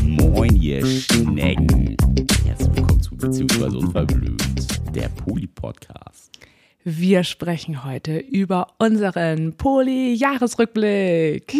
Moin, 0.00 0.54
ihr 0.62 0.86
Schnecken. 0.86 1.96
Herzlich 2.44 2.76
willkommen 2.76 3.02
zu 3.02 3.16
Beziehungsweise 3.16 3.76
Unverblümt, 3.78 4.94
der 4.94 5.08
Poli-Podcast. 5.08 6.38
Wir 6.84 7.24
sprechen 7.24 7.82
heute 7.84 8.18
über 8.18 8.74
unseren 8.78 9.56
Poli-Jahresrückblick 9.56 11.52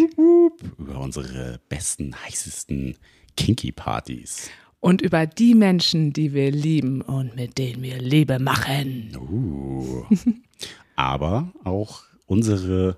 Über 0.77 0.99
unsere 1.01 1.59
besten, 1.67 2.15
heißesten 2.25 2.95
Kinky-Partys. 3.35 4.49
und 4.79 5.01
über 5.01 5.25
die 5.27 5.55
Menschen, 5.55 6.13
die 6.13 6.33
wir 6.33 6.49
lieben 6.51 7.01
und 7.01 7.35
mit 7.35 7.57
denen 7.57 7.83
wir 7.83 7.97
Liebe 7.99 8.39
machen. 8.39 9.17
Uh. 9.17 10.05
Aber 10.95 11.51
auch 11.65 12.03
unsere 12.25 12.95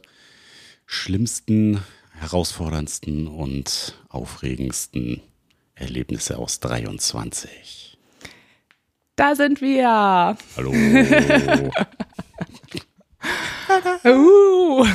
schlimmsten, 0.85 1.79
herausforderndsten 2.21 3.27
und 3.27 3.99
aufregendsten 4.09 5.21
Erlebnisse 5.75 6.37
aus 6.37 6.59
23. 6.59 7.97
Da 9.15 9.35
sind 9.35 9.61
wir. 9.61 10.37
Hallo. 10.55 10.71
Uh. 14.03 14.85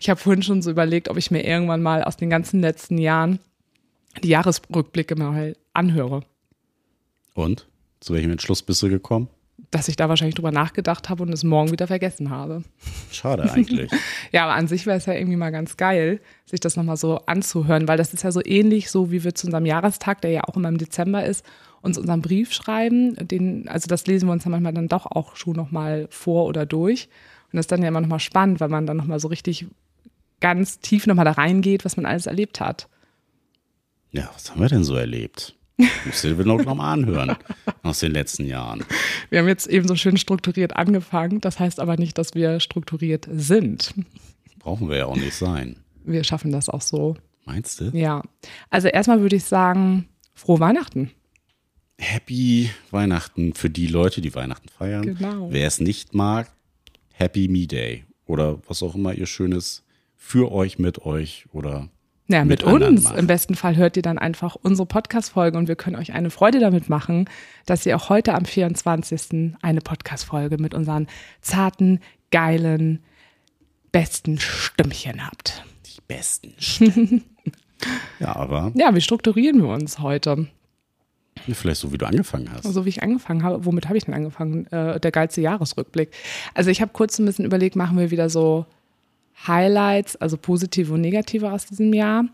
Ich 0.00 0.08
habe 0.08 0.18
vorhin 0.18 0.42
schon 0.42 0.62
so 0.62 0.70
überlegt, 0.70 1.08
ob 1.08 1.16
ich 1.16 1.30
mir 1.30 1.44
irgendwann 1.44 1.82
mal 1.82 2.02
aus 2.04 2.16
den 2.16 2.30
ganzen 2.30 2.60
letzten 2.60 2.96
Jahren 2.96 3.40
die 4.22 4.28
Jahresrückblicke 4.28 5.16
mal 5.16 5.56
anhöre. 5.72 6.22
Und? 7.34 7.66
Zu 8.00 8.14
welchem 8.14 8.30
Entschluss 8.30 8.62
bist 8.62 8.82
du 8.82 8.88
gekommen? 8.88 9.28
Dass 9.70 9.88
ich 9.88 9.96
da 9.96 10.08
wahrscheinlich 10.08 10.34
drüber 10.34 10.52
nachgedacht 10.52 11.08
habe 11.08 11.22
und 11.22 11.32
es 11.32 11.44
morgen 11.44 11.70
wieder 11.70 11.86
vergessen 11.86 12.30
habe. 12.30 12.62
Schade 13.10 13.50
eigentlich. 13.50 13.90
Ja, 14.32 14.44
aber 14.44 14.54
an 14.54 14.66
sich 14.66 14.86
wäre 14.86 14.96
es 14.96 15.06
ja 15.06 15.12
irgendwie 15.12 15.36
mal 15.36 15.50
ganz 15.50 15.76
geil, 15.76 16.20
sich 16.46 16.60
das 16.60 16.76
nochmal 16.76 16.96
so 16.96 17.18
anzuhören, 17.26 17.86
weil 17.86 17.98
das 17.98 18.14
ist 18.14 18.24
ja 18.24 18.32
so 18.32 18.40
ähnlich, 18.42 18.90
so 18.90 19.10
wie 19.10 19.24
wir 19.24 19.34
zu 19.34 19.46
unserem 19.46 19.66
Jahrestag, 19.66 20.22
der 20.22 20.30
ja 20.30 20.44
auch 20.44 20.56
immer 20.56 20.68
im 20.68 20.78
Dezember 20.78 21.24
ist, 21.24 21.44
uns 21.82 21.98
unseren 21.98 22.22
Brief 22.22 22.52
schreiben. 22.52 23.14
Den, 23.28 23.68
also 23.68 23.88
das 23.88 24.06
lesen 24.06 24.28
wir 24.28 24.32
uns 24.32 24.44
dann 24.44 24.52
manchmal 24.52 24.72
dann 24.72 24.88
doch 24.88 25.06
auch 25.06 25.36
schon 25.36 25.54
nochmal 25.54 26.06
vor 26.10 26.46
oder 26.46 26.64
durch. 26.64 27.08
Und 27.52 27.56
das 27.58 27.64
ist 27.64 27.72
dann 27.72 27.82
ja 27.82 27.88
immer 27.88 28.00
nochmal 28.00 28.20
spannend, 28.20 28.60
weil 28.60 28.68
man 28.68 28.86
dann 28.86 28.96
nochmal 28.96 29.20
so 29.20 29.28
richtig 29.28 29.66
ganz 30.40 30.80
tief 30.80 31.06
nochmal 31.06 31.24
da 31.24 31.32
reingeht, 31.32 31.84
was 31.84 31.96
man 31.96 32.06
alles 32.06 32.26
erlebt 32.26 32.60
hat. 32.60 32.88
Ja, 34.10 34.30
was 34.34 34.50
haben 34.50 34.60
wir 34.60 34.68
denn 34.68 34.84
so 34.84 34.94
erlebt? 34.94 35.56
Musst 35.76 36.24
du 36.24 36.34
dir 36.34 36.44
noch 36.44 36.74
mal 36.74 36.92
anhören 36.92 37.36
aus 37.82 38.00
den 38.00 38.12
letzten 38.12 38.46
Jahren. 38.46 38.84
Wir 39.30 39.40
haben 39.40 39.48
jetzt 39.48 39.66
eben 39.66 39.88
so 39.88 39.96
schön 39.96 40.16
strukturiert 40.16 40.76
angefangen. 40.76 41.40
Das 41.40 41.58
heißt 41.58 41.80
aber 41.80 41.96
nicht, 41.96 42.18
dass 42.18 42.34
wir 42.34 42.60
strukturiert 42.60 43.28
sind. 43.32 43.94
Brauchen 44.58 44.88
wir 44.88 44.98
ja 44.98 45.06
auch 45.06 45.16
nicht 45.16 45.34
sein. 45.34 45.76
Wir 46.04 46.24
schaffen 46.24 46.52
das 46.52 46.68
auch 46.68 46.82
so. 46.82 47.16
Meinst 47.44 47.80
du? 47.80 47.90
Ja. 47.92 48.22
Also 48.70 48.88
erstmal 48.88 49.20
würde 49.20 49.36
ich 49.36 49.44
sagen, 49.44 50.08
frohe 50.34 50.60
Weihnachten. 50.60 51.10
Happy 51.98 52.70
Weihnachten 52.90 53.54
für 53.54 53.70
die 53.70 53.86
Leute, 53.86 54.20
die 54.20 54.34
Weihnachten 54.34 54.68
feiern. 54.68 55.02
Genau. 55.02 55.48
Wer 55.50 55.66
es 55.66 55.80
nicht 55.80 56.14
mag, 56.14 56.50
Happy 57.12 57.48
Me 57.48 57.66
Day. 57.66 58.04
Oder 58.26 58.60
was 58.66 58.82
auch 58.82 58.94
immer 58.94 59.14
ihr 59.14 59.26
Schönes 59.26 59.84
für 60.16 60.52
euch, 60.52 60.78
mit 60.78 61.02
euch 61.02 61.46
oder 61.52 61.88
Ja, 62.28 62.44
mit 62.44 62.60
miteinander 62.60 62.88
uns. 62.88 63.02
macht. 63.04 63.18
Im 63.18 63.26
besten 63.26 63.54
Fall 63.54 63.76
hört 63.76 63.96
ihr 63.96 64.02
dann 64.02 64.18
einfach 64.18 64.56
unsere 64.62 64.86
Podcast-Folge 64.86 65.58
und 65.58 65.68
wir 65.68 65.76
können 65.76 65.96
euch 65.96 66.12
eine 66.12 66.30
Freude 66.30 66.60
damit 66.60 66.88
machen, 66.88 67.28
dass 67.66 67.84
ihr 67.84 67.96
auch 67.96 68.08
heute 68.08 68.34
am 68.34 68.44
24. 68.44 69.54
eine 69.60 69.80
Podcast-Folge 69.80 70.56
mit 70.58 70.72
unseren 70.72 71.08
zarten, 71.40 72.00
geilen, 72.30 73.00
besten 73.90 74.38
Stimmchen 74.38 75.26
habt. 75.26 75.64
Die 75.86 76.00
besten 76.08 76.54
Stimmen. 76.58 77.24
ja, 78.20 78.34
aber 78.36 78.72
Ja, 78.74 78.94
wie 78.94 79.00
strukturieren 79.00 79.60
wir 79.62 79.68
uns 79.68 79.98
heute? 79.98 80.46
vielleicht 81.52 81.80
so, 81.80 81.92
wie 81.92 81.98
du 81.98 82.06
angefangen 82.06 82.50
hast. 82.52 82.62
So 82.64 82.84
wie 82.84 82.90
ich 82.90 83.02
angefangen 83.02 83.42
habe. 83.42 83.64
Womit 83.64 83.88
habe 83.88 83.96
ich 83.98 84.04
denn 84.04 84.14
angefangen? 84.14 84.66
Äh, 84.66 85.00
der 85.00 85.10
geilste 85.10 85.40
Jahresrückblick. 85.40 86.10
Also 86.54 86.70
ich 86.70 86.80
habe 86.80 86.92
kurz 86.92 87.18
ein 87.18 87.24
bisschen 87.26 87.44
überlegt, 87.44 87.74
machen 87.74 87.98
wir 87.98 88.10
wieder 88.10 88.30
so 88.30 88.64
Highlights, 89.46 90.16
also 90.16 90.36
positive 90.36 90.92
und 90.92 91.00
negative 91.00 91.50
aus 91.52 91.66
diesem 91.66 91.92
Jahr. 91.92 92.24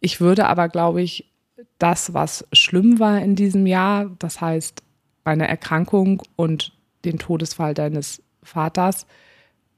Ich 0.00 0.20
würde 0.20 0.46
aber, 0.46 0.68
glaube 0.68 1.02
ich, 1.02 1.30
das, 1.78 2.12
was 2.14 2.46
schlimm 2.52 2.98
war 2.98 3.20
in 3.20 3.34
diesem 3.36 3.66
Jahr, 3.66 4.10
das 4.18 4.40
heißt 4.40 4.82
meine 5.24 5.48
Erkrankung 5.48 6.22
und 6.36 6.72
den 7.04 7.18
Todesfall 7.18 7.74
deines 7.74 8.22
Vaters, 8.42 9.06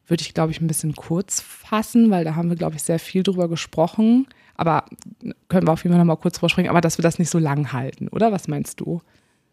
würde 0.06 0.22
ich, 0.22 0.34
glaube 0.34 0.52
ich, 0.52 0.60
ein 0.60 0.66
bisschen 0.66 0.94
kurz 0.96 1.40
fassen, 1.40 2.10
weil 2.10 2.24
da 2.24 2.34
haben 2.34 2.48
wir, 2.48 2.56
glaube 2.56 2.76
ich, 2.76 2.82
sehr 2.82 2.98
viel 2.98 3.22
drüber 3.22 3.48
gesprochen. 3.48 4.26
Aber 4.54 4.84
können 5.48 5.66
wir 5.68 5.72
auf 5.72 5.84
jeden 5.84 5.92
Fall 5.94 5.98
noch 6.04 6.06
mal 6.14 6.20
kurz 6.20 6.38
vorspringen, 6.38 6.70
aber 6.70 6.80
dass 6.80 6.98
wir 6.98 7.02
das 7.02 7.18
nicht 7.18 7.30
so 7.30 7.38
lang 7.38 7.72
halten, 7.72 8.08
oder? 8.08 8.32
Was 8.32 8.48
meinst 8.48 8.80
du? 8.80 9.00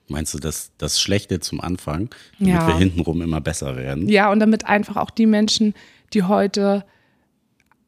Meinst 0.08 0.34
du, 0.34 0.40
dass 0.40 0.72
das 0.78 1.00
Schlechte 1.02 1.40
zum 1.40 1.62
Anfang, 1.62 2.10
damit 2.40 2.54
Ja. 2.56 2.68
wir 2.68 2.76
hintenrum 2.76 3.22
immer 3.22 3.42
besser 3.42 3.76
werden? 3.76 4.08
Ja, 4.08 4.32
und 4.32 4.40
damit 4.40 4.66
einfach 4.66 4.96
auch 4.96 5.10
die 5.12 5.26
Menschen, 5.26 5.74
die 6.14 6.24
heute 6.24 6.86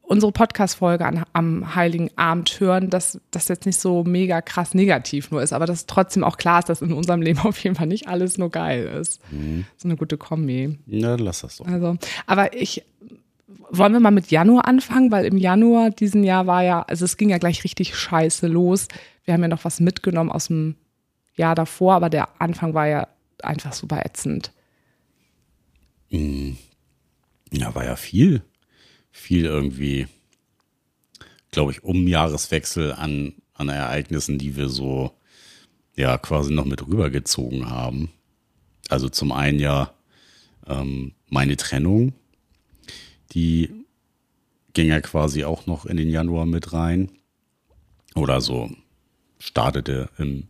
unsere 0.08 0.32
Podcast-Folge 0.32 1.24
am 1.34 1.74
Heiligen 1.74 2.10
Abend 2.16 2.60
hören, 2.60 2.88
dass 2.88 3.20
das 3.30 3.48
jetzt 3.48 3.66
nicht 3.66 3.78
so 3.78 4.04
mega 4.04 4.40
krass 4.40 4.72
negativ 4.74 5.30
nur 5.30 5.42
ist, 5.42 5.52
aber 5.52 5.66
dass 5.66 5.84
trotzdem 5.84 6.24
auch 6.24 6.38
klar 6.38 6.60
ist, 6.60 6.70
dass 6.70 6.80
in 6.80 6.92
unserem 6.92 7.20
Leben 7.20 7.38
auf 7.44 7.62
jeden 7.62 7.76
Fall 7.76 7.86
nicht 7.86 8.08
alles 8.08 8.38
nur 8.38 8.50
geil 8.50 8.86
ist. 9.00 9.20
So 9.76 9.88
eine 9.88 9.96
gute 9.96 10.16
Kombi. 10.16 10.78
Na, 10.86 11.16
lass 11.16 11.42
das 11.42 11.58
doch. 11.58 11.66
Also, 11.66 11.98
aber 12.26 12.56
ich, 12.56 12.84
wollen 13.70 13.92
wir 13.92 14.00
mal 14.00 14.10
mit 14.10 14.30
Januar 14.30 14.66
anfangen, 14.66 15.10
weil 15.10 15.26
im 15.26 15.36
Januar 15.36 15.90
diesen 15.90 16.24
Jahr 16.24 16.46
war 16.46 16.62
ja, 16.62 16.82
also 16.82 17.04
es 17.04 17.18
ging 17.18 17.28
ja 17.28 17.38
gleich 17.38 17.64
richtig 17.64 17.94
scheiße 17.94 18.46
los. 18.46 18.88
Wir 19.24 19.34
haben 19.34 19.42
ja 19.42 19.48
noch 19.48 19.64
was 19.64 19.78
mitgenommen 19.78 20.30
aus 20.30 20.46
dem 20.46 20.76
Jahr 21.34 21.54
davor, 21.54 21.94
aber 21.94 22.08
der 22.08 22.40
Anfang 22.40 22.72
war 22.72 22.86
ja 22.86 23.08
einfach 23.42 23.74
super 23.74 24.04
ätzend. 24.04 24.52
Ja, 27.52 27.74
war 27.74 27.84
ja 27.84 27.96
viel. 27.96 28.42
Viel 29.10 29.44
irgendwie, 29.44 30.06
glaube 31.50 31.72
ich, 31.72 31.82
um 31.82 32.06
Jahreswechsel 32.06 32.92
an, 32.92 33.34
an 33.54 33.68
Ereignissen, 33.68 34.38
die 34.38 34.56
wir 34.56 34.68
so, 34.68 35.12
ja, 35.96 36.18
quasi 36.18 36.52
noch 36.52 36.64
mit 36.64 36.86
rübergezogen 36.86 37.70
haben. 37.70 38.10
Also 38.88 39.08
zum 39.08 39.32
einen 39.32 39.58
ja 39.58 39.92
ähm, 40.66 41.12
meine 41.28 41.56
Trennung, 41.56 42.12
die 43.32 43.70
ging 44.74 44.88
ja 44.88 45.00
quasi 45.00 45.44
auch 45.44 45.66
noch 45.66 45.86
in 45.86 45.96
den 45.96 46.08
Januar 46.08 46.46
mit 46.46 46.72
rein. 46.72 47.10
Oder 48.14 48.40
so 48.40 48.70
startete 49.38 50.08
im, 50.18 50.48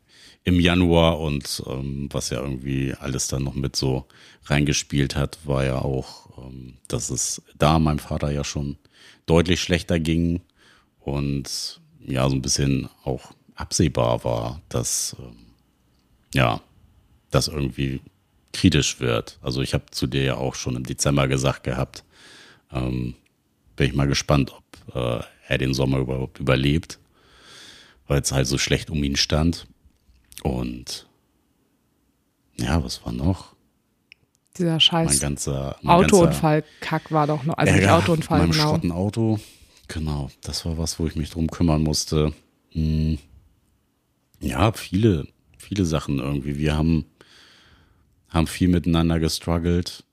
im 0.49 0.61
Januar 0.61 1.21
und 1.21 1.63
ähm, 1.67 2.09
was 2.11 2.31
ja 2.31 2.41
irgendwie 2.41 2.95
alles 2.99 3.29
dann 3.29 3.45
noch 3.45 3.55
mit 3.55 3.77
so 3.77 4.07
reingespielt 4.47 5.15
hat, 5.15 5.39
war 5.45 5.63
ja 5.63 5.77
auch, 5.77 6.39
ähm, 6.39 6.79
dass 6.89 7.11
es 7.11 7.43
da 7.59 7.79
meinem 7.79 7.99
Vater 7.99 8.31
ja 8.31 8.45
schon 8.45 8.79
deutlich 9.27 9.61
schlechter 9.61 10.01
ging 10.01 10.41
und 11.01 11.81
ja, 12.01 12.27
so 12.31 12.35
ein 12.35 12.41
bisschen 12.41 12.89
auch 13.05 13.33
absehbar 13.57 14.25
war, 14.25 14.63
dass 14.71 15.17
ähm, 15.19 15.37
ja, 16.33 16.63
das 17.31 17.49
irgendwie 17.49 18.01
kritisch 18.55 19.01
wird. 19.01 19.39
Also 19.43 19.61
ich 19.61 19.75
habe 19.75 19.85
zu 19.91 20.07
dir 20.07 20.23
ja 20.23 20.37
auch 20.37 20.55
schon 20.55 20.77
im 20.77 20.85
Dezember 20.85 21.29
gesagt 21.29 21.65
gehabt, 21.65 22.05
ähm, 22.73 23.17
bin 23.77 23.87
ich 23.87 23.95
mal 23.95 24.09
gespannt, 24.09 24.55
ob 24.55 24.97
äh, 24.97 25.23
er 25.47 25.59
den 25.59 25.75
Sommer 25.75 25.99
überhaupt 25.99 26.41
überlebt, 26.41 26.99
weil 28.07 28.23
es 28.23 28.33
halt 28.33 28.47
so 28.47 28.57
schlecht 28.57 28.89
um 28.89 29.05
ihn 29.05 29.17
stand. 29.17 29.67
Und 30.43 31.07
ja, 32.59 32.83
was 32.83 33.05
war 33.05 33.13
noch? 33.13 33.55
Dieser 34.57 34.73
Mein 34.73 34.81
scheiß 34.81 35.21
ganzer 35.21 35.77
mein 35.83 36.01
ganzer 36.01 36.17
Autounfall-Kack 36.17 37.13
war 37.13 37.27
doch 37.27 37.45
noch. 37.45 37.57
Also 37.57 37.73
nicht 37.73 37.83
Ärger 37.83 37.97
Autounfall, 37.97 38.41
mit 38.41 38.49
meinem 38.49 38.53
genau. 38.53 38.71
Schrottenauto. 38.71 39.41
Genau, 39.87 40.31
das 40.43 40.65
war 40.67 40.77
was, 40.77 40.99
wo 40.99 41.07
ich 41.07 41.17
mich 41.17 41.31
drum 41.31 41.49
kümmern 41.49 41.83
musste. 41.83 42.33
Hm. 42.73 43.19
Ja, 44.41 44.73
viele, 44.73 45.27
viele 45.57 45.85
Sachen 45.85 46.19
irgendwie. 46.19 46.59
Wir 46.59 46.77
haben, 46.77 47.07
haben 48.29 48.47
viel 48.47 48.69
miteinander 48.69 49.19
gestruggelt, 49.19 50.05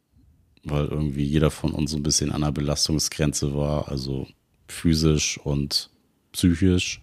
weil 0.63 0.86
irgendwie 0.86 1.24
jeder 1.24 1.51
von 1.51 1.72
uns 1.72 1.92
so 1.92 1.98
ein 1.98 2.04
bisschen 2.04 2.31
an 2.31 2.42
der 2.42 2.51
Belastungsgrenze 2.51 3.56
war, 3.56 3.89
also 3.89 4.27
physisch 4.68 5.38
und 5.39 5.89
psychisch. 6.31 7.01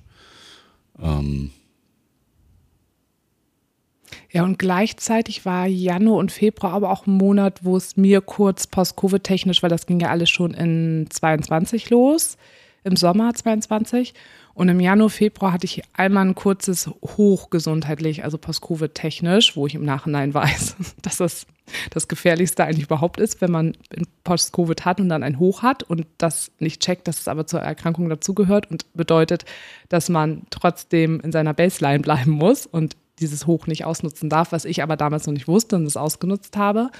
Ja, 4.30 4.44
und 4.44 4.58
gleichzeitig 4.58 5.44
war 5.44 5.66
Januar 5.66 6.18
und 6.18 6.32
Februar 6.32 6.72
aber 6.72 6.90
auch 6.90 7.06
ein 7.06 7.16
Monat, 7.16 7.64
wo 7.64 7.76
es 7.76 7.96
mir 7.96 8.20
kurz 8.20 8.66
post-Covid-technisch, 8.66 9.62
weil 9.62 9.70
das 9.70 9.86
ging 9.86 10.00
ja 10.00 10.08
alles 10.08 10.30
schon 10.30 10.54
in 10.54 11.06
22 11.10 11.90
los, 11.90 12.36
im 12.84 12.96
Sommer 12.96 13.34
22. 13.34 14.14
Und 14.54 14.68
im 14.68 14.80
Januar, 14.80 15.08
Februar 15.08 15.52
hatte 15.52 15.64
ich 15.64 15.82
einmal 15.94 16.26
ein 16.26 16.34
kurzes 16.34 16.90
Hoch 17.16 17.48
gesundheitlich, 17.48 18.22
also 18.24 18.36
Post-Covid-technisch, 18.36 19.56
wo 19.56 19.66
ich 19.66 19.74
im 19.74 19.84
Nachhinein 19.84 20.34
weiß, 20.34 20.76
dass 21.02 21.16
das 21.18 21.46
das 21.90 22.08
Gefährlichste 22.08 22.64
eigentlich 22.64 22.84
überhaupt 22.86 23.20
ist, 23.20 23.40
wenn 23.40 23.50
man 23.50 23.76
Post-Covid 24.24 24.84
hat 24.84 25.00
und 25.00 25.08
dann 25.08 25.22
ein 25.22 25.38
Hoch 25.38 25.62
hat 25.62 25.82
und 25.82 26.06
das 26.18 26.50
nicht 26.58 26.82
checkt, 26.82 27.08
dass 27.08 27.20
es 27.20 27.28
aber 27.28 27.46
zur 27.46 27.60
Erkrankung 27.60 28.08
dazugehört 28.08 28.70
und 28.70 28.92
bedeutet, 28.94 29.44
dass 29.88 30.08
man 30.08 30.42
trotzdem 30.50 31.20
in 31.20 31.32
seiner 31.32 31.54
Baseline 31.54 32.00
bleiben 32.00 32.32
muss 32.32 32.66
und 32.66 32.96
dieses 33.22 33.46
Hoch 33.46 33.66
nicht 33.66 33.84
ausnutzen 33.84 34.28
darf, 34.28 34.52
was 34.52 34.64
ich 34.64 34.82
aber 34.82 34.96
damals 34.96 35.26
noch 35.26 35.32
nicht 35.32 35.48
wusste 35.48 35.76
und 35.76 35.86
es 35.86 35.96
ausgenutzt 35.96 36.56
habe. 36.56 36.90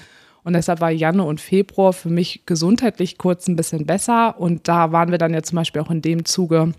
Und 0.43 0.53
deshalb 0.53 0.81
war 0.81 0.91
Januar 0.91 1.27
und 1.27 1.39
Februar 1.39 1.93
für 1.93 2.09
mich 2.09 2.45
gesundheitlich 2.45 3.17
kurz 3.17 3.47
ein 3.47 3.55
bisschen 3.55 3.85
besser. 3.85 4.39
Und 4.39 4.67
da 4.67 4.91
waren 4.91 5.11
wir 5.11 5.17
dann 5.17 5.33
ja 5.33 5.41
zum 5.41 5.55
Beispiel 5.55 5.81
auch 5.81 5.91
in 5.91 6.01
dem 6.01 6.25
Zuge 6.25 6.73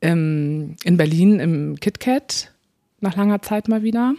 im, 0.00 0.76
in 0.84 0.96
Berlin 0.96 1.40
im 1.40 1.76
KitKat 1.76 2.52
nach 3.00 3.16
langer 3.16 3.40
Zeit 3.42 3.68
mal 3.68 3.82
wieder 3.82 4.14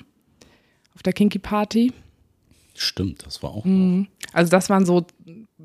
auf 0.95 1.03
der 1.03 1.13
Kinky 1.13 1.39
Party. 1.39 1.93
Stimmt, 2.73 3.25
das 3.25 3.43
war 3.43 3.51
auch. 3.51 3.65
Mhm. 3.65 4.07
Also 4.33 4.49
das 4.49 4.69
waren 4.69 4.85
so 4.85 5.05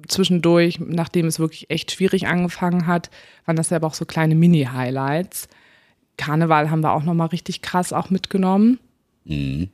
zwischendurch, 0.09 0.79
nachdem 0.81 1.27
es 1.27 1.39
wirklich 1.39 1.71
echt 1.71 1.93
schwierig 1.93 2.27
angefangen 2.27 2.87
hat, 2.87 3.11
waren 3.45 3.57
das 3.57 3.71
ja 3.71 3.77
aber 3.77 3.87
auch 3.87 3.95
so 3.95 4.05
kleine 4.05 4.35
Mini-Highlights. 4.35 5.49
Karneval 6.17 6.71
haben 6.71 6.83
wir 6.83 6.93
auch 6.93 7.03
nochmal 7.03 7.29
richtig 7.29 7.63
krass 7.63 7.93
auch 7.93 8.11
mitgenommen. 8.11 8.79
Mhm. 9.25 9.71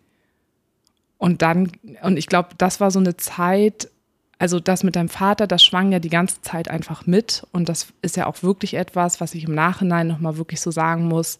Und 1.19 1.43
dann, 1.43 1.71
und 2.03 2.17
ich 2.17 2.27
glaube, 2.27 2.51
das 2.59 2.81
war 2.81 2.91
so 2.91 2.99
eine 2.99 3.17
Zeit, 3.17 3.89
also 4.39 4.59
das 4.59 4.83
mit 4.83 4.97
deinem 4.97 5.09
Vater, 5.09 5.47
das 5.47 5.63
schwang 5.63 5.93
ja 5.93 6.01
die 6.01 6.09
ganze 6.09 6.43
Zeit 6.43 6.69
einfach 6.69 7.07
mit. 7.07 7.47
Und 7.53 7.69
das 7.69 7.93
ist 8.03 8.17
ja 8.17 8.27
auch 8.27 8.43
wirklich 8.43 8.75
etwas, 8.75 9.21
was 9.21 9.35
ich 9.35 9.45
im 9.45 9.55
Nachhinein 9.55 10.09
nochmal 10.09 10.37
wirklich 10.37 10.61
so 10.61 10.73
sagen 10.73 11.07
muss, 11.07 11.39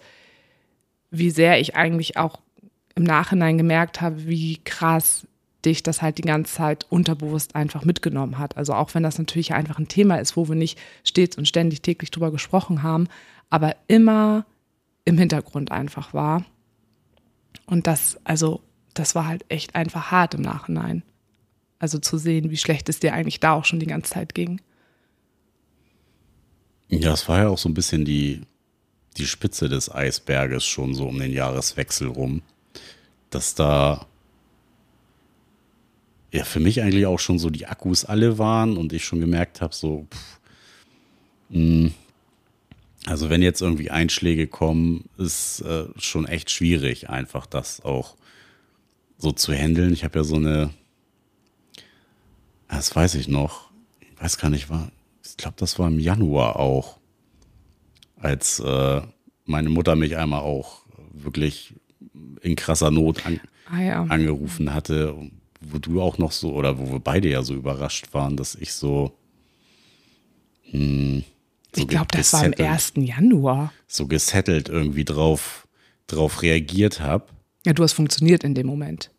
wie 1.11 1.31
sehr 1.31 1.61
ich 1.61 1.75
eigentlich 1.75 2.17
auch 2.17 2.39
im 2.95 3.03
Nachhinein 3.03 3.59
gemerkt 3.59 4.01
habe, 4.01 4.27
wie 4.29 4.59
krass 4.59 5.27
dich 5.65 5.83
das 5.83 6.03
halt 6.03 6.19
die 6.19 6.23
ganze 6.23 6.55
Zeit 6.55 6.87
unterbewusst 6.91 7.55
einfach 7.55 7.85
mitgenommen 7.85 8.39
hat. 8.39 8.57
Also 8.57 8.75
auch 8.75 8.95
wenn 8.95 9.03
das 9.03 9.19
natürlich 9.19 9.55
einfach 9.55 9.79
ein 9.79 9.89
Thema 9.89 10.17
ist, 10.21 10.37
wo 10.37 10.49
wir 10.49 10.57
nicht 10.57 10.79
stets 11.05 11.37
und 11.37 11.49
ständig 11.49 11.83
täglich 11.83 12.11
drüber 12.11 12.31
gesprochen 12.31 12.83
haben, 12.83 13.09
aber 13.51 13.77
immer 13.87 14.45
im 15.05 15.19
Hintergrund 15.19 15.73
einfach 15.73 16.15
war. 16.15 16.45
Und 17.67 17.87
das, 17.87 18.19
also, 18.25 18.63
das 18.95 19.15
war 19.15 19.27
halt 19.27 19.45
echt 19.49 19.75
einfach 19.75 20.11
hart 20.11 20.35
im 20.35 20.43
Nachhinein. 20.43 21.03
Also 21.79 21.99
zu 21.99 22.19
sehen, 22.19 22.51
wie 22.51 22.57
schlecht 22.57 22.89
es 22.89 23.01
dir 23.01 23.13
eigentlich 23.13 23.41
da 23.41 23.53
auch 23.53 23.65
schon 23.65 23.81
die 23.81 23.87
ganze 23.87 24.13
Zeit 24.13 24.35
ging. 24.35 24.61
Ja, 26.89 27.13
es 27.13 27.29
war 27.29 27.39
ja 27.39 27.49
auch 27.49 27.59
so 27.59 27.69
ein 27.69 27.75
bisschen 27.75 28.05
die, 28.05 28.43
die 29.17 29.27
Spitze 29.27 29.69
des 29.69 29.93
Eisberges 29.93 30.65
schon 30.65 30.95
so 30.95 31.09
um 31.09 31.19
den 31.19 31.33
Jahreswechsel 31.33 32.09
rum 32.09 32.43
dass 33.35 33.55
da 33.55 34.07
ja 36.33 36.45
für 36.45 36.61
mich 36.61 36.83
eigentlich 36.83 37.07
auch 37.07 37.19
schon 37.19 37.39
so 37.39 37.51
die 37.51 37.67
Akkus 37.67 38.05
alle 38.05 38.39
waren 38.39 38.77
und 38.77 38.93
ich 38.93 39.05
schon 39.05 39.21
gemerkt 39.21 39.61
habe, 39.61 39.75
so, 39.75 40.07
pff, 40.11 40.41
mh, 41.51 41.59
hm, 41.59 41.95
also 43.07 43.31
wenn 43.31 43.43
jetzt 43.43 43.61
irgendwie 43.61 43.91
Einschläge 43.91 44.47
kommen, 44.47 45.09
ist 45.19 45.61
äh, 45.63 45.87
schon 45.99 46.27
echt 46.27 46.51
schwierig, 46.51 47.11
einfach 47.11 47.47
das 47.47 47.81
auch 47.85 48.17
so 49.19 49.33
zu 49.33 49.53
handeln. 49.53 49.93
Ich 49.93 50.05
habe 50.05 50.21
ja 50.21 50.25
so 50.25 50.37
eine, 50.37 50.71
das 52.69 52.95
weiß 52.95 53.17
ich 53.17 53.29
noch, 53.29 53.71
ich 54.01 54.23
weiß 54.23 54.39
gar 54.39 54.51
nicht, 54.51 54.71
war, 54.71 54.91
ich 55.25 55.37
glaube, 55.37 55.57
das 55.59 55.79
war 55.79 55.89
im 55.89 55.99
Januar 55.99 56.57
auch, 56.57 56.99
als 58.17 58.61
äh, 58.61 59.03
meine 59.47 59.69
Mutter 59.69 59.97
mich 59.97 60.17
einmal 60.17 60.43
auch 60.43 60.83
wirklich 61.13 61.75
in 62.41 62.55
krasser 62.55 62.93
Not 62.93 63.27
an, 63.27 63.41
ah, 63.69 63.81
ja. 63.81 64.03
angerufen 64.05 64.73
hatte, 64.73 65.17
wo 65.61 65.79
du 65.79 66.01
auch 66.01 66.19
noch 66.19 66.31
so, 66.31 66.53
oder 66.53 66.79
wo 66.79 66.93
wir 66.93 67.01
beide 67.01 67.29
ja 67.29 67.43
so 67.43 67.55
überrascht 67.55 68.15
waren, 68.15 68.37
dass 68.37 68.55
ich 68.55 68.73
so. 68.73 69.13
Mh, 70.71 70.79
hm, 70.79 71.25
so 71.75 71.83
ich 71.83 71.89
glaube, 71.89 72.09
das 72.11 72.33
war 72.33 72.45
am 72.45 72.53
1. 72.57 72.95
Januar. 72.97 73.73
So 73.87 74.07
gesettelt 74.07 74.69
irgendwie 74.69 75.05
drauf, 75.05 75.67
drauf 76.07 76.43
reagiert 76.43 77.01
habe. 77.01 77.27
Ja, 77.65 77.73
du 77.73 77.83
hast 77.83 77.93
funktioniert 77.93 78.45
in 78.45 78.55
dem 78.55 78.67
Moment. 78.67 79.11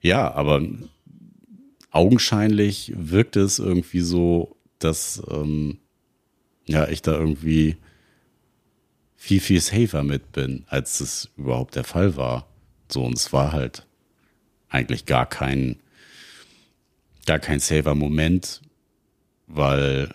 Ja, 0.00 0.32
aber 0.34 0.62
augenscheinlich 1.90 2.92
wirkte 2.96 3.40
es 3.40 3.58
irgendwie 3.58 4.00
so, 4.00 4.56
dass 4.78 5.22
ähm, 5.30 5.78
ja 6.66 6.88
ich 6.88 7.02
da 7.02 7.12
irgendwie 7.12 7.76
viel, 9.24 9.40
viel 9.40 9.60
safer 9.62 10.02
mit 10.02 10.32
bin, 10.32 10.64
als 10.68 11.00
es 11.00 11.30
überhaupt 11.38 11.76
der 11.76 11.84
Fall 11.84 12.16
war. 12.16 12.46
So, 12.90 13.02
und 13.04 13.16
es 13.16 13.32
war 13.32 13.52
halt 13.52 13.86
eigentlich 14.68 15.06
gar 15.06 15.24
kein, 15.24 15.80
gar 17.24 17.38
kein 17.38 17.58
safer 17.58 17.94
Moment, 17.94 18.60
weil, 19.46 20.14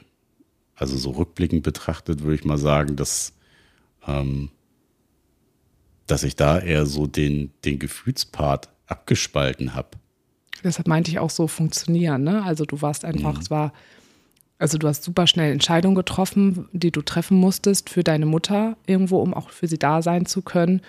also 0.80 0.98
so 0.98 1.12
rückblickend 1.12 1.64
betrachtet, 1.64 2.24
würde 2.24 2.36
ich 2.36 2.46
mal 2.46 2.58
sagen, 2.58 2.96
dass, 2.96 3.34
ähm, 4.08 4.50
dass 6.08 6.24
ich 6.24 6.36
da 6.36 6.60
eher 6.60 6.86
so 6.86 7.06
den, 7.08 7.52
den 7.66 7.80
Gefühlspart 7.80 8.70
abgespalten 8.88 9.76
habe. 9.76 9.90
Deshalb 10.64 10.88
meinte 10.88 11.12
ich 11.12 11.20
auch 11.20 11.30
so 11.30 11.48
funktionieren, 11.48 12.24
ne? 12.24 12.44
Also 12.44 12.66
du 12.66 12.82
warst 12.82 13.06
einfach, 13.06 13.36
mhm. 13.36 13.42
es 13.42 13.50
war 13.52 13.74
also 14.60 14.78
du 14.78 14.90
hast 14.90 15.06
super 15.06 15.26
schnell 15.26 15.54
Entscheidungen 15.54 15.96
getroffen, 15.96 16.68
die 16.74 16.92
du 16.92 17.02
treffen 17.02 17.38
musstest 17.38 17.90
für 17.90 18.04
deine 18.04 18.26
Mutter 18.26 18.76
irgendwo, 18.86 19.20
um 19.20 19.34
auch 19.34 19.50
für 19.50 19.68
sie 19.68 19.80
da 19.80 20.02
sein 20.02 20.26
zu 20.26 20.42
können. 20.42 20.82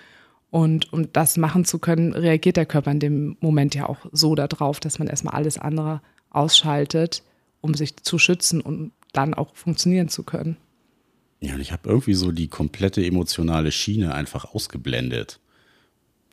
Und 0.51 0.93
um 0.93 1.13
das 1.13 1.37
machen 1.37 1.65
zu 1.65 1.79
können, 1.79 2.13
reagiert 2.13 2.57
der 2.57 2.67
Körper 2.67 2.91
in 2.91 2.99
dem 2.99 3.37
Moment 3.41 3.77
ja 3.77 3.89
auch 3.89 3.99
so 4.11 4.35
darauf, 4.35 4.81
dass 4.81 4.99
man 4.99 5.07
erstmal 5.07 5.35
alles 5.35 5.57
andere 5.57 6.03
ausschaltet, 6.31 7.23
um 7.61 7.75
sich 7.75 7.97
zu 7.99 8.19
schützen 8.19 8.61
und 8.61 8.91
dann 9.12 9.35
auch 9.35 9.55
funktionieren 9.55 10.09
zu 10.09 10.23
können. 10.23 10.57
Ja, 11.41 11.55
und 11.55 11.61
ich 11.61 11.73
habe 11.73 11.89
irgendwie 11.89 12.15
so 12.15 12.33
die 12.33 12.49
komplette 12.49 13.05
emotionale 13.05 13.73
Schiene 13.73 14.15
einfach 14.15 14.55
ausgeblendet. 14.55 15.41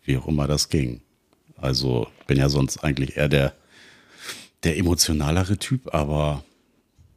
Wie 0.03 0.17
auch 0.17 0.27
immer 0.27 0.47
das 0.47 0.69
ging. 0.69 1.01
Also 1.55 2.07
bin 2.27 2.37
ja 2.37 2.49
sonst 2.49 2.83
eigentlich 2.83 3.17
eher 3.17 3.29
der, 3.29 3.53
der 4.63 4.77
emotionalere 4.77 5.57
Typ, 5.57 5.93
aber 5.93 6.43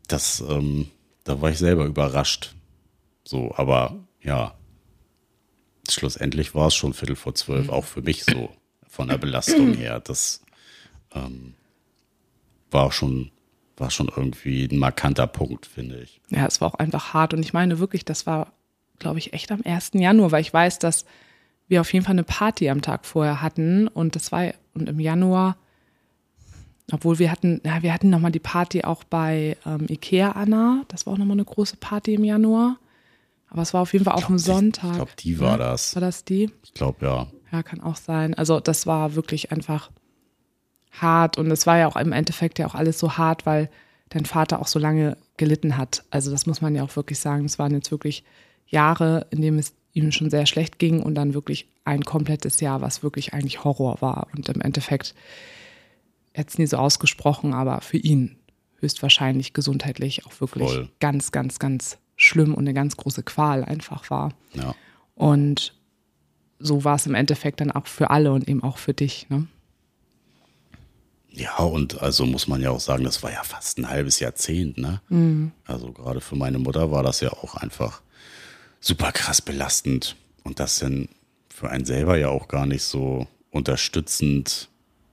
das, 0.09 0.43
ähm, 0.49 0.89
da 1.25 1.41
war 1.41 1.51
ich 1.51 1.59
selber 1.59 1.85
überrascht. 1.85 2.55
So, 3.25 3.55
aber 3.55 3.97
ja, 4.23 4.55
schlussendlich 5.89 6.55
war 6.55 6.69
es 6.69 6.75
schon 6.75 6.95
Viertel 6.95 7.17
vor 7.17 7.35
zwölf, 7.35 7.67
mhm. 7.67 7.71
auch 7.71 7.85
für 7.85 8.03
mich 8.03 8.25
so 8.25 8.51
von 8.89 9.09
der 9.09 9.19
Belastung 9.19 9.75
her. 9.75 10.01
Das 10.01 10.43
ähm, 11.13 11.55
war 12.71 12.93
schon, 12.93 13.31
war 13.81 13.91
schon 13.91 14.11
irgendwie 14.15 14.69
ein 14.71 14.79
markanter 14.79 15.27
Punkt, 15.27 15.67
finde 15.67 16.01
ich. 16.03 16.21
Ja, 16.29 16.47
es 16.47 16.61
war 16.61 16.69
auch 16.69 16.79
einfach 16.79 17.15
hart. 17.15 17.35
Und 17.35 17.41
ich 17.41 17.53
meine 17.53 17.79
wirklich, 17.79 18.05
das 18.05 18.27
war, 18.27 18.53
glaube 18.99 19.19
ich, 19.19 19.33
echt 19.33 19.51
am 19.51 19.63
1. 19.65 19.93
Januar, 19.95 20.33
weil 20.33 20.43
ich 20.43 20.53
weiß, 20.53 20.79
dass 20.79 21.05
wir 21.67 21.81
auf 21.81 21.93
jeden 21.93 22.05
Fall 22.05 22.15
eine 22.15 22.25
Party 22.25 22.69
am 22.69 22.83
Tag 22.83 23.07
vorher 23.07 23.43
hatten. 23.43 23.89
Und 23.89 24.17
das 24.17 24.33
war, 24.33 24.53
und 24.75 24.89
im 24.89 25.01
Januar 25.01 25.57
obwohl 26.93 27.19
wir 27.19 27.31
hatten, 27.31 27.61
ja, 27.65 27.83
wir 27.83 27.93
hatten 27.93 28.11
nochmal 28.11 28.33
die 28.33 28.41
Party 28.41 28.83
auch 28.85 29.05
bei 29.05 29.57
ähm, 29.67 29.87
Ikea 29.89 30.33
Anna. 30.33 30.85
Das 30.89 31.07
war 31.07 31.15
auch 31.15 31.19
nochmal 31.19 31.37
eine 31.37 31.45
große 31.45 31.77
Party 31.77 32.15
im 32.15 32.25
Januar. 32.25 32.79
Aber 33.49 33.63
es 33.63 33.75
war 33.75 33.83
auf 33.83 33.93
jeden 33.93 34.05
Fall 34.05 34.15
auch 34.15 34.29
am 34.29 34.39
Sonntag. 34.39 34.91
Ich 34.91 34.97
glaube, 34.97 35.11
die 35.19 35.41
war 35.41 35.59
das. 35.59 35.95
War 35.97 36.01
das 36.01 36.25
die? 36.25 36.51
Ich 36.63 36.73
glaube, 36.75 37.05
ja. 37.05 37.27
Ja, 37.53 37.63
kann 37.63 37.81
auch 37.81 37.97
sein. 37.97 38.35
Also 38.35 38.61
das 38.61 38.87
war 38.87 39.17
wirklich 39.17 39.51
einfach 39.51 39.91
hart. 40.91 41.39
Und 41.39 41.51
es 41.51 41.67
war 41.67 41.79
ja 41.79 41.87
auch 41.87 41.97
im 41.97 42.13
Endeffekt 42.13 42.59
ja 42.59 42.67
auch 42.67 42.75
alles 42.75 42.99
so 42.99 43.17
hart, 43.17 43.47
weil 43.47 43.71
dein 44.09 44.27
Vater 44.27 44.61
auch 44.61 44.67
so 44.67 44.79
lange 44.79 45.17
gelitten 45.37 45.77
hat. 45.77 46.05
Also 46.11 46.31
das 46.31 46.47
muss 46.47 46.61
man 46.61 46.75
ja 46.75 46.83
auch 46.83 46.97
wirklich 46.97 47.19
sagen. 47.19 47.45
Es 47.45 47.59
waren 47.59 47.73
jetzt 47.73 47.91
wirklich 47.91 48.25
Jahre, 48.67 49.27
in 49.31 49.41
denen 49.41 49.59
es 49.59 49.75
ihm 49.93 50.13
schon 50.13 50.31
sehr 50.31 50.47
schlecht 50.47 50.79
ging 50.79 51.03
und 51.03 51.15
dann 51.15 51.35
wirklich 51.35 51.69
ein 51.85 52.05
komplettes 52.05 52.61
Jahr, 52.61 52.81
was 52.81 53.03
wirklich 53.03 53.35
eigentlich 53.35 53.65
Horror 53.65 54.01
war. 54.01 54.29
Und 54.35 54.49
im 54.49 54.61
Endeffekt 54.61 55.15
er 56.33 56.41
hat 56.41 56.51
es 56.51 56.59
nie 56.59 56.67
so 56.67 56.77
ausgesprochen, 56.77 57.55
aber 57.55 57.81
für 57.81 57.97
ihn 57.97 58.37
höchstwahrscheinlich 58.79 59.53
gesundheitlich 59.53 60.27
auch 60.27 60.41
wirklich 60.41 60.71
Voll. 60.71 60.89
ganz, 61.01 61.33
ganz, 61.33 61.59
ganz 61.59 61.99
schlimm 62.17 62.55
und 62.55 62.61
eine 62.61 62.75
ganz 62.75 62.97
große 62.97 63.23
Qual 63.23 63.65
einfach 63.65 64.11
war. 64.11 64.33
Ja. 64.55 64.75
Und 65.15 65.75
so 66.59 66.85
war 66.85 66.97
es 66.97 67.07
im 67.07 67.15
Endeffekt 67.15 67.61
dann 67.61 67.71
auch 67.71 67.87
für 67.87 68.11
alle 68.11 68.33
und 68.33 68.49
eben 68.49 68.63
auch 68.63 68.79
für 68.79 68.95
dich. 68.95 69.29
Ne? 69.29 69.47
Ja, 71.33 71.59
und 71.59 72.01
also 72.03 72.27
muss 72.27 72.49
man 72.49 72.61
ja 72.61 72.71
auch 72.71 72.81
sagen, 72.81 73.05
das 73.05 73.23
war 73.23 73.31
ja 73.31 73.43
fast 73.45 73.79
ein 73.79 73.89
halbes 73.89 74.19
Jahrzehnt, 74.19 74.79
ne? 74.79 75.01
Mhm. 75.09 75.53
Also 75.65 75.93
gerade 75.93 76.21
für 76.21 76.37
meine 76.37 76.59
Mutter 76.59 76.91
war 76.91 77.03
das 77.03 77.21
ja 77.21 77.33
auch 77.33 77.55
einfach 77.55 78.03
super 78.81 79.13
krass 79.13 79.41
belastend. 79.41 80.17
Und 80.43 80.59
das 80.59 80.79
dann 80.79 81.09
für 81.49 81.71
einen 81.71 81.85
selber 81.85 82.17
ja 82.17 82.29
auch 82.29 82.49
gar 82.49 82.67
nicht 82.67 82.83
so 82.83 83.27
unterstützend 83.51 84.69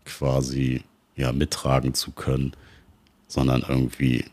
quasi 0.05 0.83
ja, 1.15 1.31
mittragen 1.31 1.93
zu 1.93 2.11
können, 2.11 2.53
sondern 3.27 3.63
irgendwie 3.67 4.25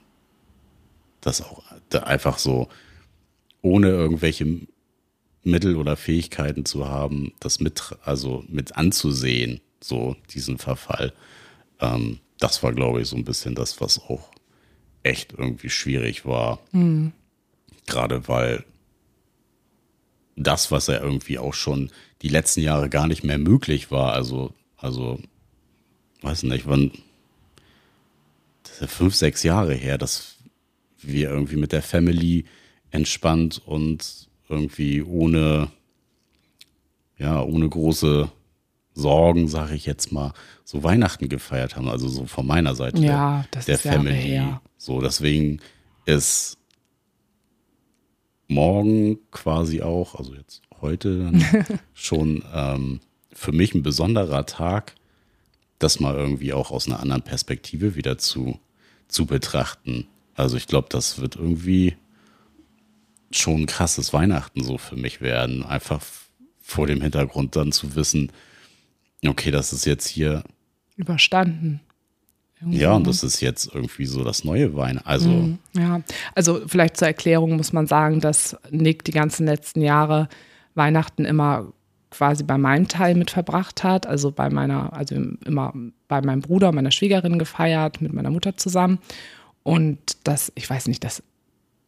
das 1.21 1.43
auch 1.43 1.63
einfach 1.91 2.39
so 2.39 2.69
ohne 3.63 3.89
irgendwelche 3.89 4.61
Mittel 5.43 5.77
oder 5.77 5.97
Fähigkeiten 5.97 6.65
zu 6.65 6.89
haben, 6.89 7.33
das 7.41 7.61
mit, 7.61 7.97
also 8.05 8.45
mit 8.49 8.77
anzusehen, 8.77 9.61
so 9.81 10.17
diesen 10.31 10.59
Verfall. 10.59 11.13
Ähm, 11.85 12.19
das 12.39 12.63
war, 12.63 12.73
glaube 12.73 13.01
ich, 13.01 13.09
so 13.09 13.17
ein 13.17 13.25
bisschen 13.25 13.55
das, 13.55 13.81
was 13.81 14.01
auch 14.01 14.31
echt 15.03 15.33
irgendwie 15.33 15.71
schwierig 15.71 16.25
war. 16.25 16.59
Mhm. 16.73 17.13
Gerade 17.87 18.29
weil 18.29 18.65
das, 20.37 20.71
was 20.71 20.89
ja 20.89 21.01
irgendwie 21.01 21.39
auch 21.39 21.55
schon 21.55 21.91
die 22.23 22.29
letzten 22.29 22.61
Jahre 22.61 22.89
gar 22.89 23.07
nicht 23.07 23.23
mehr 23.23 23.39
möglich 23.39 23.91
war, 23.91 24.13
also, 24.15 24.53
also, 24.77 25.21
weiß 26.23 26.45
nicht, 26.45 26.67
wann, 26.67 26.91
das 28.63 28.73
ist 28.73 28.81
ja 28.81 28.87
fünf, 28.87 29.15
sechs 29.15 29.43
Jahre 29.43 29.75
her, 29.75 29.99
dass 29.99 30.37
wir 31.01 31.29
irgendwie 31.29 31.57
mit 31.57 31.73
der 31.73 31.83
Family 31.83 32.47
entspannt 32.91 33.61
und 33.65 34.29
irgendwie 34.49 35.03
ohne, 35.03 35.71
ja, 37.19 37.43
ohne 37.43 37.69
große 37.69 38.31
Sorgen, 38.95 39.49
sage 39.49 39.75
ich 39.75 39.87
jetzt 39.87 40.13
mal, 40.13 40.33
so 40.65 40.83
Weihnachten 40.83 41.29
gefeiert 41.29 41.77
haben. 41.77 41.89
Also 41.89 42.09
so 42.09 42.27
von 42.27 42.47
meiner 42.47 42.75
Seite 42.75 43.03
ja, 43.03 43.45
der, 43.53 43.63
der 43.63 43.79
Family. 43.79 44.43
So, 44.79 45.01
deswegen 45.01 45.61
ist 46.07 46.59
morgen 48.47 49.19
quasi 49.31 49.83
auch, 49.83 50.15
also 50.15 50.35
jetzt 50.35 50.63
heute 50.81 51.33
schon 51.95 52.45
ähm, 52.53 53.01
für 53.33 53.53
mich 53.53 53.75
ein 53.75 53.83
besonderer 53.83 54.47
Tag, 54.47 54.95
das 55.79 55.99
mal 55.99 56.15
irgendwie 56.15 56.53
auch 56.53 56.71
aus 56.71 56.87
einer 56.87 57.01
anderen 57.01 57.23
Perspektive 57.23 57.97
wieder 57.97 58.17
zu, 58.17 58.59
zu 59.09 59.27
betrachten. 59.27 60.07
Also 60.35 60.57
ich 60.57 60.67
glaube, 60.67 60.89
das 60.91 61.21
wird 61.21 61.37
irgendwie 61.37 61.97
schon 63.31 63.63
ein 63.63 63.67
krasses 63.67 64.13
Weihnachten 64.13 64.63
so 64.63 64.79
für 64.79 64.97
mich 64.97 65.21
werden. 65.21 65.65
Einfach 65.65 66.01
vor 66.63 66.87
dem 66.87 67.01
Hintergrund 67.01 67.57
dann 67.57 67.73
zu 67.73 67.97
wissen, 67.97 68.31
okay, 69.29 69.51
das 69.51 69.73
ist 69.73 69.85
jetzt 69.85 70.07
hier 70.07 70.43
überstanden. 70.97 71.81
Irgendwie. 72.61 72.79
Ja, 72.79 72.93
und 72.93 73.07
das 73.07 73.23
ist 73.23 73.41
jetzt 73.41 73.75
irgendwie 73.75 74.07
so 74.07 74.25
das 74.25 74.45
neue 74.45 74.75
Wein. 74.75 74.99
Also 75.05 75.29
mhm, 75.29 75.59
ja, 75.75 76.01
also 76.35 76.63
vielleicht 76.67 76.97
zur 76.97 77.09
Erklärung 77.09 77.57
muss 77.57 77.73
man 77.73 77.87
sagen, 77.87 78.21
dass 78.21 78.57
Nick 78.71 79.05
die 79.05 79.13
ganzen 79.13 79.47
letzten 79.47 79.83
Jahre 79.83 80.29
Weihnachten 80.75 81.25
immer 81.25 81.73
quasi 82.11 82.45
bei 82.45 82.57
meinem 82.57 82.89
Teil 82.89 83.17
mit 83.17 83.33
verbracht 83.33 83.83
hat, 83.83 84.07
also 84.07 84.31
bei 84.31 84.49
meiner, 84.49 84.93
also 84.93 85.17
immer 85.17 85.75
bei 86.07 86.23
meinem 86.23 86.41
Bruder, 86.41 86.71
meiner 86.73 86.93
Schwiegerin 86.93 87.39
gefeiert, 87.39 88.01
mit 88.01 88.13
meiner 88.13 88.31
Mutter 88.31 88.57
zusammen. 88.57 88.99
Und 89.65 89.99
das, 90.23 90.53
ich 90.55 90.69
weiß 90.71 90.87
nicht, 90.87 91.03
das, 91.03 91.23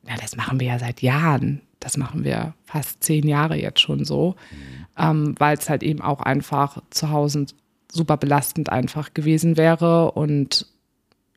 ja, 0.07 0.17
das 0.21 0.37
machen 0.37 0.59
wir 0.59 0.67
ja 0.67 0.79
seit 0.79 1.01
Jahren. 1.01 1.63
Das 1.81 1.97
machen 1.97 2.25
wir 2.25 2.55
fast 2.65 3.03
zehn 3.03 3.27
Jahre 3.29 3.57
jetzt 3.57 3.81
schon 3.81 4.05
so, 4.05 4.37
ähm, 4.99 5.35
weil 5.39 5.57
es 5.57 5.69
halt 5.69 5.83
eben 5.83 6.01
auch 6.01 6.21
einfach 6.21 6.83
zu 6.91 7.11
Hause 7.11 7.47
super 7.93 8.17
belastend 8.17 8.71
einfach 8.71 9.15
gewesen 9.15 9.57
wäre. 9.57 10.13
Und 10.13 10.67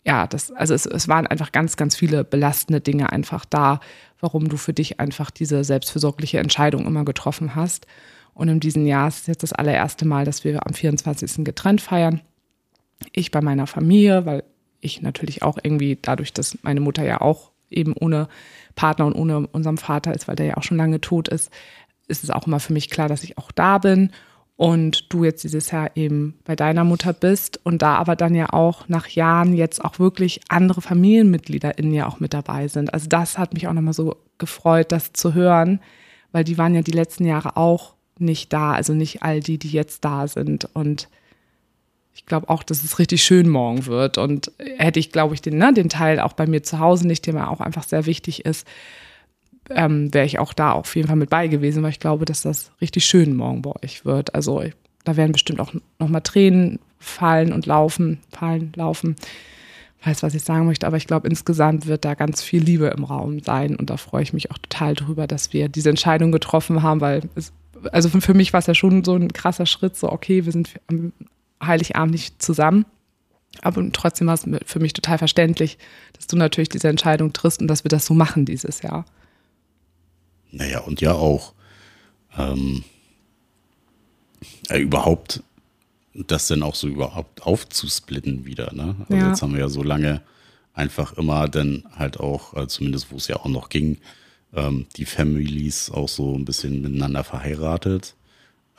ja, 0.05 0.27
das, 0.27 0.51
also 0.51 0.73
es, 0.73 0.85
es 0.85 1.07
waren 1.07 1.27
einfach 1.27 1.51
ganz, 1.51 1.77
ganz 1.77 1.95
viele 1.95 2.23
belastende 2.23 2.81
Dinge 2.81 3.11
einfach 3.11 3.45
da, 3.45 3.79
warum 4.19 4.49
du 4.49 4.57
für 4.57 4.73
dich 4.73 4.99
einfach 4.99 5.31
diese 5.31 5.63
selbstfürsorgliche 5.63 6.39
Entscheidung 6.39 6.85
immer 6.85 7.05
getroffen 7.05 7.55
hast. 7.55 7.85
Und 8.33 8.47
in 8.47 8.59
diesem 8.59 8.85
Jahr 8.85 9.07
ist 9.07 9.27
jetzt 9.27 9.43
das 9.43 9.53
allererste 9.53 10.05
Mal, 10.05 10.25
dass 10.25 10.43
wir 10.43 10.65
am 10.65 10.73
24. 10.73 11.43
getrennt 11.43 11.81
feiern. 11.81 12.21
Ich 13.11 13.31
bei 13.31 13.41
meiner 13.41 13.67
Familie, 13.67 14.25
weil 14.25 14.43
ich 14.81 15.01
natürlich 15.01 15.43
auch 15.43 15.57
irgendwie 15.61 15.97
dadurch, 16.01 16.33
dass 16.33 16.57
meine 16.63 16.79
Mutter 16.79 17.03
ja 17.03 17.21
auch 17.21 17.51
eben 17.69 17.93
ohne 17.93 18.27
Partner 18.79 19.05
und 19.07 19.13
ohne 19.13 19.45
unserem 19.47 19.77
Vater 19.77 20.15
ist, 20.15 20.29
weil 20.29 20.37
der 20.37 20.45
ja 20.45 20.57
auch 20.57 20.63
schon 20.63 20.77
lange 20.77 21.01
tot 21.01 21.27
ist, 21.27 21.51
ist 22.07 22.23
es 22.23 22.29
auch 22.29 22.47
immer 22.47 22.61
für 22.61 22.71
mich 22.71 22.89
klar, 22.89 23.09
dass 23.09 23.25
ich 23.25 23.37
auch 23.37 23.51
da 23.51 23.77
bin 23.77 24.11
und 24.55 25.11
du 25.13 25.25
jetzt 25.25 25.43
dieses 25.43 25.69
Jahr 25.71 25.91
eben 25.95 26.39
bei 26.45 26.55
deiner 26.55 26.85
Mutter 26.85 27.11
bist 27.11 27.59
und 27.65 27.81
da 27.81 27.95
aber 27.95 28.15
dann 28.15 28.35
ja 28.35 28.53
auch 28.53 28.87
nach 28.87 29.07
Jahren 29.09 29.53
jetzt 29.53 29.83
auch 29.83 29.99
wirklich 29.99 30.39
andere 30.47 30.81
Familienmitglieder 30.81 31.77
in 31.77 31.91
dir 31.91 32.07
auch 32.07 32.21
mit 32.21 32.33
dabei 32.33 32.69
sind. 32.69 32.93
Also 32.93 33.09
das 33.09 33.37
hat 33.37 33.53
mich 33.53 33.67
auch 33.67 33.73
nochmal 33.73 33.93
so 33.93 34.15
gefreut, 34.37 34.93
das 34.93 35.11
zu 35.11 35.33
hören, 35.33 35.81
weil 36.31 36.45
die 36.45 36.57
waren 36.57 36.73
ja 36.73 36.81
die 36.81 36.91
letzten 36.91 37.25
Jahre 37.25 37.57
auch 37.57 37.95
nicht 38.17 38.53
da, 38.53 38.71
also 38.71 38.93
nicht 38.93 39.23
all 39.23 39.41
die, 39.41 39.57
die 39.57 39.71
jetzt 39.71 40.05
da 40.05 40.25
sind 40.25 40.69
und 40.73 41.09
ich 42.19 42.25
glaube 42.25 42.49
auch, 42.49 42.63
dass 42.63 42.83
es 42.83 42.99
richtig 42.99 43.23
schön 43.23 43.47
morgen 43.47 43.85
wird 43.85 44.17
und 44.17 44.51
hätte 44.57 44.99
ich, 44.99 45.13
glaube 45.13 45.33
ich, 45.33 45.41
den, 45.41 45.57
ne, 45.57 45.73
den 45.73 45.87
Teil 45.87 46.19
auch 46.19 46.33
bei 46.33 46.47
mir 46.47 46.61
zu 46.61 46.77
Hause 46.77 47.07
nicht, 47.07 47.25
der 47.25 47.33
mir 47.33 47.49
auch 47.49 47.61
einfach 47.61 47.83
sehr 47.83 48.05
wichtig 48.05 48.43
ist, 48.43 48.67
ähm, 49.69 50.13
wäre 50.13 50.25
ich 50.25 50.37
auch 50.37 50.51
da 50.51 50.73
auf 50.73 50.97
jeden 50.97 51.07
Fall 51.07 51.15
mit 51.15 51.29
bei 51.29 51.47
gewesen, 51.47 51.81
weil 51.81 51.91
ich 51.91 52.01
glaube, 52.01 52.25
dass 52.25 52.41
das 52.41 52.71
richtig 52.81 53.05
schön 53.05 53.37
morgen 53.37 53.61
bei 53.61 53.71
euch 53.83 54.03
wird. 54.03 54.35
Also 54.35 54.61
da 55.05 55.15
werden 55.15 55.31
bestimmt 55.31 55.61
auch 55.61 55.73
nochmal 55.97 56.19
Tränen 56.19 56.79
fallen 56.99 57.53
und 57.53 57.65
laufen, 57.65 58.19
fallen, 58.31 58.73
laufen. 58.75 59.15
Weiß, 60.03 60.21
was 60.21 60.35
ich 60.35 60.43
sagen 60.43 60.65
möchte, 60.65 60.87
aber 60.87 60.97
ich 60.97 61.07
glaube, 61.07 61.29
insgesamt 61.29 61.87
wird 61.87 62.03
da 62.03 62.15
ganz 62.15 62.41
viel 62.41 62.61
Liebe 62.61 62.87
im 62.87 63.05
Raum 63.05 63.39
sein 63.39 63.77
und 63.77 63.89
da 63.89 63.95
freue 63.95 64.23
ich 64.23 64.33
mich 64.33 64.51
auch 64.51 64.57
total 64.57 64.93
drüber, 64.93 65.25
dass 65.25 65.53
wir 65.53 65.69
diese 65.69 65.89
Entscheidung 65.89 66.33
getroffen 66.33 66.83
haben, 66.83 66.99
weil 66.99 67.21
es, 67.35 67.53
also 67.93 68.09
für 68.09 68.33
mich 68.33 68.51
war 68.51 68.59
es 68.59 68.67
ja 68.67 68.75
schon 68.75 69.05
so 69.05 69.15
ein 69.15 69.31
krasser 69.31 69.65
Schritt, 69.65 69.95
so 69.95 70.11
okay, 70.11 70.43
wir 70.43 70.51
sind 70.51 70.69
Heiligabend 71.61 72.11
nicht 72.11 72.41
zusammen, 72.41 72.85
aber 73.61 73.83
trotzdem 73.91 74.27
war 74.27 74.35
es 74.35 74.45
für 74.65 74.79
mich 74.79 74.93
total 74.93 75.17
verständlich, 75.17 75.77
dass 76.13 76.27
du 76.27 76.37
natürlich 76.37 76.69
diese 76.69 76.87
Entscheidung 76.87 77.33
triffst 77.33 77.61
und 77.61 77.67
dass 77.67 77.83
wir 77.83 77.89
das 77.89 78.05
so 78.05 78.13
machen 78.13 78.45
dieses 78.45 78.81
Jahr. 78.81 79.05
Naja, 80.51 80.79
und 80.79 81.01
ja 81.01 81.13
auch 81.13 81.53
ähm, 82.37 82.83
äh, 84.69 84.79
überhaupt 84.79 85.43
das 86.13 86.47
dann 86.47 86.63
auch 86.63 86.75
so 86.75 86.87
überhaupt 86.87 87.43
aufzusplitten 87.43 88.45
wieder. 88.45 88.73
Ne? 88.73 88.95
Also 89.07 89.13
ja. 89.13 89.29
jetzt 89.29 89.41
haben 89.41 89.53
wir 89.53 89.59
ja 89.59 89.69
so 89.69 89.83
lange 89.83 90.21
einfach 90.73 91.13
immer 91.13 91.47
dann 91.47 91.83
halt 91.95 92.19
auch, 92.19 92.55
äh, 92.55 92.67
zumindest 92.67 93.11
wo 93.11 93.17
es 93.17 93.27
ja 93.27 93.37
auch 93.37 93.45
noch 93.45 93.69
ging, 93.69 93.97
ähm, 94.53 94.87
die 94.95 95.05
Families 95.05 95.91
auch 95.91 96.09
so 96.09 96.35
ein 96.35 96.45
bisschen 96.45 96.81
miteinander 96.81 97.23
verheiratet. 97.23 98.15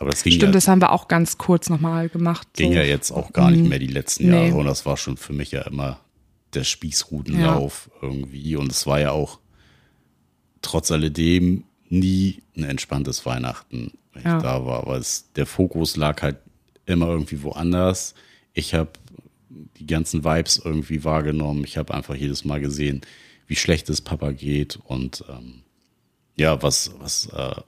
Aber 0.00 0.10
das 0.10 0.22
ging 0.22 0.32
Stimmt, 0.32 0.48
ja, 0.48 0.52
das 0.52 0.66
haben 0.66 0.80
wir 0.80 0.92
auch 0.92 1.08
ganz 1.08 1.36
kurz 1.36 1.68
nochmal 1.68 2.08
gemacht. 2.08 2.48
Ging 2.54 2.72
so. 2.72 2.78
ja 2.78 2.84
jetzt 2.84 3.12
auch 3.12 3.34
gar 3.34 3.50
nicht 3.50 3.62
mhm. 3.62 3.68
mehr 3.68 3.78
die 3.78 3.86
letzten 3.86 4.30
nee. 4.30 4.48
Jahre 4.48 4.58
und 4.58 4.64
das 4.64 4.86
war 4.86 4.96
schon 4.96 5.18
für 5.18 5.34
mich 5.34 5.52
ja 5.52 5.60
immer 5.62 6.00
der 6.54 6.64
Spießrutenlauf 6.64 7.90
ja. 7.92 8.08
irgendwie 8.08 8.56
und 8.56 8.72
es 8.72 8.86
war 8.86 8.98
ja 8.98 9.10
auch 9.12 9.38
trotz 10.62 10.90
alledem 10.90 11.64
nie 11.90 12.42
ein 12.56 12.64
entspanntes 12.64 13.26
Weihnachten, 13.26 13.92
wenn 14.14 14.24
ja. 14.24 14.38
ich 14.38 14.42
da 14.42 14.64
war. 14.64 14.80
Aber 14.80 14.96
es, 14.96 15.30
der 15.36 15.44
Fokus 15.44 15.96
lag 15.96 16.22
halt 16.22 16.38
immer 16.86 17.08
irgendwie 17.08 17.42
woanders. 17.42 18.14
Ich 18.54 18.72
habe 18.72 18.90
die 19.50 19.86
ganzen 19.86 20.24
Vibes 20.24 20.62
irgendwie 20.64 21.04
wahrgenommen. 21.04 21.64
Ich 21.64 21.76
habe 21.76 21.92
einfach 21.92 22.14
jedes 22.14 22.46
Mal 22.46 22.60
gesehen, 22.60 23.02
wie 23.46 23.56
schlecht 23.56 23.90
es 23.90 24.00
Papa 24.00 24.32
geht 24.32 24.78
und 24.82 25.24
ähm, 25.28 25.62
ja, 26.36 26.62
was, 26.62 26.92
was 26.98 27.26
äh, 27.26 27.60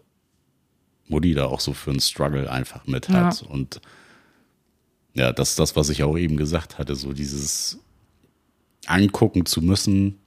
Mutti 1.12 1.34
da 1.34 1.46
auch 1.46 1.60
so 1.60 1.72
für 1.72 1.90
einen 1.90 2.00
Struggle 2.00 2.50
einfach 2.50 2.86
mit 2.86 3.08
hat. 3.08 3.42
Ja. 3.42 3.48
Und 3.48 3.80
ja, 5.14 5.32
das 5.32 5.50
ist 5.50 5.58
das, 5.58 5.76
was 5.76 5.88
ich 5.90 6.02
auch 6.02 6.18
eben 6.18 6.36
gesagt 6.36 6.78
hatte, 6.78 6.96
so 6.96 7.12
dieses 7.12 7.78
angucken 8.86 9.46
zu 9.46 9.62
müssen, 9.62 10.18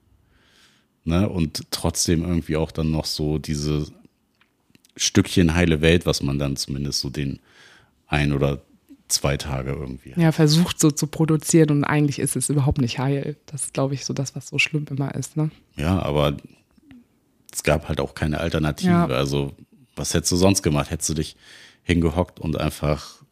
Ne? 1.06 1.28
Und 1.28 1.70
trotzdem 1.70 2.24
irgendwie 2.24 2.56
auch 2.56 2.72
dann 2.72 2.90
noch 2.90 3.04
so 3.04 3.38
diese 3.38 3.86
Stückchen 4.96 5.54
heile 5.54 5.80
Welt, 5.80 6.04
was 6.04 6.20
man 6.20 6.40
dann 6.40 6.56
zumindest 6.56 7.00
so 7.00 7.10
den 7.10 7.38
ein 8.08 8.32
oder 8.32 8.60
zwei 9.06 9.36
Tage 9.36 9.70
irgendwie. 9.70 10.10
Hat. 10.10 10.18
Ja, 10.18 10.32
versucht 10.32 10.80
so 10.80 10.90
zu 10.90 11.06
produzieren 11.06 11.70
und 11.70 11.84
eigentlich 11.84 12.18
ist 12.18 12.34
es 12.34 12.48
überhaupt 12.48 12.80
nicht 12.80 12.98
heil. 12.98 13.36
Das 13.46 13.66
ist, 13.66 13.74
glaube 13.74 13.94
ich, 13.94 14.04
so 14.04 14.14
das, 14.14 14.34
was 14.34 14.48
so 14.48 14.58
schlimm 14.58 14.86
immer 14.90 15.14
ist. 15.14 15.36
Ne? 15.36 15.52
Ja, 15.76 16.02
aber 16.02 16.36
es 17.52 17.62
gab 17.62 17.88
halt 17.88 18.00
auch 18.00 18.14
keine 18.14 18.40
Alternative. 18.40 18.90
Ja. 18.90 19.06
Also, 19.06 19.54
was 19.96 20.14
hättest 20.14 20.32
du 20.32 20.36
sonst 20.36 20.62
gemacht? 20.62 20.90
Hättest 20.90 21.08
du 21.08 21.14
dich 21.14 21.36
hingehockt 21.82 22.38
und 22.38 22.58
einfach, 22.58 23.22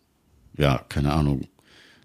ja, 0.56 0.78
keine 0.88 1.12
Ahnung, 1.12 1.42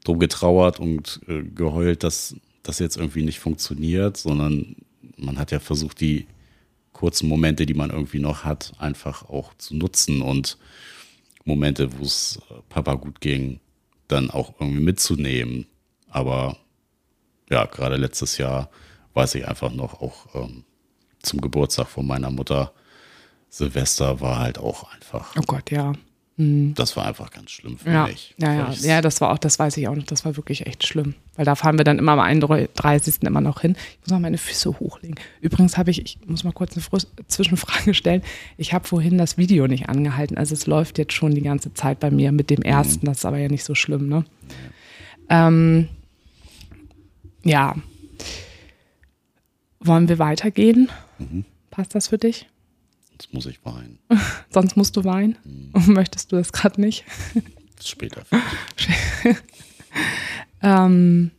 drum 0.04 0.20
getrauert 0.20 0.80
und 0.80 1.22
äh, 1.28 1.44
geheult, 1.44 2.04
dass 2.04 2.36
das 2.64 2.80
jetzt 2.80 2.98
irgendwie 2.98 3.24
nicht 3.24 3.40
funktioniert, 3.40 4.18
sondern 4.18 4.76
man 5.18 5.40
hat 5.40 5.52
ja 5.52 5.60
versucht, 5.60 6.02
die 6.02 6.28
kurzen 6.94 7.30
Momente, 7.30 7.66
die 7.66 7.74
man 7.74 7.90
irgendwie 7.90 8.20
noch 8.20 8.44
hat, 8.44 8.74
einfach 8.78 9.30
auch 9.30 9.54
zu 9.56 9.76
nutzen 9.76 10.22
und 10.22 10.58
Momente, 11.46 11.98
wo 11.98 12.04
es 12.04 12.40
äh, 12.50 12.56
Papa 12.68 12.96
gut 12.96 13.22
ging, 13.22 13.60
dann 14.08 14.30
auch 14.30 14.54
irgendwie 14.60 14.82
mitzunehmen. 14.82 15.68
Aber 16.10 16.58
ja, 17.50 17.66
gerade 17.66 17.96
letztes 17.96 18.38
Jahr 18.38 18.70
weiß 19.14 19.36
ich 19.36 19.48
einfach 19.48 19.72
noch, 19.72 20.02
auch 20.02 20.36
ähm, 20.36 20.64
zum 21.22 21.42
Geburtstag 21.42 21.88
von 21.88 22.06
meiner 22.06 22.32
Mutter, 22.32 22.74
Silvester 23.50 24.22
war 24.22 24.40
halt 24.40 24.58
auch 24.60 24.92
einfach. 24.94 25.36
Oh 25.38 25.42
Gott, 25.46 25.72
ja. 25.72 25.94
Das 26.42 26.96
war 26.96 27.06
einfach 27.06 27.32
ganz 27.32 27.52
schlimm 27.52 27.78
für 27.78 27.92
Ja, 27.92 28.08
mich. 28.08 28.34
ja, 28.38 28.54
ja, 28.54 28.72
ja, 28.72 29.02
das 29.02 29.20
war 29.20 29.34
auch, 29.34 29.38
das 29.38 29.60
weiß 29.60 29.76
ich 29.76 29.90
auch 29.90 29.96
noch, 29.96 30.04
das 30.06 30.24
war 30.24 30.38
wirklich 30.38 30.66
echt 30.68 30.88
schlimm. 30.88 31.16
Weil 31.36 31.44
da 31.44 31.56
fahren 31.56 31.78
wir 31.78 31.84
dann 31.84 32.00
immer 32.00 32.14
am 32.14 32.22
31. 32.22 33.24
immer 33.24 33.42
noch 33.42 33.60
hin. 33.60 33.76
Ich 33.96 34.00
muss 34.08 34.12
mal 34.12 34.22
meine 34.22 34.38
Füße 34.38 34.80
hochlegen. 34.80 35.20
Übrigens 35.42 35.78
habe 35.78 35.92
ich, 35.92 36.02
ich 36.02 36.18
muss 36.28 36.46
mal 36.46 36.54
kurz 36.54 36.76
eine 36.76 36.82
Frus- 36.82 37.08
Zwischenfrage 37.28 37.94
stellen. 37.94 38.22
Ich 38.56 38.72
habe 38.72 38.88
vorhin 38.88 39.18
das 39.18 39.38
Video 39.38 39.68
nicht 39.68 39.90
angehalten. 39.90 40.38
Also 40.38 40.54
es 40.54 40.66
läuft 40.66 40.98
jetzt 40.98 41.12
schon 41.12 41.36
die 41.36 41.42
ganze 41.42 41.74
Zeit 41.74 42.00
bei 42.00 42.10
mir 42.10 42.32
mit 42.32 42.50
dem 42.50 42.62
ersten, 42.62 43.06
das 43.06 43.18
ist 43.18 43.26
aber 43.26 43.38
ja 43.40 43.50
nicht 43.50 43.66
so 43.66 43.76
schlimm, 43.76 44.08
ne? 44.08 44.24
Ähm, 45.28 45.90
ja. 47.44 47.76
Wollen 49.82 50.08
wir 50.08 50.20
weitergehen? 50.20 50.90
Passt 51.70 51.96
das 51.96 52.08
für 52.08 52.18
dich? 52.18 52.48
Jetzt 53.20 53.34
muss 53.34 53.46
ich 53.46 53.64
weinen. 53.66 54.00
Sonst 54.50 54.78
musst 54.78 54.96
du 54.96 55.04
weinen. 55.04 55.38
Möchtest 55.74 56.32
du 56.32 56.38
das 56.38 56.54
gerade 56.54 56.80
nicht? 56.80 57.06
Später. 57.82 58.24
Ähm, 60.62 61.32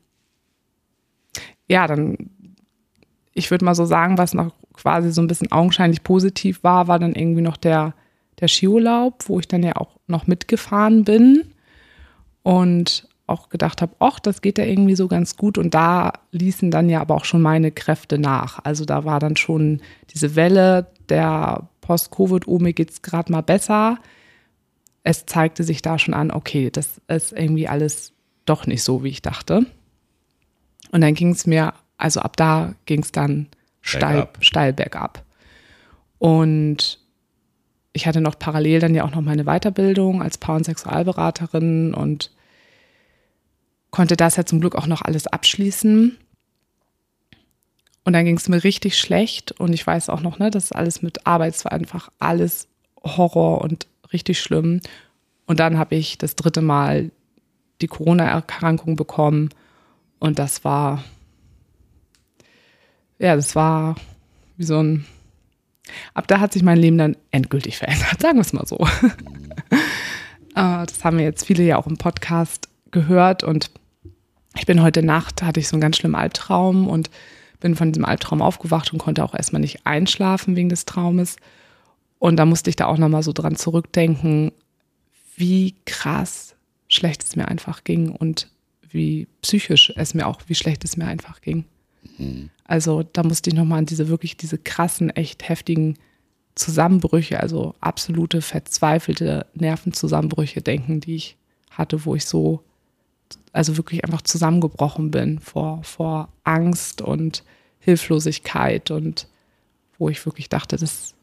ja, 1.69 1.87
dann, 1.87 2.17
ich 3.35 3.51
würde 3.51 3.65
mal 3.65 3.75
so 3.75 3.85
sagen, 3.85 4.19
was 4.19 4.35
noch 4.35 4.55
quasi 4.73 5.13
so 5.13 5.21
ein 5.21 5.27
bisschen 5.27 5.53
augenscheinlich 5.53 6.03
positiv 6.03 6.63
war, 6.63 6.89
war 6.89 6.99
dann 6.99 7.15
irgendwie 7.15 7.43
noch 7.43 7.57
der, 7.57 7.95
der 8.41 8.49
Skiurlaub, 8.49 9.29
wo 9.29 9.39
ich 9.39 9.49
dann 9.49 9.63
ja 9.63 9.77
auch 9.77 9.99
noch 10.07 10.27
mitgefahren 10.27 11.05
bin 11.05 11.53
und 12.43 13.09
auch 13.31 13.49
gedacht 13.49 13.83
habe, 13.83 13.95
ach, 13.99 14.21
das 14.21 14.43
geht 14.43 14.59
ja 14.59 14.65
irgendwie 14.65 14.95
so 14.97 15.09
ganz 15.09 15.37
gut. 15.37 15.59
Und 15.59 15.75
da 15.75 16.13
ließen 16.33 16.71
dann 16.71 16.89
ja 16.89 17.01
aber 17.01 17.15
auch 17.15 17.25
schon 17.25 17.43
meine 17.43 17.71
Kräfte 17.71 18.19
nach. 18.19 18.59
Also 18.65 18.85
da 18.85 19.05
war 19.05 19.21
dann 19.21 19.37
schon 19.37 19.81
diese 20.13 20.37
Welle 20.37 20.87
der 21.09 21.69
Post-Covid, 21.81 22.47
oh, 22.47 22.59
mir 22.59 22.73
geht's 22.73 23.03
gerade 23.03 23.33
mal 23.33 23.41
besser. 23.43 23.99
Es 25.03 25.27
zeigte 25.27 25.65
sich 25.65 25.83
da 25.83 25.99
schon 25.99 26.15
an, 26.15 26.31
okay, 26.31 26.71
das 26.71 27.01
ist 27.09 27.33
irgendwie 27.33 27.69
alles 27.69 28.13
doch 28.45 28.67
nicht 28.67 28.83
so, 28.83 29.03
wie 29.03 29.09
ich 29.09 29.23
dachte. 29.23 29.67
Und 30.93 31.01
dann 31.01 31.15
ging 31.15 31.31
es 31.31 31.47
mir, 31.47 31.73
also 31.97 32.21
ab 32.21 32.37
da 32.37 32.75
ging 32.87 33.03
es 33.03 33.13
dann 33.13 33.49
steil, 33.81 34.17
Bergab. 34.17 34.45
steil 34.45 34.73
bergab. 34.73 35.25
Und 36.19 36.99
ich 37.93 38.07
hatte 38.07 38.21
noch 38.21 38.39
parallel 38.39 38.81
dann 38.81 38.95
ja 38.95 39.05
auch 39.05 39.15
noch 39.15 39.21
meine 39.21 39.45
Weiterbildung 39.45 40.23
als 40.23 40.39
Paar- 40.39 40.57
und 40.57 40.65
Sexualberaterin 40.65 41.95
und 41.95 42.31
konnte 43.91 44.17
das 44.17 44.37
ja 44.37 44.45
zum 44.45 44.61
Glück 44.61 44.75
auch 44.75 44.87
noch 44.87 45.03
alles 45.03 45.27
abschließen. 45.27 46.17
Und 48.05 48.13
dann 48.13 48.25
ging 48.25 48.37
es 48.37 48.49
mir 48.49 48.65
richtig 48.65 48.99
schlecht 48.99 49.53
und 49.53 49.73
ich 49.73 49.87
weiß 49.87 50.09
auch 50.09 50.21
noch, 50.21 50.39
ne, 50.39 50.51
das 50.51 50.73
alles 50.73 51.03
mit 51.03 51.27
Arbeit, 51.27 51.55
es 51.55 51.65
war 51.65 51.73
einfach 51.73 52.11
alles 52.19 52.67
Horror 53.03 53.61
und 53.61 53.87
richtig 54.13 54.41
schlimm. 54.41 54.81
Und 55.47 55.61
dann 55.61 55.79
habe 55.79 55.97
ich 55.97 56.17
das 56.17 56.35
dritte 56.35 56.63
Mal 56.63 57.11
die 57.81 57.89
Corona-Erkrankung 57.89 58.97
bekommen 58.97 59.51
und 60.19 60.39
das 60.39 60.65
war, 60.65 61.05
ja, 63.19 63.37
das 63.37 63.55
war 63.55 63.97
wie 64.57 64.65
so 64.65 64.83
ein, 64.83 65.07
ab 66.15 66.27
da 66.27 66.41
hat 66.41 66.53
sich 66.53 66.63
mein 66.63 66.79
Leben 66.79 66.99
dann 66.99 67.17
endgültig 67.31 67.79
verändert, 67.79 68.21
sagen 68.21 68.39
wir 68.39 68.43
es 68.43 68.53
mal 68.53 68.67
so. 68.67 68.79
Äh, 70.55 70.87
das 70.87 71.05
haben 71.05 71.19
wir 71.19 71.25
jetzt 71.25 71.47
viele 71.47 71.65
ja 71.65 71.77
auch 71.77 71.87
im 71.87 71.97
Podcast 71.97 72.70
gehört 72.91 73.43
und 73.43 73.71
ich 74.57 74.67
bin 74.67 74.83
heute 74.83 75.03
Nacht, 75.03 75.43
hatte 75.43 75.61
ich 75.61 75.69
so 75.69 75.77
einen 75.77 75.81
ganz 75.81 75.97
schlimmen 75.97 76.17
Albtraum 76.17 76.89
und 76.89 77.11
bin 77.61 77.77
von 77.77 77.93
diesem 77.93 78.05
Albtraum 78.05 78.43
aufgewacht 78.43 78.93
und 78.93 78.99
konnte 78.99 79.25
auch 79.25 79.35
erstmal 79.35 79.61
nicht 79.61 79.87
einschlafen 79.87 80.57
wegen 80.57 80.69
des 80.69 80.87
Traumes. 80.87 81.37
Und 82.19 82.37
da 82.37 82.47
musste 82.47 82.71
ich 82.71 82.77
da 82.77 82.87
auch 82.87 82.99
nochmal 82.99 83.23
so 83.23 83.33
dran 83.33 83.57
zurückdenken, 83.57 84.53
wie 85.37 85.75
krass 85.87 86.55
schlecht 86.89 87.23
es 87.23 87.37
mir 87.37 87.49
einfach 87.49 87.85
ging 87.85 88.11
und 88.11 88.49
wie 88.91 89.29
psychisch 89.43 89.93
es 89.97 90.15
mir 90.15 90.27
auch, 90.27 90.41
wie 90.49 90.55
schlecht 90.55 90.85
es 90.85 90.97
mir 90.97 91.07
einfach 91.07 91.41
ging. 91.41 91.65
Also 92.65 93.03
da 93.03 93.23
musste 93.23 93.51
ich 93.51 93.57
nochmal 93.57 93.79
an 93.79 93.87
diese 93.87 94.09
wirklich, 94.09 94.37
diese 94.37 94.59
krassen, 94.59 95.11
echt 95.11 95.49
heftigen 95.49 95.97
Zusammenbrüche, 96.55 97.41
also 97.41 97.75
absolute 97.81 98.43
verzweifelte 98.43 99.47
Nervenzusammenbrüche 99.55 100.61
denken, 100.61 101.01
die 101.01 101.15
ich 101.15 101.37
hatte, 101.71 102.05
wo 102.05 102.15
ich 102.15 102.25
so, 102.25 102.65
also 103.53 103.77
wirklich 103.77 104.05
einfach 104.05 104.23
zusammengebrochen 104.23 105.11
bin 105.11 105.39
vor, 105.41 105.83
vor 105.83 106.29
Angst 106.45 107.03
und 107.03 107.45
Hilflosigkeit 107.79 108.91
und 108.91 109.29
wo 109.99 110.09
ich 110.09 110.25
wirklich 110.25 110.49
dachte, 110.49 110.77
das 110.77 111.15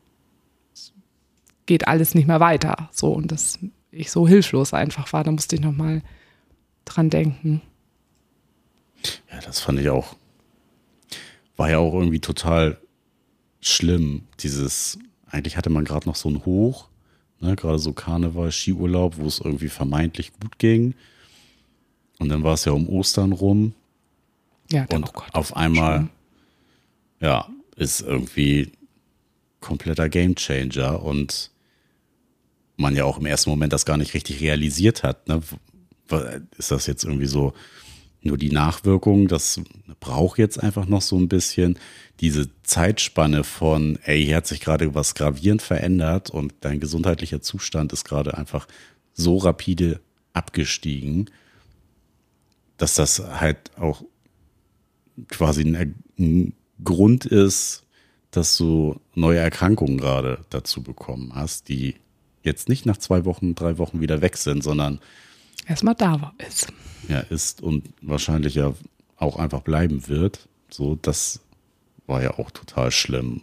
geht 1.66 1.88
alles 1.88 2.16
nicht 2.16 2.28
mehr 2.28 2.40
weiter. 2.40 2.90
So 2.92 3.14
und 3.14 3.32
dass 3.32 3.60
ich 3.92 4.12
so 4.12 4.28
hilflos 4.28 4.74
einfach 4.74 5.12
war, 5.14 5.24
da 5.24 5.32
musste 5.32 5.56
ich 5.56 5.62
nochmal 5.62 6.02
dran 6.86 7.10
denken. 7.10 7.62
Ja, 9.32 9.40
das 9.42 9.60
fand 9.60 9.80
ich 9.80 9.90
auch. 9.90 10.16
War 11.56 11.70
ja 11.70 11.78
auch 11.80 11.94
irgendwie 11.94 12.20
total 12.20 12.78
schlimm. 13.62 14.28
Dieses, 14.40 15.00
eigentlich 15.28 15.58
hatte 15.58 15.70
man 15.70 15.86
gerade 15.86 16.08
noch 16.08 16.16
so 16.16 16.30
ein 16.30 16.46
Hoch, 16.46 16.90
ne, 17.40 17.56
gerade 17.56 17.80
so 17.80 17.94
Karneval, 17.94 18.52
Skiurlaub, 18.52 19.18
wo 19.18 19.26
es 19.26 19.40
irgendwie 19.40 19.70
vermeintlich 19.70 20.34
gut 20.34 20.60
ging. 20.60 20.94
Und 22.20 22.30
dann 22.30 22.44
war 22.44 22.54
es 22.56 22.66
ja 22.66 22.72
um 22.72 22.88
Ostern 22.90 23.32
rum. 23.32 23.74
Ja, 24.72 24.86
da- 24.86 24.96
Und 24.98 25.06
oh 25.10 25.12
Gott, 25.14 25.34
auf 25.34 25.56
einmal, 25.56 26.08
ja, 27.20 27.48
ist 27.76 28.02
irgendwie 28.02 28.72
kompletter 29.60 30.10
Gamechanger 30.10 31.02
und 31.04 31.52
man 32.76 32.96
ja 32.96 33.06
auch 33.06 33.18
im 33.18 33.26
ersten 33.26 33.50
Moment 33.50 33.74
das 33.74 33.86
gar 33.86 33.98
nicht 33.98 34.14
richtig 34.14 34.42
realisiert 34.42 35.04
hat. 35.04 35.28
Ne? 35.28 35.42
Ist 36.58 36.72
das 36.72 36.86
jetzt 36.88 37.04
irgendwie 37.04 37.26
so 37.28 37.54
nur 38.22 38.38
die 38.38 38.52
Nachwirkung? 38.52 39.28
Das 39.28 39.60
braucht 40.00 40.38
jetzt 40.38 40.62
einfach 40.62 40.86
noch 40.86 41.02
so 41.02 41.18
ein 41.18 41.28
bisschen 41.28 41.78
diese 42.20 42.50
Zeitspanne 42.64 43.44
von, 43.44 43.98
ey, 44.04 44.24
hier 44.26 44.38
hat 44.38 44.48
sich 44.48 44.60
gerade 44.60 44.94
was 44.96 45.16
gravierend 45.16 45.62
verändert 45.62 46.30
und 46.30 46.54
dein 46.62 46.80
gesundheitlicher 46.80 47.42
Zustand 47.42 47.94
ist 47.94 48.06
gerade 48.06 48.38
einfach 48.38 48.68
so 49.14 49.38
rapide 49.38 50.00
abgestiegen, 50.34 51.30
dass 52.78 52.96
das 52.96 53.20
halt 53.20 53.72
auch 53.78 54.04
quasi 55.28 55.62
ein, 55.62 55.96
ein 56.20 56.54
Grund 56.84 57.26
ist, 57.26 57.84
dass 58.32 58.58
du 58.58 59.00
neue 59.16 59.40
Erkrankungen 59.40 59.98
gerade 59.98 60.40
dazu 60.50 60.84
bekommen 60.84 61.34
hast, 61.34 61.70
die 61.70 61.96
jetzt 62.44 62.70
nicht 62.70 62.86
nach 62.86 62.98
zwei 62.98 63.26
Wochen, 63.26 63.56
drei 63.56 63.78
Wochen 63.78 64.00
wieder 64.00 64.22
weg 64.22 64.38
sind, 64.38 64.64
sondern 64.64 65.00
erstmal 65.68 65.96
da 65.96 66.22
war 66.22 66.34
ist. 66.48 66.72
ja 67.08 67.20
ist 67.20 67.62
und 67.62 67.90
wahrscheinlich 68.02 68.56
ja 68.56 68.74
auch 69.18 69.38
einfach 69.38 69.62
bleiben 69.62 70.08
wird. 70.08 70.48
So, 70.70 70.98
das 71.02 71.42
war 72.06 72.22
ja 72.22 72.38
auch 72.38 72.52
total 72.52 72.92
schlimm. 72.92 73.42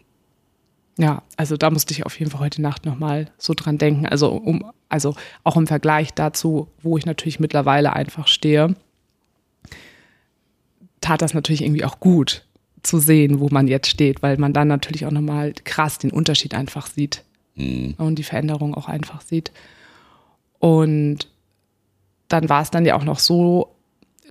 Ja, 0.97 1.23
also 1.37 1.57
da 1.57 1.71
musste 1.71 1.93
ich 1.93 2.07
auf 2.07 2.19
jeden 2.19 2.31
Fall 2.31 2.41
heute 2.41 2.63
Nacht 2.63 2.87
nochmal 2.87 3.31
so 3.37 3.53
dran 3.55 3.79
denken. 3.79 4.07
Also, 4.07 4.31
um, 4.31 4.71
also 4.89 5.17
auch 5.43 5.57
im 5.57 5.67
Vergleich 5.67 6.15
dazu, 6.15 6.69
wo 6.83 6.97
ich 6.97 7.05
natürlich 7.05 7.41
mittlerweile 7.41 7.93
einfach 7.95 8.29
stehe, 8.29 8.77
tat 11.05 11.23
das 11.23 11.35
natürlich 11.35 11.63
irgendwie 11.63 11.85
auch 11.85 12.01
gut 12.01 12.45
zu 12.83 12.99
sehen, 12.99 13.41
wo 13.41 13.49
man 13.51 13.69
jetzt 13.69 13.89
steht, 13.89 14.23
weil 14.23 14.37
man 14.39 14.53
dann 14.53 14.69
natürlich 14.69 15.07
auch 15.07 15.11
nochmal 15.11 15.53
krass 15.65 15.99
den 15.99 16.11
Unterschied 16.11 16.55
einfach 16.55 16.87
sieht 16.87 17.23
und 17.57 18.17
die 18.17 18.25
Veränderung 18.25 18.75
auch 18.75 18.89
einfach 18.89 19.21
sieht. 19.21 19.53
Und 20.59 21.29
dann 22.29 22.49
war 22.49 22.63
es 22.63 22.71
dann 22.71 22.85
ja 22.85 22.97
auch 22.97 23.05
noch 23.05 23.19
so, 23.19 23.69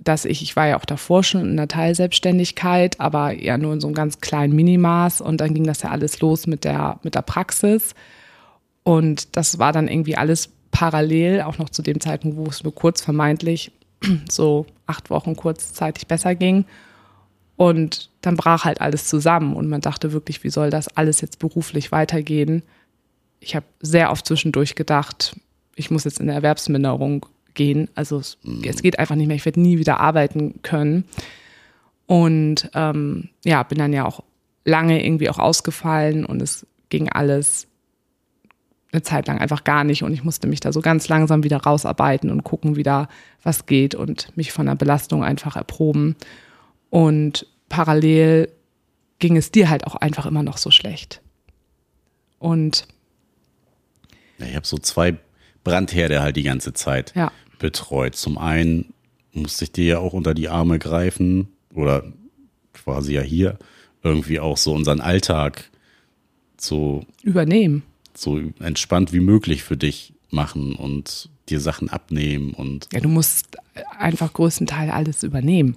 dass 0.02 0.24
ich, 0.24 0.42
ich 0.42 0.56
war 0.56 0.66
ja 0.66 0.78
auch 0.78 0.84
davor 0.84 1.22
schon 1.22 1.42
in 1.42 1.52
einer 1.52 1.68
Teilselbstständigkeit, 1.68 3.00
aber 3.00 3.32
ja 3.32 3.56
nur 3.56 3.72
in 3.72 3.80
so 3.80 3.86
einem 3.86 3.94
ganz 3.94 4.20
kleinen 4.20 4.54
Minimaß 4.54 5.20
und 5.20 5.40
dann 5.40 5.54
ging 5.54 5.64
das 5.64 5.82
ja 5.82 5.90
alles 5.90 6.20
los 6.20 6.46
mit 6.46 6.64
der, 6.64 6.98
mit 7.02 7.14
der 7.14 7.22
Praxis 7.22 7.94
und 8.82 9.36
das 9.36 9.58
war 9.58 9.72
dann 9.72 9.88
irgendwie 9.88 10.16
alles 10.16 10.50
parallel, 10.70 11.42
auch 11.42 11.58
noch 11.58 11.70
zu 11.70 11.82
dem 11.82 12.00
Zeitpunkt, 12.00 12.36
wo 12.36 12.44
es 12.46 12.64
mir 12.64 12.72
kurz 12.72 13.00
vermeintlich 13.00 13.70
so 14.28 14.66
acht 14.86 15.10
Wochen 15.10 15.36
kurzzeitig 15.36 16.06
besser 16.06 16.34
ging 16.34 16.64
und 17.56 18.10
dann 18.20 18.36
brach 18.36 18.64
halt 18.64 18.80
alles 18.80 19.08
zusammen 19.08 19.54
und 19.54 19.68
man 19.68 19.80
dachte 19.80 20.12
wirklich, 20.12 20.42
wie 20.44 20.50
soll 20.50 20.70
das 20.70 20.88
alles 20.88 21.20
jetzt 21.20 21.38
beruflich 21.38 21.92
weitergehen? 21.92 22.62
Ich 23.40 23.54
habe 23.54 23.66
sehr 23.80 24.10
oft 24.10 24.26
zwischendurch 24.26 24.74
gedacht, 24.74 25.36
ich 25.76 25.90
muss 25.90 26.04
jetzt 26.04 26.20
in 26.20 26.28
eine 26.28 26.36
Erwerbsminderung 26.36 27.26
gehen. 27.54 27.88
Also 27.94 28.18
es, 28.18 28.38
es 28.64 28.82
geht 28.82 28.98
einfach 28.98 29.14
nicht 29.14 29.26
mehr. 29.26 29.36
Ich 29.36 29.44
werde 29.44 29.60
nie 29.60 29.78
wieder 29.78 30.00
arbeiten 30.00 30.60
können. 30.62 31.04
Und 32.06 32.70
ähm, 32.74 33.30
ja, 33.44 33.62
bin 33.62 33.78
dann 33.78 33.92
ja 33.92 34.04
auch 34.04 34.22
lange 34.64 35.04
irgendwie 35.04 35.30
auch 35.30 35.38
ausgefallen 35.38 36.24
und 36.24 36.42
es 36.42 36.66
ging 36.90 37.08
alles 37.08 37.66
eine 38.94 39.02
Zeit 39.02 39.26
lang 39.26 39.38
einfach 39.38 39.64
gar 39.64 39.84
nicht 39.84 40.02
und 40.02 40.12
ich 40.12 40.24
musste 40.24 40.46
mich 40.46 40.60
da 40.60 40.72
so 40.72 40.80
ganz 40.80 41.08
langsam 41.08 41.42
wieder 41.44 41.58
rausarbeiten 41.58 42.30
und 42.30 42.44
gucken 42.44 42.76
wieder, 42.76 43.08
was 43.42 43.66
geht 43.66 43.94
und 43.94 44.34
mich 44.36 44.52
von 44.52 44.66
der 44.66 44.74
Belastung 44.74 45.22
einfach 45.22 45.56
erproben. 45.56 46.16
Und 46.90 47.46
parallel 47.68 48.48
ging 49.18 49.36
es 49.36 49.50
dir 49.50 49.68
halt 49.68 49.86
auch 49.86 49.96
einfach 49.96 50.26
immer 50.26 50.42
noch 50.42 50.56
so 50.56 50.70
schlecht. 50.70 51.20
Und 52.38 52.86
Ja, 54.38 54.46
ich 54.46 54.56
habe 54.56 54.66
so 54.66 54.78
zwei 54.78 55.16
Brandherr, 55.62 56.08
der 56.08 56.22
halt 56.22 56.36
die 56.36 56.42
ganze 56.42 56.72
Zeit 56.72 57.12
Ja. 57.14 57.32
betreut. 57.58 58.14
Zum 58.16 58.38
einen 58.38 58.92
musste 59.32 59.64
ich 59.64 59.72
dir 59.72 59.84
ja 59.84 59.98
auch 59.98 60.12
unter 60.12 60.34
die 60.34 60.48
Arme 60.48 60.78
greifen 60.78 61.48
oder 61.72 62.04
quasi 62.72 63.14
ja 63.14 63.22
hier 63.22 63.58
irgendwie 64.02 64.38
auch 64.40 64.56
so 64.56 64.72
unseren 64.72 65.00
Alltag 65.00 65.70
so, 66.58 67.04
Übernehmen. 67.22 67.82
So 68.16 68.38
entspannt 68.60 69.12
wie 69.12 69.20
möglich 69.20 69.62
für 69.62 69.76
dich 69.76 70.14
machen 70.30 70.74
und 70.74 71.28
dir 71.48 71.60
Sachen 71.60 71.88
abnehmen 71.90 72.54
und 72.54 72.88
Ja, 72.92 73.00
du 73.00 73.08
musst 73.08 73.56
einfach 73.98 74.32
größtenteils 74.32 74.92
alles 74.92 75.22
übernehmen. 75.22 75.76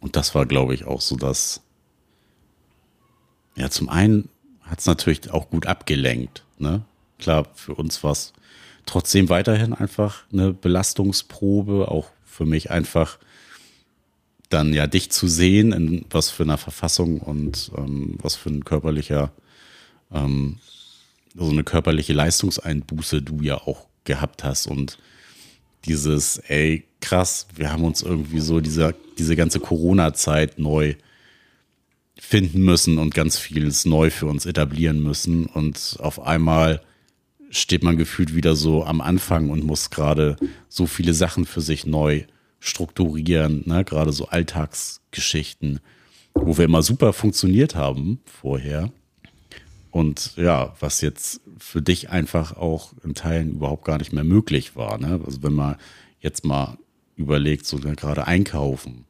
Und 0.00 0.16
das 0.16 0.34
war, 0.34 0.46
glaube 0.46 0.74
ich, 0.74 0.84
auch 0.84 1.00
so 1.00 1.16
das. 1.16 1.62
Ja, 3.56 3.70
zum 3.70 3.88
einen 3.88 4.28
hat 4.62 4.80
es 4.80 4.86
natürlich 4.86 5.30
auch 5.30 5.50
gut 5.50 5.66
abgelenkt. 5.66 6.44
Ne? 6.58 6.84
Klar, 7.18 7.46
für 7.54 7.74
uns 7.74 8.02
war 8.04 8.12
es 8.12 8.32
trotzdem 8.86 9.28
weiterhin 9.28 9.72
einfach 9.72 10.24
eine 10.32 10.52
Belastungsprobe, 10.52 11.88
auch 11.88 12.10
für 12.24 12.44
mich 12.44 12.70
einfach 12.70 13.18
dann 14.50 14.72
ja 14.72 14.86
dich 14.86 15.10
zu 15.10 15.26
sehen, 15.26 15.72
in 15.72 16.04
was 16.10 16.30
für 16.30 16.42
einer 16.42 16.58
Verfassung 16.58 17.20
und 17.20 17.72
ähm, 17.76 18.18
was 18.20 18.34
für 18.34 18.50
ein 18.50 18.64
körperlicher, 18.64 19.32
ähm, 20.14 20.58
so 21.34 21.50
eine 21.50 21.64
körperliche 21.64 22.12
Leistungseinbuße 22.12 23.22
du 23.22 23.42
ja 23.42 23.56
auch 23.56 23.86
gehabt 24.04 24.44
hast 24.44 24.66
und 24.66 24.98
dieses, 25.84 26.38
ey, 26.38 26.84
krass, 27.00 27.46
wir 27.54 27.70
haben 27.70 27.84
uns 27.84 28.02
irgendwie 28.02 28.40
so 28.40 28.60
diese, 28.60 28.94
diese 29.18 29.36
ganze 29.36 29.60
Corona-Zeit 29.60 30.58
neu 30.58 30.94
finden 32.18 32.62
müssen 32.62 32.98
und 32.98 33.14
ganz 33.14 33.36
vieles 33.38 33.84
neu 33.84 34.10
für 34.10 34.26
uns 34.26 34.46
etablieren 34.46 35.02
müssen. 35.02 35.46
Und 35.46 35.96
auf 35.98 36.22
einmal 36.22 36.80
steht 37.50 37.82
man 37.82 37.96
gefühlt 37.96 38.34
wieder 38.34 38.56
so 38.56 38.84
am 38.84 39.00
Anfang 39.00 39.50
und 39.50 39.64
muss 39.64 39.90
gerade 39.90 40.36
so 40.68 40.86
viele 40.86 41.12
Sachen 41.12 41.44
für 41.44 41.60
sich 41.60 41.86
neu 41.86 42.24
strukturieren, 42.60 43.62
ne? 43.66 43.84
gerade 43.84 44.12
so 44.12 44.28
Alltagsgeschichten, 44.28 45.80
wo 46.32 46.56
wir 46.56 46.64
immer 46.64 46.82
super 46.82 47.12
funktioniert 47.12 47.74
haben 47.74 48.20
vorher. 48.24 48.90
Und 49.94 50.32
ja, 50.34 50.74
was 50.80 51.02
jetzt 51.02 51.40
für 51.56 51.80
dich 51.80 52.10
einfach 52.10 52.56
auch 52.56 52.94
in 53.04 53.14
Teilen 53.14 53.52
überhaupt 53.52 53.84
gar 53.84 53.98
nicht 53.98 54.12
mehr 54.12 54.24
möglich 54.24 54.74
war. 54.74 54.98
Ne? 54.98 55.20
Also 55.24 55.44
wenn 55.44 55.52
man 55.52 55.76
jetzt 56.18 56.44
mal 56.44 56.78
überlegt, 57.14 57.64
so 57.64 57.78
gerade 57.78 58.26
einkaufen, 58.26 59.04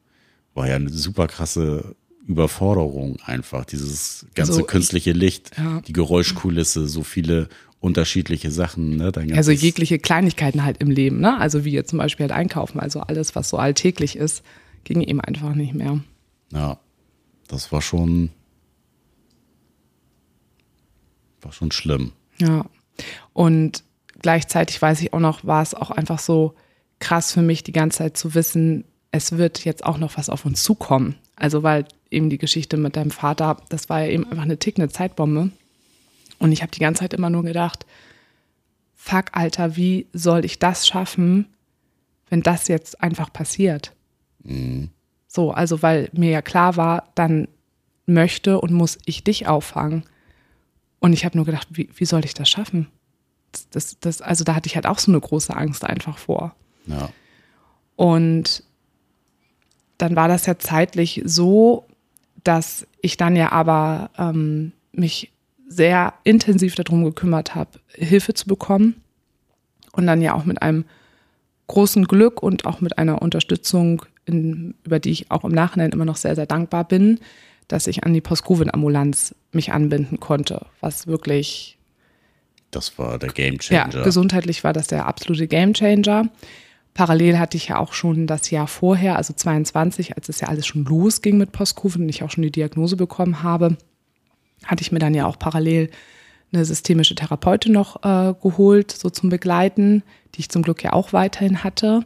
war 0.53 0.67
ja 0.67 0.75
eine 0.75 0.91
super 0.91 1.25
krasse 1.25 1.95
Überforderung 2.27 3.17
einfach. 3.25 3.65
Dieses 3.65 4.27
ganze 4.35 4.51
Also, 4.51 4.63
künstliche 4.65 5.13
Licht, 5.13 5.57
ja. 5.57 5.81
die 5.81 5.91
Geräuschkulisse, 5.91 6.87
so 6.87 7.01
viele 7.01 7.49
unterschiedliche 7.79 8.51
Sachen. 8.51 8.95
Ne? 8.95 9.11
Also 9.33 9.49
jegliche 9.49 9.97
Kleinigkeiten 9.97 10.63
halt 10.63 10.77
im 10.77 10.91
Leben, 10.91 11.19
ne? 11.19 11.39
Also 11.39 11.65
wie 11.65 11.71
jetzt 11.71 11.89
zum 11.89 11.97
Beispiel 11.97 12.25
halt 12.25 12.31
einkaufen. 12.31 12.79
Also 12.79 12.99
alles, 12.99 13.35
was 13.35 13.49
so 13.49 13.57
alltäglich 13.57 14.17
ist, 14.17 14.43
ging 14.83 15.01
eben 15.01 15.19
einfach 15.19 15.55
nicht 15.55 15.73
mehr. 15.73 15.99
Ja, 16.53 16.77
das 17.47 17.71
war 17.71 17.81
schon, 17.81 18.29
war 21.45 21.53
schon 21.53 21.71
schlimm. 21.71 22.11
Ja. 22.37 22.65
Und 23.33 23.83
gleichzeitig 24.21 24.81
weiß 24.81 25.01
ich 25.01 25.13
auch 25.13 25.19
noch, 25.19 25.45
war 25.45 25.61
es 25.61 25.73
auch 25.73 25.91
einfach 25.91 26.19
so 26.19 26.55
krass 26.99 27.31
für 27.31 27.41
mich, 27.41 27.63
die 27.63 27.71
ganze 27.71 27.99
Zeit 27.99 28.17
zu 28.17 28.33
wissen, 28.33 28.83
es 29.11 29.37
wird 29.37 29.63
jetzt 29.63 29.85
auch 29.85 29.97
noch 29.97 30.17
was 30.17 30.29
auf 30.29 30.45
uns 30.45 30.63
zukommen. 30.63 31.15
Also, 31.37 31.63
weil 31.63 31.85
eben 32.11 32.29
die 32.29 32.37
Geschichte 32.37 32.77
mit 32.77 32.95
deinem 32.95 33.11
Vater, 33.11 33.57
das 33.69 33.89
war 33.89 34.01
ja 34.01 34.07
eben 34.07 34.29
einfach 34.29 34.43
eine 34.43 34.59
tickende 34.59 34.89
Zeitbombe. 34.89 35.51
Und 36.39 36.51
ich 36.51 36.61
habe 36.61 36.71
die 36.71 36.79
ganze 36.79 37.01
Zeit 37.01 37.13
immer 37.13 37.29
nur 37.29 37.43
gedacht, 37.43 37.85
fuck, 38.95 39.25
Alter, 39.33 39.77
wie 39.77 40.07
soll 40.13 40.43
ich 40.43 40.59
das 40.59 40.87
schaffen, 40.87 41.47
wenn 42.29 42.41
das 42.41 42.67
jetzt 42.67 43.01
einfach 43.01 43.31
passiert? 43.31 43.93
So, 45.27 45.51
also 45.51 45.81
weil 45.81 46.09
mir 46.13 46.31
ja 46.31 46.41
klar 46.41 46.75
war, 46.75 47.09
dann 47.15 47.47
möchte 48.05 48.59
und 48.59 48.71
muss 48.71 48.97
ich 49.05 49.23
dich 49.23 49.47
auffangen. 49.47 50.03
Und 51.05 51.13
ich 51.13 51.23
habe 51.23 51.37
nur 51.37 51.45
gedacht, 51.45 51.67
wie, 51.69 51.87
wie 51.95 52.05
soll 52.05 52.25
ich 52.25 52.33
das 52.33 52.49
schaffen? 52.49 52.87
Das, 53.51 53.69
das, 53.69 53.99
das, 53.99 54.21
also 54.23 54.43
da 54.43 54.55
hatte 54.55 54.65
ich 54.65 54.73
halt 54.73 54.87
auch 54.87 54.97
so 54.97 55.11
eine 55.11 55.21
große 55.21 55.55
Angst 55.55 55.83
einfach 55.83 56.17
vor. 56.17 56.55
Ja, 56.87 57.09
Und 57.95 58.63
dann 59.99 60.15
war 60.15 60.27
das 60.27 60.47
ja 60.47 60.57
zeitlich 60.57 61.21
so, 61.23 61.85
dass 62.43 62.87
ich 63.01 63.17
dann 63.17 63.35
ja 63.35 63.51
aber 63.51 64.09
ähm, 64.17 64.71
mich 64.93 65.31
sehr 65.67 66.15
intensiv 66.23 66.73
darum 66.73 67.03
gekümmert 67.03 67.53
habe, 67.53 67.69
Hilfe 67.89 68.33
zu 68.33 68.47
bekommen. 68.47 68.95
Und 69.91 70.07
dann 70.07 70.23
ja 70.23 70.33
auch 70.33 70.45
mit 70.45 70.63
einem 70.63 70.85
großen 71.67 72.05
Glück 72.05 72.41
und 72.41 72.65
auch 72.65 72.81
mit 72.81 72.97
einer 72.97 73.21
Unterstützung, 73.21 74.01
in, 74.25 74.73
über 74.83 74.97
die 74.97 75.11
ich 75.11 75.29
auch 75.29 75.43
im 75.43 75.51
Nachhinein 75.51 75.91
immer 75.91 76.05
noch 76.05 76.17
sehr, 76.17 76.33
sehr 76.33 76.47
dankbar 76.47 76.83
bin, 76.83 77.19
dass 77.67 77.87
ich 77.87 78.03
an 78.03 78.13
die 78.13 78.21
Post-Covid-Ambulanz 78.21 79.35
mich 79.51 79.71
anbinden 79.73 80.19
konnte, 80.19 80.65
was 80.81 81.07
wirklich 81.07 81.77
das 82.71 82.97
war 82.99 83.17
der 83.17 83.29
Game 83.29 83.57
ja, 83.69 83.87
gesundheitlich 83.87 84.63
war 84.63 84.73
das 84.73 84.87
der 84.87 85.05
absolute 85.05 85.47
Gamechanger. 85.47 86.29
Parallel 86.93 87.39
hatte 87.39 87.57
ich 87.57 87.69
ja 87.69 87.77
auch 87.77 87.93
schon 87.93 88.27
das 88.27 88.51
Jahr 88.51 88.67
vorher, 88.67 89.15
also 89.17 89.33
22, 89.33 90.15
als 90.15 90.29
es 90.29 90.41
ja 90.41 90.47
alles 90.47 90.67
schon 90.67 90.83
losging 90.83 91.37
mit 91.37 91.51
Post-Covid 91.51 92.01
und 92.01 92.09
ich 92.09 92.23
auch 92.23 92.31
schon 92.31 92.43
die 92.43 92.51
Diagnose 92.51 92.95
bekommen 92.95 93.43
habe, 93.43 93.77
hatte 94.65 94.81
ich 94.81 94.91
mir 94.91 94.99
dann 94.99 95.13
ja 95.13 95.25
auch 95.25 95.39
parallel 95.39 95.89
eine 96.53 96.65
systemische 96.65 97.15
Therapeutin 97.15 97.73
noch 97.73 98.03
äh, 98.03 98.33
geholt, 98.41 98.91
so 98.91 99.09
zum 99.09 99.29
Begleiten, 99.29 100.03
die 100.33 100.41
ich 100.41 100.49
zum 100.49 100.61
Glück 100.61 100.83
ja 100.83 100.93
auch 100.93 101.13
weiterhin 101.13 101.63
hatte. 101.63 102.05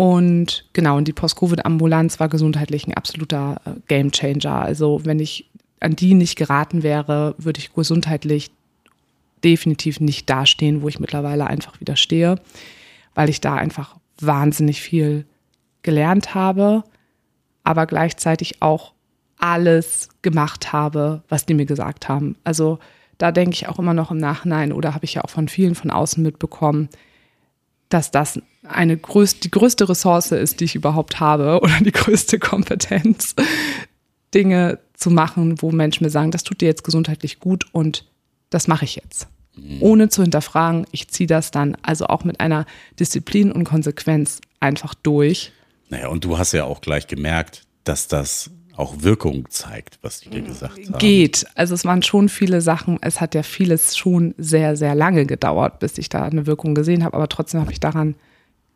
Und 0.00 0.64
genau, 0.72 0.96
und 0.96 1.08
die 1.08 1.12
Post-Covid-Ambulanz 1.12 2.18
war 2.18 2.30
gesundheitlich 2.30 2.86
ein 2.86 2.94
absoluter 2.94 3.60
äh, 3.66 3.72
Gamechanger. 3.86 4.54
Also 4.54 5.04
wenn 5.04 5.20
ich 5.20 5.50
an 5.78 5.94
die 5.94 6.14
nicht 6.14 6.36
geraten 6.36 6.82
wäre, 6.82 7.34
würde 7.36 7.58
ich 7.60 7.74
gesundheitlich 7.74 8.50
definitiv 9.44 10.00
nicht 10.00 10.30
dastehen, 10.30 10.80
wo 10.80 10.88
ich 10.88 11.00
mittlerweile 11.00 11.46
einfach 11.46 11.78
wieder 11.82 11.96
stehe, 11.96 12.36
weil 13.14 13.28
ich 13.28 13.42
da 13.42 13.56
einfach 13.56 13.96
wahnsinnig 14.18 14.80
viel 14.80 15.26
gelernt 15.82 16.34
habe, 16.34 16.82
aber 17.62 17.84
gleichzeitig 17.84 18.62
auch 18.62 18.94
alles 19.36 20.08
gemacht 20.22 20.72
habe, 20.72 21.22
was 21.28 21.44
die 21.44 21.52
mir 21.52 21.66
gesagt 21.66 22.08
haben. 22.08 22.36
Also 22.42 22.78
da 23.18 23.32
denke 23.32 23.52
ich 23.52 23.68
auch 23.68 23.78
immer 23.78 23.92
noch 23.92 24.10
im 24.10 24.16
Nachhinein 24.16 24.72
oder 24.72 24.94
habe 24.94 25.04
ich 25.04 25.12
ja 25.12 25.24
auch 25.24 25.30
von 25.30 25.46
vielen 25.46 25.74
von 25.74 25.90
außen 25.90 26.22
mitbekommen, 26.22 26.88
dass 27.90 28.10
das 28.10 28.40
eine 28.66 28.96
größ 28.96 29.40
die 29.40 29.50
größte 29.50 29.88
Ressource 29.88 30.32
ist, 30.32 30.60
die 30.60 30.64
ich 30.64 30.74
überhaupt 30.74 31.20
habe 31.20 31.60
oder 31.62 31.78
die 31.80 31.92
größte 31.92 32.38
Kompetenz, 32.38 33.34
Dinge 34.32 34.78
zu 34.94 35.10
machen, 35.10 35.60
wo 35.60 35.70
Menschen 35.70 36.04
mir 36.04 36.10
sagen, 36.10 36.30
das 36.30 36.44
tut 36.44 36.60
dir 36.60 36.66
jetzt 36.66 36.84
gesundheitlich 36.84 37.40
gut 37.40 37.66
und 37.72 38.06
das 38.48 38.68
mache 38.68 38.84
ich 38.84 38.96
jetzt. 38.96 39.28
Ohne 39.80 40.08
zu 40.08 40.22
hinterfragen, 40.22 40.86
ich 40.90 41.08
ziehe 41.08 41.26
das 41.26 41.50
dann 41.50 41.76
also 41.82 42.06
auch 42.06 42.24
mit 42.24 42.40
einer 42.40 42.64
Disziplin 42.98 43.52
und 43.52 43.64
Konsequenz 43.64 44.40
einfach 44.60 44.94
durch. 44.94 45.52
Naja, 45.88 46.08
und 46.08 46.24
du 46.24 46.38
hast 46.38 46.52
ja 46.52 46.64
auch 46.64 46.80
gleich 46.80 47.08
gemerkt, 47.08 47.64
dass 47.84 48.08
das 48.08 48.50
auch 48.80 49.02
Wirkung 49.02 49.48
zeigt, 49.50 49.98
was 50.02 50.20
die 50.20 50.30
dir 50.30 50.42
gesagt 50.42 50.78
haben. 50.78 50.98
Geht. 50.98 51.46
Also 51.54 51.74
es 51.74 51.84
waren 51.84 52.02
schon 52.02 52.28
viele 52.28 52.60
Sachen, 52.60 52.98
es 53.02 53.20
hat 53.20 53.34
ja 53.34 53.42
vieles 53.42 53.96
schon 53.96 54.34
sehr, 54.38 54.76
sehr 54.76 54.94
lange 54.94 55.26
gedauert, 55.26 55.78
bis 55.78 55.98
ich 55.98 56.08
da 56.08 56.24
eine 56.24 56.46
Wirkung 56.46 56.74
gesehen 56.74 57.04
habe, 57.04 57.16
aber 57.16 57.28
trotzdem 57.28 57.60
habe 57.60 57.72
ich 57.72 57.80
daran 57.80 58.14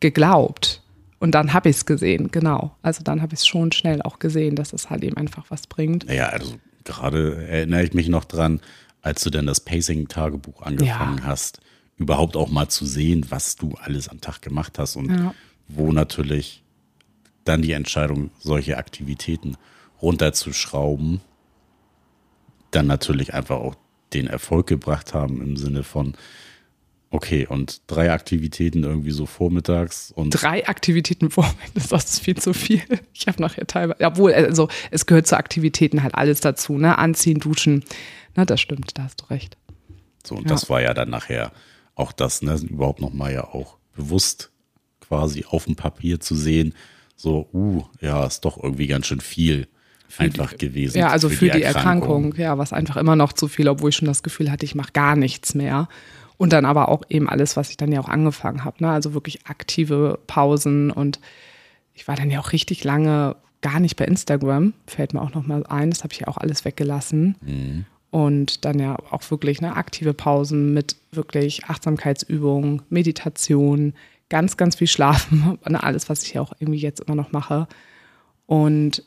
geglaubt. 0.00 0.82
Und 1.18 1.32
dann 1.32 1.54
habe 1.54 1.70
ich 1.70 1.76
es 1.76 1.86
gesehen, 1.86 2.30
genau. 2.30 2.76
Also 2.82 3.02
dann 3.02 3.22
habe 3.22 3.34
ich 3.34 3.40
es 3.40 3.46
schon 3.46 3.72
schnell 3.72 4.02
auch 4.02 4.18
gesehen, 4.18 4.56
dass 4.56 4.72
es 4.72 4.90
halt 4.90 5.02
eben 5.04 5.16
einfach 5.16 5.46
was 5.48 5.66
bringt. 5.66 6.06
Naja, 6.06 6.26
also 6.28 6.54
gerade 6.84 7.46
erinnere 7.46 7.82
ich 7.84 7.94
mich 7.94 8.08
noch 8.08 8.24
dran, 8.24 8.60
als 9.00 9.22
du 9.22 9.30
dann 9.30 9.46
das 9.46 9.60
Pacing-Tagebuch 9.60 10.62
angefangen 10.62 11.18
Ja. 11.18 11.24
hast, 11.24 11.60
überhaupt 11.96 12.36
auch 12.36 12.50
mal 12.50 12.68
zu 12.68 12.84
sehen, 12.84 13.26
was 13.30 13.56
du 13.56 13.74
alles 13.80 14.08
am 14.08 14.20
Tag 14.20 14.42
gemacht 14.42 14.78
hast 14.78 14.96
und 14.96 15.10
Ja. 15.10 15.34
wo 15.68 15.92
natürlich 15.92 16.62
dann 17.44 17.62
die 17.62 17.72
Entscheidung, 17.72 18.30
solche 18.38 18.76
Aktivitäten 18.76 19.56
runterzuschrauben, 20.04 21.20
dann 22.70 22.86
natürlich 22.86 23.34
einfach 23.34 23.56
auch 23.56 23.74
den 24.12 24.26
Erfolg 24.28 24.66
gebracht 24.66 25.14
haben 25.14 25.40
im 25.40 25.56
Sinne 25.56 25.82
von, 25.82 26.14
okay, 27.10 27.46
und 27.46 27.82
drei 27.86 28.12
Aktivitäten 28.12 28.84
irgendwie 28.84 29.10
so 29.10 29.26
vormittags 29.26 30.12
und 30.12 30.30
Drei 30.30 30.66
Aktivitäten 30.68 31.30
vor 31.30 31.44
mir, 31.44 31.80
das 31.88 32.04
ist 32.04 32.20
viel 32.20 32.36
zu 32.36 32.52
viel. 32.52 32.82
Ich 33.12 33.26
habe 33.26 33.40
nachher 33.40 33.66
teilweise, 33.66 34.04
obwohl, 34.04 34.32
also 34.34 34.68
es 34.90 35.06
gehört 35.06 35.26
zu 35.26 35.36
Aktivitäten 35.36 36.02
halt 36.02 36.14
alles 36.14 36.40
dazu, 36.40 36.78
ne? 36.78 36.98
Anziehen, 36.98 37.40
duschen. 37.40 37.84
Na, 38.36 38.44
das 38.44 38.60
stimmt, 38.60 38.96
da 38.98 39.04
hast 39.04 39.22
du 39.22 39.26
recht. 39.26 39.56
So, 40.26 40.36
und 40.36 40.44
Ja. 40.44 40.48
das 40.50 40.68
war 40.68 40.82
ja 40.82 40.94
dann 40.94 41.10
nachher 41.10 41.52
auch 41.94 42.12
das, 42.12 42.42
ne, 42.42 42.56
überhaupt 42.68 43.00
nochmal 43.00 43.32
ja 43.32 43.44
auch 43.44 43.76
bewusst 43.96 44.50
quasi 45.00 45.44
auf 45.48 45.66
dem 45.66 45.76
Papier 45.76 46.18
zu 46.20 46.34
sehen, 46.34 46.74
so, 47.16 47.48
uh, 47.52 47.84
ja, 48.00 48.26
ist 48.26 48.40
doch 48.44 48.60
irgendwie 48.60 48.88
ganz 48.88 49.06
schön 49.06 49.20
viel 49.20 49.68
einfach 50.18 50.56
gewesen. 50.58 50.98
Ja, 50.98 51.08
also 51.08 51.28
für, 51.28 51.50
die, 51.50 51.62
Erkrankung. 51.62 52.34
ja, 52.36 52.58
was 52.58 52.72
einfach 52.72 52.96
immer 52.96 53.16
noch 53.16 53.32
zu 53.32 53.48
viel, 53.48 53.68
obwohl 53.68 53.90
ich 53.90 53.96
schon 53.96 54.08
das 54.08 54.22
Gefühl 54.22 54.50
hatte, 54.50 54.64
ich 54.64 54.74
mache 54.74 54.92
gar 54.92 55.16
nichts 55.16 55.54
mehr. 55.54 55.88
Und 56.36 56.52
dann 56.52 56.64
aber 56.64 56.88
auch 56.88 57.02
eben 57.08 57.28
alles, 57.28 57.56
was 57.56 57.70
ich 57.70 57.76
dann 57.76 57.92
ja 57.92 58.00
auch 58.00 58.08
angefangen 58.08 58.64
habe. 58.64 58.82
Ne? 58.82 58.90
Also 58.90 59.14
wirklich 59.14 59.46
aktive 59.46 60.18
Pausen. 60.26 60.90
Und 60.90 61.20
ich 61.94 62.08
war 62.08 62.16
dann 62.16 62.30
ja 62.30 62.40
auch 62.40 62.52
richtig 62.52 62.84
lange 62.84 63.36
gar 63.60 63.80
nicht 63.80 63.96
bei 63.96 64.04
Instagram. 64.04 64.74
Fällt 64.86 65.14
mir 65.14 65.22
auch 65.22 65.32
nochmal 65.32 65.64
ein. 65.66 65.90
Das 65.90 66.02
habe 66.02 66.12
ich 66.12 66.20
ja 66.20 66.28
auch 66.28 66.36
alles 66.36 66.64
weggelassen. 66.64 67.36
Mhm. 67.40 67.86
Und 68.10 68.64
dann 68.64 68.78
ja 68.78 68.96
auch 69.10 69.28
wirklich 69.30 69.60
ne, 69.60 69.74
aktive 69.74 70.14
Pausen 70.14 70.74
mit 70.74 70.96
wirklich 71.12 71.64
Achtsamkeitsübungen, 71.64 72.82
Meditation, 72.88 73.94
ganz, 74.28 74.56
ganz 74.56 74.76
viel 74.76 74.86
Schlafen. 74.86 75.58
Ne, 75.68 75.82
alles, 75.82 76.08
was 76.08 76.22
ich 76.24 76.34
ja 76.34 76.40
auch 76.40 76.52
irgendwie 76.58 76.80
jetzt 76.80 77.00
immer 77.00 77.16
noch 77.16 77.32
mache. 77.32 77.66
Und, 78.46 79.02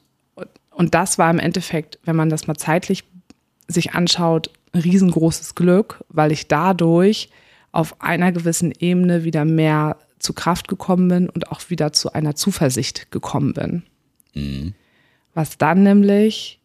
und 0.78 0.94
das 0.94 1.18
war 1.18 1.32
im 1.32 1.40
Endeffekt, 1.40 1.98
wenn 2.04 2.16
man 2.16 2.30
das 2.30 2.46
mal 2.46 2.56
zeitlich 2.56 3.04
sich 3.68 3.94
anschaut, 3.94 4.52
ein 4.74 4.82
riesengroßes 4.82 5.56
Glück, 5.56 6.04
weil 6.10 6.32
ich 6.32 6.48
dadurch 6.48 7.30
auf 7.72 8.00
einer 8.00 8.32
gewissen 8.32 8.72
Ebene 8.80 9.24
wieder 9.24 9.44
mehr 9.44 9.98
zu 10.20 10.34
Kraft 10.34 10.68
gekommen 10.68 11.08
bin 11.08 11.30
und 11.30 11.52
auch 11.52 11.72
wieder 11.72 11.94
zu 11.94 12.14
einer 12.14 12.36
Zuversicht 12.36 13.10
gekommen 13.10 13.54
bin. 13.54 13.84
Mhm. 14.36 14.76
Was 15.34 15.58
dann 15.58 15.82
nämlich, 15.82 16.60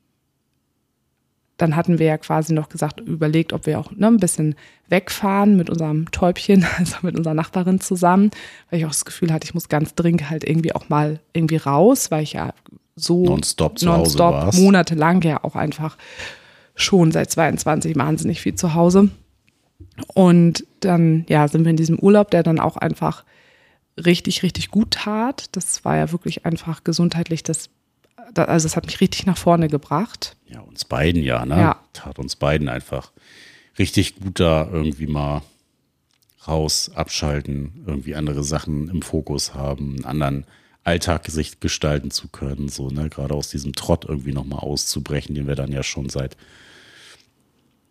dann 1.56 1.74
hatten 1.74 1.98
wir 1.98 2.04
ja 2.04 2.18
quasi 2.18 2.52
noch 2.52 2.68
gesagt, 2.68 3.00
überlegt, 3.00 3.54
ob 3.54 3.64
wir 3.64 3.80
auch 3.80 3.92
ne, 3.92 4.08
ein 4.08 4.18
bisschen 4.18 4.56
wegfahren 4.88 5.56
mit 5.56 5.70
unserem 5.70 6.10
Täubchen, 6.10 6.66
also 6.78 6.98
mit 7.00 7.16
unserer 7.16 7.34
Nachbarin 7.34 7.80
zusammen, 7.80 8.30
weil 8.68 8.80
ich 8.80 8.84
auch 8.84 8.90
das 8.90 9.06
Gefühl 9.06 9.32
hatte, 9.32 9.46
ich 9.46 9.54
muss 9.54 9.70
ganz 9.70 9.94
dringend 9.94 10.28
halt 10.28 10.44
irgendwie 10.44 10.74
auch 10.74 10.90
mal 10.90 11.18
irgendwie 11.32 11.56
raus, 11.56 12.10
weil 12.10 12.24
ich 12.24 12.34
ja 12.34 12.52
so 12.96 13.24
nonstop 13.24 13.78
zu 13.78 13.92
Hause 13.92 14.18
warst. 14.18 14.58
monatelang 14.58 15.22
ja 15.22 15.42
auch 15.42 15.56
einfach 15.56 15.96
schon 16.74 17.12
seit 17.12 17.30
22 17.30 17.96
wahnsinnig 17.96 18.40
viel 18.40 18.54
zu 18.54 18.74
Hause. 18.74 19.10
Und 20.14 20.66
dann, 20.80 21.24
ja, 21.28 21.48
sind 21.48 21.64
wir 21.64 21.70
in 21.70 21.76
diesem 21.76 21.98
Urlaub, 21.98 22.30
der 22.30 22.42
dann 22.42 22.58
auch 22.58 22.76
einfach 22.76 23.24
richtig, 24.02 24.42
richtig 24.42 24.70
gut 24.70 24.92
tat. 24.92 25.48
Das 25.52 25.84
war 25.84 25.96
ja 25.96 26.12
wirklich 26.12 26.46
einfach 26.46 26.84
gesundheitlich 26.84 27.42
das, 27.42 27.70
also 28.34 28.66
es 28.66 28.76
hat 28.76 28.86
mich 28.86 29.00
richtig 29.00 29.26
nach 29.26 29.36
vorne 29.36 29.68
gebracht. 29.68 30.36
Ja, 30.46 30.60
uns 30.60 30.84
beiden 30.84 31.22
ja, 31.22 31.44
ne? 31.44 31.56
Ja. 31.56 31.80
Tat 31.92 32.18
uns 32.18 32.36
beiden 32.36 32.68
einfach 32.68 33.12
richtig 33.78 34.16
gut 34.16 34.40
da 34.40 34.68
irgendwie 34.70 35.06
mal 35.06 35.42
raus, 36.46 36.90
abschalten, 36.94 37.84
irgendwie 37.86 38.14
andere 38.14 38.42
Sachen 38.42 38.88
im 38.88 39.02
Fokus 39.02 39.54
haben, 39.54 39.96
einen 39.96 40.04
anderen 40.04 40.46
Alltag 40.84 41.28
sich 41.28 41.60
gestalten 41.60 42.10
zu 42.10 42.28
können, 42.28 42.68
so, 42.68 42.88
ne, 42.88 43.08
gerade 43.08 43.34
aus 43.34 43.50
diesem 43.50 43.72
Trott 43.72 44.04
irgendwie 44.08 44.32
nochmal 44.32 44.60
auszubrechen, 44.60 45.34
den 45.34 45.46
wir 45.46 45.54
dann 45.54 45.72
ja 45.72 45.82
schon 45.82 46.08
seit 46.08 46.36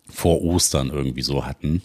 vor 0.08 0.42
Ostern 0.42 0.90
irgendwie 0.90 1.22
so 1.22 1.46
hatten. 1.46 1.82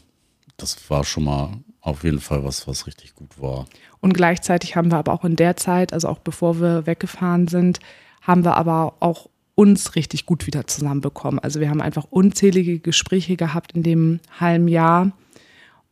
Das 0.57 0.89
war 0.89 1.03
schon 1.03 1.23
mal 1.23 1.59
auf 1.81 2.03
jeden 2.03 2.19
Fall 2.19 2.43
was, 2.43 2.67
was 2.67 2.87
richtig 2.87 3.15
gut 3.15 3.39
war. 3.39 3.67
Und 4.01 4.13
gleichzeitig 4.13 4.75
haben 4.75 4.91
wir 4.91 4.97
aber 4.97 5.13
auch 5.13 5.23
in 5.23 5.37
der 5.37 5.55
Zeit, 5.55 5.93
also 5.93 6.09
auch 6.09 6.19
bevor 6.19 6.59
wir 6.59 6.85
weggefahren 6.85 7.47
sind, 7.47 7.79
haben 8.21 8.43
wir 8.43 8.57
aber 8.57 8.95
auch 8.99 9.29
uns 9.55 9.95
richtig 9.95 10.25
gut 10.25 10.45
wieder 10.45 10.67
zusammenbekommen. 10.67 11.39
Also 11.39 11.59
wir 11.59 11.69
haben 11.69 11.81
einfach 11.81 12.05
unzählige 12.09 12.79
Gespräche 12.79 13.37
gehabt 13.37 13.71
in 13.71 13.81
dem 13.81 14.19
halben 14.39 14.67
Jahr 14.67 15.13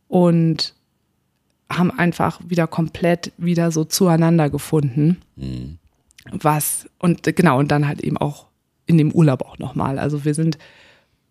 und 0.06 0.75
haben 1.70 1.90
einfach 1.90 2.40
wieder 2.46 2.66
komplett 2.66 3.32
wieder 3.38 3.70
so 3.70 3.84
zueinander 3.84 4.50
gefunden. 4.50 5.18
Mhm. 5.36 5.78
Was, 6.32 6.88
und 6.98 7.22
genau, 7.36 7.58
und 7.58 7.70
dann 7.70 7.86
halt 7.86 8.00
eben 8.00 8.16
auch 8.16 8.46
in 8.86 8.98
dem 8.98 9.12
Urlaub 9.12 9.42
auch 9.42 9.58
nochmal. 9.58 9.98
Also 9.98 10.24
wir 10.24 10.34
sind 10.34 10.58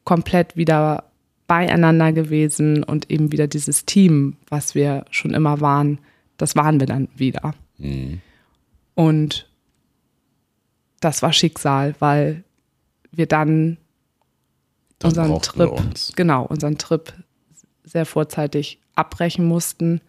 komplett 0.04 0.56
wieder 0.56 1.06
beieinander 1.48 2.12
gewesen 2.12 2.84
und 2.84 3.12
eben 3.12 3.32
wieder 3.32 3.48
dieses 3.48 3.86
Team, 3.86 4.38
was 4.50 4.76
wir 4.76 5.06
schon 5.12 5.34
immer 5.34 5.62
waren, 5.62 6.00
das 6.38 6.56
waren 6.56 6.80
wir 6.80 6.88
dann 6.88 7.08
wieder. 7.16 7.54
Mhm. 7.78 8.22
Und 8.96 9.50
das 11.02 11.22
war 11.22 11.34
Schicksal, 11.34 11.96
weil 12.00 12.44
wir 13.12 13.28
dann, 13.28 13.78
Dann 15.00 15.10
unseren 15.10 15.42
Trip, 15.42 15.72
genau, 16.16 16.46
unseren 16.46 16.78
Trip 16.78 17.14
sehr 17.84 18.06
vorzeitig 18.06 18.80
abbrechen 18.96 19.46
mussten, 19.46 20.02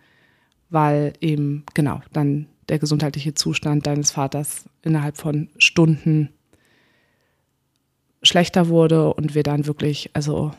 weil 0.71 1.13
eben, 1.21 1.65
genau, 1.75 2.03
dann 2.13 2.47
der 2.69 2.79
gesundheitliche 2.79 3.35
Zustand 3.35 3.87
deines 3.87 4.11
Vaters 4.11 4.65
innerhalb 4.83 5.17
von 5.17 5.49
Stunden 5.59 6.31
schlechter 8.23 8.69
wurde 8.69 9.15
und 9.15 9.35
wir 9.35 9.43
dann 9.43 9.67
wirklich, 9.67 10.11
also, 10.15 10.53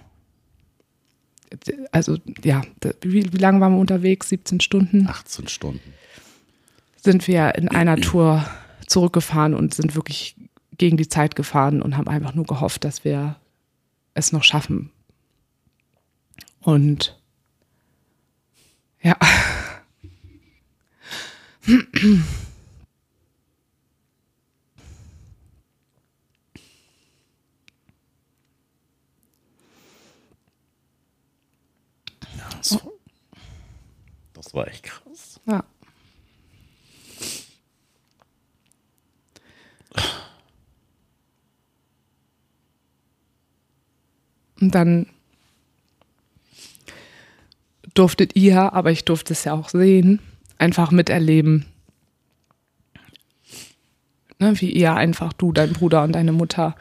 also 1.92 2.18
ja, 2.44 2.62
wie, 3.02 3.34
wie 3.34 3.38
lange 3.38 3.60
waren 3.60 3.74
wir 3.74 3.80
unterwegs? 3.80 4.30
17 4.30 4.62
Stunden? 4.62 5.08
18 5.08 5.48
Stunden. 5.48 5.94
sind 7.02 7.28
wir 7.28 7.56
in 7.56 7.68
einer 7.70 7.98
Tour 7.98 8.46
zurückgefahren 8.86 9.54
und 9.54 9.74
sind 9.74 9.96
wirklich 9.96 10.36
gegen 10.78 10.98
die 10.98 11.10
Zeit 11.10 11.36
gefahren 11.36 11.82
und 11.82 11.98
haben 11.98 12.08
einfach 12.08 12.34
nur 12.34 12.46
gehofft, 12.46 12.84
dass 12.84 13.04
wir 13.04 13.36
es 14.14 14.32
noch 14.32 14.44
schaffen. 14.44 14.92
Und 16.62 17.20
ja. 19.02 19.16
Das 32.58 32.78
das 34.34 34.54
war 34.54 34.68
echt 34.70 34.84
krass. 34.84 35.42
ja. 35.46 35.66
Und 44.62 44.74
dann 44.74 45.08
durftet 47.94 48.36
ihr, 48.38 48.72
aber 48.74 48.92
ich 48.92 49.04
durfte 49.04 49.34
es 49.34 49.44
ja 49.44 49.54
auch 49.54 49.68
sehen, 49.70 50.22
einfach 50.58 50.92
miterleben, 50.92 51.66
ne, 54.40 54.60
wie 54.60 54.72
ihr 54.72 54.94
einfach, 54.94 55.34
du, 55.34 55.52
dein 55.52 55.74
Bruder 55.74 56.04
und 56.04 56.14
deine 56.14 56.32
Mutter, 56.32 56.76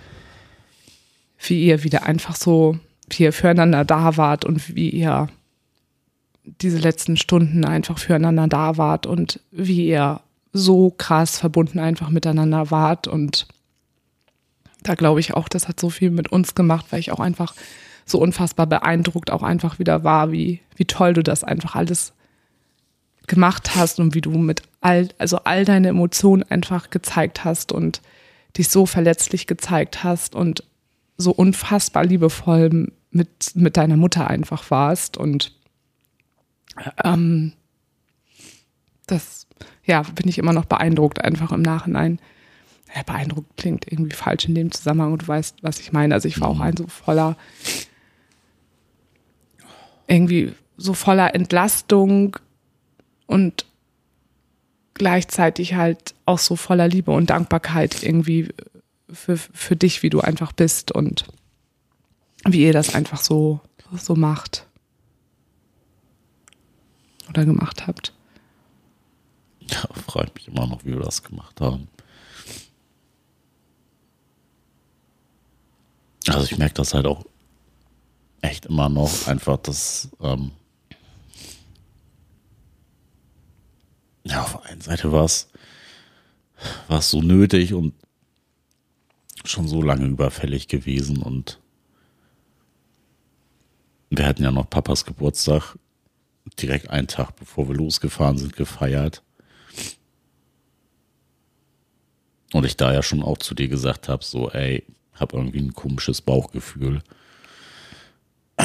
wie 1.38 1.64
ihr 1.64 1.84
wieder 1.84 2.04
einfach 2.04 2.36
so, 2.36 2.78
wie 3.10 3.24
ihr 3.24 3.32
füreinander 3.32 3.84
da 3.84 4.16
wart 4.16 4.44
und 4.44 4.74
wie 4.74 4.90
ihr 4.90 5.28
diese 6.44 6.78
letzten 6.78 7.16
Stunden 7.16 7.64
einfach 7.64 7.98
füreinander 7.98 8.46
da 8.46 8.76
wart 8.76 9.06
und 9.06 9.40
wie 9.50 9.88
ihr 9.88 10.20
so 10.52 10.90
krass 10.90 11.38
verbunden 11.38 11.78
einfach 11.78 12.08
miteinander 12.10 12.70
wart. 12.70 13.08
Und 13.08 13.46
da 14.82 14.94
glaube 14.94 15.20
ich 15.20 15.34
auch, 15.34 15.48
das 15.48 15.68
hat 15.68 15.80
so 15.80 15.90
viel 15.90 16.10
mit 16.10 16.30
uns 16.30 16.54
gemacht, 16.54 16.86
weil 16.90 17.00
ich 17.00 17.12
auch 17.12 17.20
einfach 17.20 17.54
so 18.04 18.18
unfassbar 18.18 18.66
beeindruckt 18.66 19.32
auch 19.32 19.42
einfach 19.42 19.78
wieder 19.80 20.04
war, 20.04 20.30
wie, 20.30 20.60
wie 20.76 20.84
toll 20.84 21.12
du 21.12 21.22
das 21.22 21.42
einfach 21.42 21.74
alles 21.74 22.12
gemacht 23.26 23.74
hast 23.76 23.98
und 24.00 24.14
wie 24.14 24.20
du 24.20 24.30
mit 24.30 24.62
all, 24.80 25.08
also 25.18 25.38
all 25.38 25.64
deine 25.64 25.88
Emotionen 25.88 26.42
einfach 26.44 26.90
gezeigt 26.90 27.44
hast 27.44 27.72
und 27.72 28.00
dich 28.56 28.68
so 28.68 28.86
verletzlich 28.86 29.46
gezeigt 29.46 30.04
hast 30.04 30.34
und 30.34 30.62
so 31.18 31.32
unfassbar 31.32 32.04
liebevoll 32.04 32.92
mit, 33.10 33.52
mit 33.54 33.76
deiner 33.76 33.96
Mutter 33.96 34.28
einfach 34.28 34.70
warst 34.70 35.16
und 35.16 35.52
ähm, 37.04 37.52
das, 39.06 39.46
ja, 39.84 40.02
bin 40.02 40.28
ich 40.28 40.38
immer 40.38 40.52
noch 40.52 40.64
beeindruckt, 40.64 41.22
einfach 41.22 41.52
im 41.52 41.62
Nachhinein. 41.62 42.18
Ja, 42.94 43.02
beeindruckt 43.02 43.56
klingt 43.56 43.90
irgendwie 43.90 44.14
falsch 44.14 44.46
in 44.46 44.54
dem 44.54 44.72
Zusammenhang 44.72 45.12
und 45.12 45.22
du 45.22 45.28
weißt, 45.28 45.62
was 45.62 45.80
ich 45.80 45.92
meine. 45.92 46.14
Also 46.14 46.28
ich 46.28 46.40
war 46.40 46.48
auch 46.48 46.60
ein 46.60 46.76
so 46.76 46.86
voller, 46.86 47.36
irgendwie 50.06 50.52
so 50.76 50.94
voller 50.94 51.34
Entlastung 51.34 52.36
und 53.26 53.66
gleichzeitig 54.94 55.74
halt 55.74 56.14
auch 56.24 56.38
so 56.38 56.56
voller 56.56 56.88
Liebe 56.88 57.10
und 57.10 57.30
Dankbarkeit 57.30 58.02
irgendwie 58.02 58.48
für, 59.10 59.36
für 59.36 59.76
dich, 59.76 60.02
wie 60.02 60.10
du 60.10 60.20
einfach 60.20 60.52
bist 60.52 60.92
und 60.92 61.24
wie 62.44 62.62
ihr 62.62 62.72
das 62.72 62.94
einfach 62.94 63.20
so, 63.20 63.60
so 63.96 64.14
macht. 64.14 64.66
Oder 67.28 67.44
gemacht 67.44 67.86
habt. 67.86 68.12
Ja, 69.68 69.88
frage 70.06 70.30
mich 70.34 70.48
immer 70.48 70.66
noch, 70.66 70.84
wie 70.84 70.92
wir 70.92 71.00
das 71.00 71.22
gemacht 71.22 71.60
haben. 71.60 71.88
Also 76.28 76.44
ich 76.44 76.58
merke 76.58 76.74
das 76.74 76.94
halt 76.94 77.06
auch 77.06 77.24
echt 78.42 78.66
immer 78.66 78.88
noch, 78.88 79.26
einfach, 79.26 79.58
dass 79.58 80.08
ähm, 80.20 80.52
ja, 84.28 84.42
auf 84.42 84.52
der 84.52 84.66
einen 84.66 84.80
Seite 84.80 85.12
war 85.12 85.24
es 85.24 85.48
so 87.10 87.22
nötig 87.22 87.74
und 87.74 87.94
schon 89.44 89.68
so 89.68 89.82
lange 89.82 90.06
überfällig 90.06 90.68
gewesen 90.68 91.22
und 91.22 91.60
wir 94.10 94.26
hatten 94.26 94.42
ja 94.42 94.50
noch 94.50 94.68
Papas 94.68 95.04
Geburtstag 95.04 95.76
direkt 96.58 96.90
einen 96.90 97.08
Tag 97.08 97.36
bevor 97.36 97.68
wir 97.68 97.74
losgefahren 97.74 98.38
sind, 98.38 98.56
gefeiert. 98.56 99.22
Und 102.52 102.64
ich 102.64 102.76
da 102.76 102.92
ja 102.92 103.02
schon 103.02 103.22
auch 103.22 103.38
zu 103.38 103.54
dir 103.54 103.68
gesagt 103.68 104.08
habe, 104.08 104.24
so, 104.24 104.50
ey, 104.50 104.84
hab 105.14 105.32
irgendwie 105.32 105.60
ein 105.60 105.74
komisches 105.74 106.20
Bauchgefühl. 106.22 107.02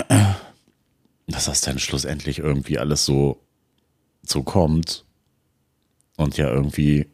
Dass 1.28 1.46
das 1.46 1.62
dann 1.62 1.80
schlussendlich 1.80 2.40
irgendwie 2.40 2.78
alles 2.78 3.06
so, 3.06 3.42
so 4.24 4.44
kommt. 4.44 5.06
Und 6.22 6.38
ja 6.38 6.48
irgendwie, 6.48 7.08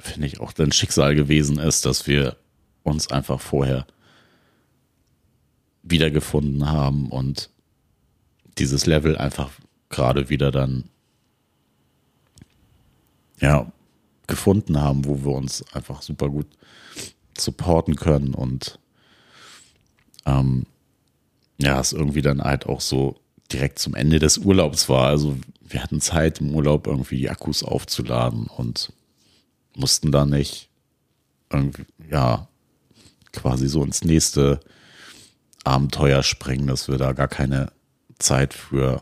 finde 0.00 0.26
ich, 0.26 0.40
auch 0.40 0.52
dein 0.52 0.72
Schicksal 0.72 1.14
gewesen 1.14 1.58
ist, 1.58 1.86
dass 1.86 2.08
wir 2.08 2.36
uns 2.82 3.12
einfach 3.12 3.40
vorher 3.40 3.86
wiedergefunden 5.84 6.68
haben 6.68 7.10
und 7.10 7.48
dieses 8.58 8.86
Level 8.86 9.16
einfach 9.16 9.52
gerade 9.88 10.28
wieder 10.28 10.50
dann 10.50 10.88
ja 13.40 13.70
gefunden 14.26 14.80
haben, 14.80 15.04
wo 15.04 15.24
wir 15.24 15.32
uns 15.32 15.64
einfach 15.72 16.02
super 16.02 16.28
gut 16.28 16.46
supporten 17.38 17.94
können 17.94 18.34
und 18.34 18.80
ähm, 20.26 20.66
ja, 21.58 21.78
es 21.78 21.92
irgendwie 21.92 22.22
dann 22.22 22.42
halt 22.42 22.66
auch 22.66 22.80
so 22.80 23.21
direkt 23.52 23.78
zum 23.78 23.94
Ende 23.94 24.18
des 24.18 24.38
Urlaubs 24.38 24.88
war. 24.88 25.08
Also 25.08 25.36
wir 25.60 25.82
hatten 25.82 26.00
Zeit 26.00 26.40
im 26.40 26.54
Urlaub 26.54 26.86
irgendwie 26.86 27.16
die 27.16 27.30
Akkus 27.30 27.62
aufzuladen 27.62 28.46
und 28.46 28.92
mussten 29.76 30.12
da 30.12 30.26
nicht 30.26 30.68
irgendwie, 31.50 31.84
ja, 32.10 32.48
quasi 33.32 33.68
so 33.68 33.82
ins 33.82 34.04
nächste 34.04 34.60
Abenteuer 35.64 36.22
springen, 36.22 36.66
dass 36.66 36.88
wir 36.88 36.98
da 36.98 37.12
gar 37.12 37.28
keine 37.28 37.72
Zeit 38.18 38.54
für, 38.54 39.00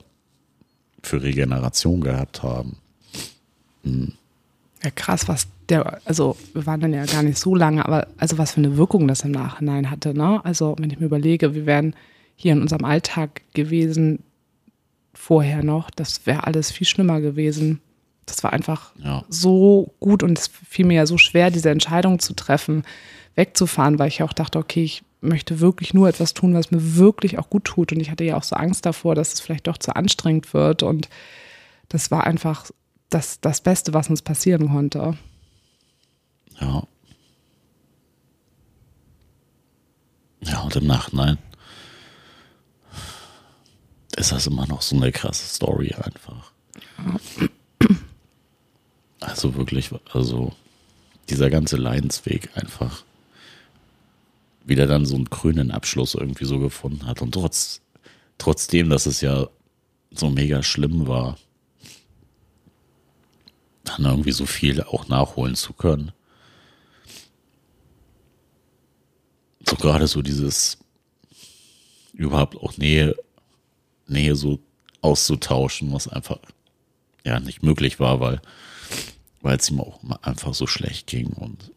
für 1.02 1.22
Regeneration 1.22 2.00
gehabt 2.00 2.42
haben. 2.42 2.76
Hm. 3.82 4.12
Ja, 4.82 4.90
krass, 4.90 5.28
was 5.28 5.46
der, 5.68 6.00
also 6.04 6.36
wir 6.52 6.66
waren 6.66 6.80
dann 6.80 6.92
ja 6.92 7.04
gar 7.04 7.22
nicht 7.22 7.38
so 7.38 7.54
lange, 7.54 7.84
aber 7.84 8.08
also 8.16 8.38
was 8.38 8.52
für 8.52 8.58
eine 8.58 8.76
Wirkung 8.76 9.06
das 9.08 9.22
im 9.22 9.30
Nachhinein 9.30 9.90
hatte, 9.90 10.14
ne? 10.14 10.44
Also 10.44 10.74
wenn 10.78 10.90
ich 10.90 10.98
mir 10.98 11.06
überlege, 11.06 11.54
wir 11.54 11.66
wären 11.66 11.94
hier 12.34 12.52
in 12.52 12.62
unserem 12.62 12.84
Alltag 12.84 13.42
gewesen 13.52 14.20
vorher 15.12 15.62
noch, 15.62 15.90
das 15.90 16.26
wäre 16.26 16.46
alles 16.46 16.70
viel 16.70 16.86
schlimmer 16.86 17.20
gewesen. 17.20 17.80
Das 18.26 18.42
war 18.44 18.52
einfach 18.52 18.92
ja. 19.02 19.24
so 19.28 19.92
gut 19.98 20.22
und 20.22 20.38
es 20.38 20.48
fiel 20.48 20.86
mir 20.86 20.94
ja 20.94 21.06
so 21.06 21.18
schwer, 21.18 21.50
diese 21.50 21.70
Entscheidung 21.70 22.20
zu 22.20 22.34
treffen, 22.34 22.84
wegzufahren, 23.34 23.98
weil 23.98 24.08
ich 24.08 24.22
auch 24.22 24.32
dachte, 24.32 24.58
okay, 24.58 24.84
ich 24.84 25.02
möchte 25.20 25.60
wirklich 25.60 25.94
nur 25.94 26.08
etwas 26.08 26.32
tun, 26.34 26.54
was 26.54 26.70
mir 26.70 26.96
wirklich 26.96 27.38
auch 27.38 27.50
gut 27.50 27.64
tut. 27.64 27.92
Und 27.92 28.00
ich 28.00 28.10
hatte 28.10 28.24
ja 28.24 28.36
auch 28.36 28.42
so 28.42 28.56
Angst 28.56 28.86
davor, 28.86 29.14
dass 29.14 29.32
es 29.32 29.40
vielleicht 29.40 29.66
doch 29.66 29.78
zu 29.78 29.94
anstrengend 29.94 30.54
wird. 30.54 30.82
Und 30.82 31.08
das 31.88 32.10
war 32.10 32.24
einfach 32.24 32.70
das, 33.10 33.40
das 33.40 33.60
Beste, 33.60 33.92
was 33.92 34.08
uns 34.08 34.22
passieren 34.22 34.68
konnte. 34.68 35.16
Ja. 36.60 36.84
Ja, 40.42 40.60
und 40.60 40.74
im 40.76 40.86
Nachhinein 40.86 41.36
ist 44.20 44.32
das 44.32 44.46
immer 44.46 44.66
noch 44.66 44.82
so 44.82 44.96
eine 44.96 45.10
krasse 45.12 45.46
Story 45.46 45.94
einfach. 45.94 46.52
Also 49.20 49.54
wirklich, 49.54 49.90
also 50.12 50.52
dieser 51.28 51.50
ganze 51.50 51.76
Leidensweg 51.76 52.50
einfach 52.54 53.04
wieder 54.64 54.86
dann 54.86 55.06
so 55.06 55.16
einen 55.16 55.24
grünen 55.24 55.70
Abschluss 55.70 56.14
irgendwie 56.14 56.44
so 56.44 56.58
gefunden 56.58 57.06
hat. 57.06 57.22
Und 57.22 57.32
trotz, 57.32 57.80
trotzdem, 58.38 58.90
dass 58.90 59.06
es 59.06 59.22
ja 59.22 59.48
so 60.10 60.28
mega 60.28 60.62
schlimm 60.62 61.06
war, 61.06 61.38
dann 63.84 64.04
irgendwie 64.04 64.32
so 64.32 64.44
viel 64.44 64.82
auch 64.82 65.08
nachholen 65.08 65.54
zu 65.54 65.72
können. 65.72 66.12
So 69.66 69.76
gerade 69.76 70.06
so 70.06 70.20
dieses 70.20 70.78
überhaupt 72.12 72.56
auch 72.56 72.76
Nähe, 72.76 73.16
Nähe 74.10 74.36
so 74.36 74.60
auszutauschen, 75.02 75.92
was 75.92 76.08
einfach 76.08 76.38
ja 77.24 77.40
nicht 77.40 77.62
möglich 77.62 78.00
war, 78.00 78.20
weil 78.20 78.40
weil 79.42 79.56
es 79.56 79.70
ihm 79.70 79.80
auch 79.80 80.00
einfach 80.22 80.54
so 80.54 80.66
schlecht 80.66 81.06
ging 81.06 81.28
und 81.28 81.72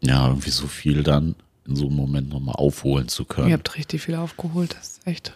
ja, 0.00 0.28
irgendwie 0.28 0.50
so 0.50 0.68
viel 0.68 1.02
dann 1.02 1.34
in 1.66 1.74
so 1.74 1.86
einem 1.86 1.96
Moment 1.96 2.28
nochmal 2.28 2.54
aufholen 2.54 3.08
zu 3.08 3.24
können. 3.24 3.48
Ihr 3.48 3.54
habt 3.54 3.76
richtig 3.76 4.02
viel 4.02 4.14
aufgeholt, 4.14 4.74
das 4.78 4.88
ist 4.88 5.06
echt 5.06 5.32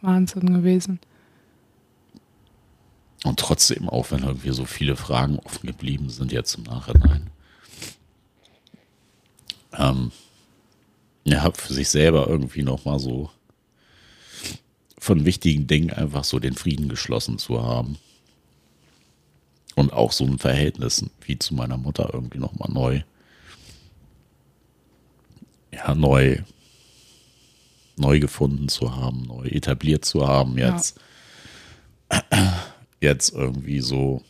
Wahnsinn 0.00 0.52
gewesen. 0.52 0.98
Und 3.24 3.38
trotzdem, 3.38 3.88
auch 3.88 4.10
wenn 4.10 4.22
irgendwie 4.22 4.50
so 4.50 4.64
viele 4.64 4.96
Fragen 4.96 5.38
offen 5.40 5.66
geblieben 5.66 6.08
sind 6.08 6.32
jetzt 6.32 6.54
im 6.54 6.64
Nachhinein, 6.64 7.30
ähm, 9.74 10.10
ja, 11.24 11.50
für 11.52 11.72
sich 11.72 11.90
selber 11.90 12.26
irgendwie 12.26 12.62
nochmal 12.62 12.98
so 12.98 13.30
von 15.00 15.24
wichtigen 15.24 15.66
Dingen 15.66 15.90
einfach 15.90 16.22
so 16.22 16.38
den 16.38 16.54
Frieden 16.54 16.88
geschlossen 16.88 17.38
zu 17.38 17.62
haben. 17.62 17.98
Und 19.74 19.92
auch 19.92 20.12
so 20.12 20.24
ein 20.24 20.38
Verhältnis 20.38 21.04
wie 21.22 21.38
zu 21.38 21.54
meiner 21.54 21.78
Mutter 21.78 22.10
irgendwie 22.12 22.38
nochmal 22.38 22.70
neu 22.70 23.02
ja, 25.72 25.94
neu, 25.94 26.38
neu 27.96 28.20
gefunden 28.20 28.68
zu 28.68 28.94
haben, 28.94 29.22
neu 29.22 29.46
etabliert 29.46 30.04
zu 30.04 30.26
haben, 30.26 30.58
jetzt, 30.58 30.98
ja. 32.10 32.62
jetzt 33.00 33.32
irgendwie 33.32 33.80
so 33.80 34.22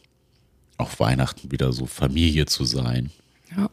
auf 0.76 1.00
Weihnachten 1.00 1.50
wieder 1.50 1.72
so 1.72 1.87
Familie 1.87 2.46
zu 2.46 2.64
sein. 2.64 3.11
Ja. 3.56 3.70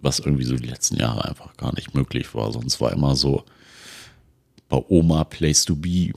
Was 0.00 0.18
irgendwie 0.18 0.44
so 0.44 0.56
die 0.56 0.68
letzten 0.68 0.96
Jahre 0.96 1.24
einfach 1.24 1.56
gar 1.56 1.74
nicht 1.74 1.94
möglich 1.94 2.34
war. 2.34 2.52
Sonst 2.52 2.80
war 2.80 2.92
immer 2.92 3.14
so 3.16 3.44
bei 4.68 4.82
Oma 4.88 5.24
Place 5.24 5.64
to 5.64 5.76
Be, 5.76 6.12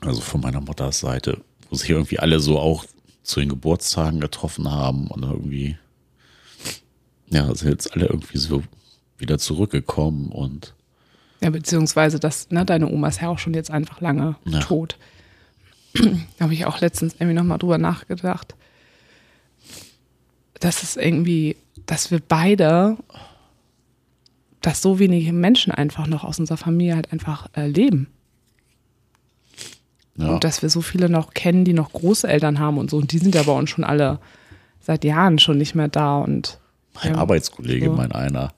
also 0.00 0.20
von 0.20 0.40
meiner 0.40 0.60
Mutters 0.60 1.00
Seite, 1.00 1.40
wo 1.68 1.76
sich 1.76 1.90
irgendwie 1.90 2.18
alle 2.18 2.40
so 2.40 2.58
auch 2.58 2.84
zu 3.22 3.40
den 3.40 3.48
Geburtstagen 3.48 4.20
getroffen 4.20 4.70
haben 4.70 5.08
und 5.08 5.22
irgendwie, 5.22 5.76
ja, 7.30 7.54
sind 7.54 7.70
jetzt 7.70 7.92
alle 7.92 8.06
irgendwie 8.06 8.38
so 8.38 8.62
wieder 9.18 9.38
zurückgekommen 9.38 10.30
und 10.30 10.74
ja, 11.40 11.50
beziehungsweise 11.50 12.18
das, 12.18 12.50
ne, 12.50 12.64
deine 12.64 12.88
Oma 12.88 13.08
ist 13.08 13.20
ja 13.20 13.28
auch 13.28 13.38
schon 13.38 13.54
jetzt 13.54 13.70
einfach 13.70 14.00
lange 14.00 14.36
ja. 14.44 14.60
tot. 14.60 14.96
da 15.94 16.44
habe 16.44 16.54
ich 16.54 16.66
auch 16.66 16.80
letztens 16.80 17.14
irgendwie 17.14 17.34
nochmal 17.34 17.58
drüber 17.58 17.78
nachgedacht. 17.78 18.54
dass 20.60 20.82
es 20.82 20.96
irgendwie, 20.96 21.56
dass 21.86 22.10
wir 22.10 22.20
beide, 22.20 22.96
dass 24.68 24.82
so 24.82 24.98
wenige 24.98 25.32
Menschen 25.32 25.72
einfach 25.72 26.06
noch 26.06 26.24
aus 26.24 26.38
unserer 26.38 26.58
Familie 26.58 26.94
halt 26.94 27.10
einfach 27.10 27.48
äh, 27.56 27.66
leben. 27.66 28.08
Ja. 30.16 30.34
Und 30.34 30.44
dass 30.44 30.60
wir 30.60 30.68
so 30.68 30.82
viele 30.82 31.08
noch 31.08 31.32
kennen, 31.32 31.64
die 31.64 31.72
noch 31.72 31.90
Großeltern 31.90 32.58
haben 32.58 32.76
und 32.76 32.90
so. 32.90 32.98
Und 32.98 33.12
die 33.12 33.18
sind 33.18 33.34
ja 33.34 33.44
bei 33.44 33.52
uns 33.52 33.70
schon 33.70 33.82
alle 33.82 34.18
seit 34.78 35.04
Jahren 35.04 35.38
schon 35.38 35.56
nicht 35.56 35.74
mehr 35.74 35.88
da. 35.88 36.18
Und 36.18 36.60
mein 36.92 37.14
ja, 37.14 37.18
Arbeitskollege, 37.18 37.86
so. 37.86 37.92
mein 37.94 38.12
einer, 38.12 38.52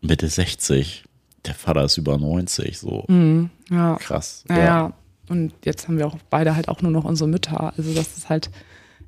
Mitte 0.00 0.28
60. 0.28 1.04
Der 1.44 1.54
Vater 1.54 1.84
ist 1.84 1.98
über 1.98 2.16
90, 2.16 2.78
so. 2.78 3.04
Mhm, 3.08 3.50
ja. 3.68 3.96
Krass. 3.96 4.44
Ja, 4.48 4.58
ja. 4.58 4.92
Und 5.28 5.52
jetzt 5.66 5.88
haben 5.88 5.98
wir 5.98 6.06
auch 6.06 6.16
beide 6.30 6.56
halt 6.56 6.68
auch 6.68 6.80
nur 6.80 6.90
noch 6.90 7.04
unsere 7.04 7.28
Mütter. 7.28 7.74
Also 7.76 7.92
das 7.92 8.16
ist 8.16 8.30
halt, 8.30 8.50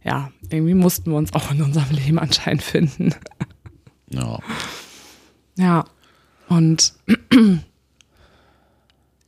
ja, 0.04 0.30
irgendwie 0.50 0.74
mussten 0.74 1.12
wir 1.12 1.16
uns 1.16 1.32
auch 1.32 1.50
in 1.50 1.62
unserem 1.62 1.96
Leben 1.96 2.18
anscheinend 2.18 2.62
finden. 2.62 3.14
Ja. 4.10 4.38
Ja. 5.56 5.84
Und 6.48 6.94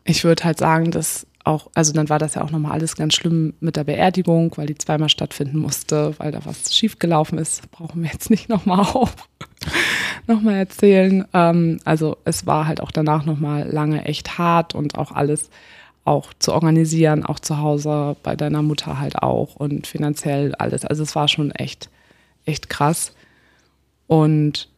ich 0.05 0.25
würde 0.25 0.45
halt 0.45 0.59
sagen, 0.59 0.91
dass 0.91 1.27
auch, 1.47 1.69
also 1.75 1.93
dann 1.93 2.09
war 2.09 2.19
das 2.19 2.35
ja 2.35 2.43
auch 2.43 2.51
nochmal 2.51 2.73
alles 2.73 2.97
ganz 2.97 3.15
schlimm 3.15 3.55
mit 3.61 3.77
der 3.77 3.85
Beerdigung, 3.85 4.53
weil 4.57 4.67
die 4.67 4.77
zweimal 4.77 5.09
stattfinden 5.09 5.59
musste, 5.59 6.15
weil 6.19 6.33
da 6.33 6.45
was 6.45 6.75
schiefgelaufen 6.75 7.39
ist. 7.39 7.71
Brauchen 7.71 8.03
wir 8.03 8.11
jetzt 8.11 8.31
nicht 8.31 8.49
nochmal 8.49 8.81
auf, 8.81 9.15
nochmal 10.27 10.55
erzählen. 10.57 11.25
Ähm, 11.33 11.79
also 11.85 12.17
es 12.25 12.47
war 12.47 12.67
halt 12.67 12.81
auch 12.81 12.91
danach 12.91 13.25
nochmal 13.25 13.69
lange 13.71 14.05
echt 14.05 14.39
hart 14.39 14.75
und 14.75 14.99
auch 14.99 15.13
alles 15.13 15.51
auch 16.05 16.33
zu 16.39 16.53
organisieren, 16.53 17.25
auch 17.25 17.41
zu 17.41 17.59
Hause, 17.59 18.17
bei 18.23 18.37
deiner 18.37 18.63
Mutter 18.63 18.99
halt 18.99 19.17
auch 19.17 19.57
und 19.57 19.87
finanziell 19.87 20.55
alles. 20.55 20.85
Also 20.85 21.03
es 21.03 21.15
war 21.15 21.29
schon 21.29 21.51
echt, 21.53 21.91
echt 22.45 22.69
krass. 22.69 23.13
Und 24.07 24.69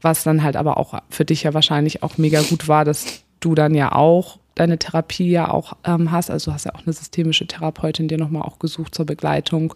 was 0.00 0.22
dann 0.22 0.42
halt 0.42 0.56
aber 0.56 0.76
auch 0.76 1.00
für 1.08 1.24
dich 1.24 1.42
ja 1.42 1.54
wahrscheinlich 1.54 2.02
auch 2.02 2.18
mega 2.18 2.42
gut 2.42 2.68
war, 2.68 2.84
dass 2.84 3.22
du 3.40 3.54
dann 3.54 3.74
ja 3.74 3.92
auch 3.92 4.38
deine 4.54 4.78
Therapie 4.78 5.30
ja 5.30 5.50
auch 5.50 5.76
ähm, 5.84 6.10
hast. 6.10 6.30
Also 6.30 6.50
du 6.50 6.54
hast 6.54 6.64
ja 6.64 6.74
auch 6.74 6.84
eine 6.84 6.92
systemische 6.92 7.46
Therapeutin 7.46 8.08
dir 8.08 8.18
nochmal 8.18 8.42
auch 8.42 8.58
gesucht 8.58 8.94
zur 8.94 9.06
Begleitung. 9.06 9.74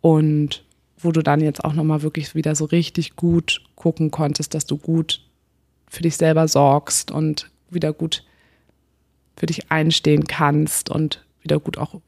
Und 0.00 0.64
wo 0.98 1.12
du 1.12 1.22
dann 1.22 1.40
jetzt 1.40 1.64
auch 1.64 1.72
nochmal 1.72 2.02
wirklich 2.02 2.34
wieder 2.34 2.54
so 2.54 2.64
richtig 2.66 3.16
gut 3.16 3.62
gucken 3.74 4.10
konntest, 4.10 4.54
dass 4.54 4.66
du 4.66 4.76
gut 4.76 5.22
für 5.88 6.02
dich 6.02 6.16
selber 6.16 6.48
sorgst 6.48 7.10
und 7.10 7.50
wieder 7.70 7.92
gut 7.92 8.24
für 9.36 9.46
dich 9.46 9.70
einstehen 9.70 10.24
kannst 10.24 10.90
und 10.90 11.24
wieder 11.42 11.60
gut 11.60 11.78
auch 11.78 12.00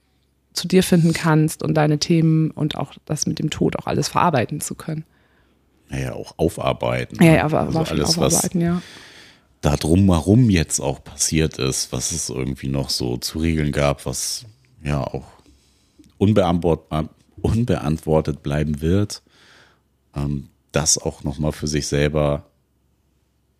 zu 0.52 0.66
dir 0.66 0.82
finden 0.82 1.12
kannst 1.12 1.62
und 1.62 1.74
deine 1.74 1.98
Themen 1.98 2.50
und 2.50 2.76
auch 2.76 2.94
das 3.04 3.26
mit 3.26 3.38
dem 3.38 3.50
Tod 3.50 3.78
auch 3.78 3.86
alles 3.86 4.08
verarbeiten 4.08 4.60
zu 4.60 4.74
können. 4.74 5.04
Naja, 5.88 6.12
auch 6.12 6.34
aufarbeiten. 6.36 7.22
Ja, 7.22 7.34
ja 7.34 7.44
aber, 7.44 7.60
also 7.60 7.78
alles, 7.80 8.18
aufarbeiten, 8.18 8.60
was 8.60 8.66
ja. 8.66 8.82
da 9.60 9.76
drumherum 9.76 10.50
jetzt 10.50 10.80
auch 10.80 11.02
passiert 11.02 11.58
ist, 11.58 11.92
was 11.92 12.12
es 12.12 12.28
irgendwie 12.28 12.68
noch 12.68 12.90
so 12.90 13.16
zu 13.16 13.38
regeln 13.38 13.72
gab, 13.72 14.04
was 14.06 14.44
ja 14.82 15.02
auch 15.02 15.26
unbeantwortet, 16.18 17.10
unbeantwortet 17.40 18.42
bleiben 18.42 18.80
wird, 18.80 19.22
ähm, 20.14 20.48
das 20.72 20.98
auch 20.98 21.24
nochmal 21.24 21.52
für 21.52 21.66
sich 21.66 21.86
selber 21.86 22.44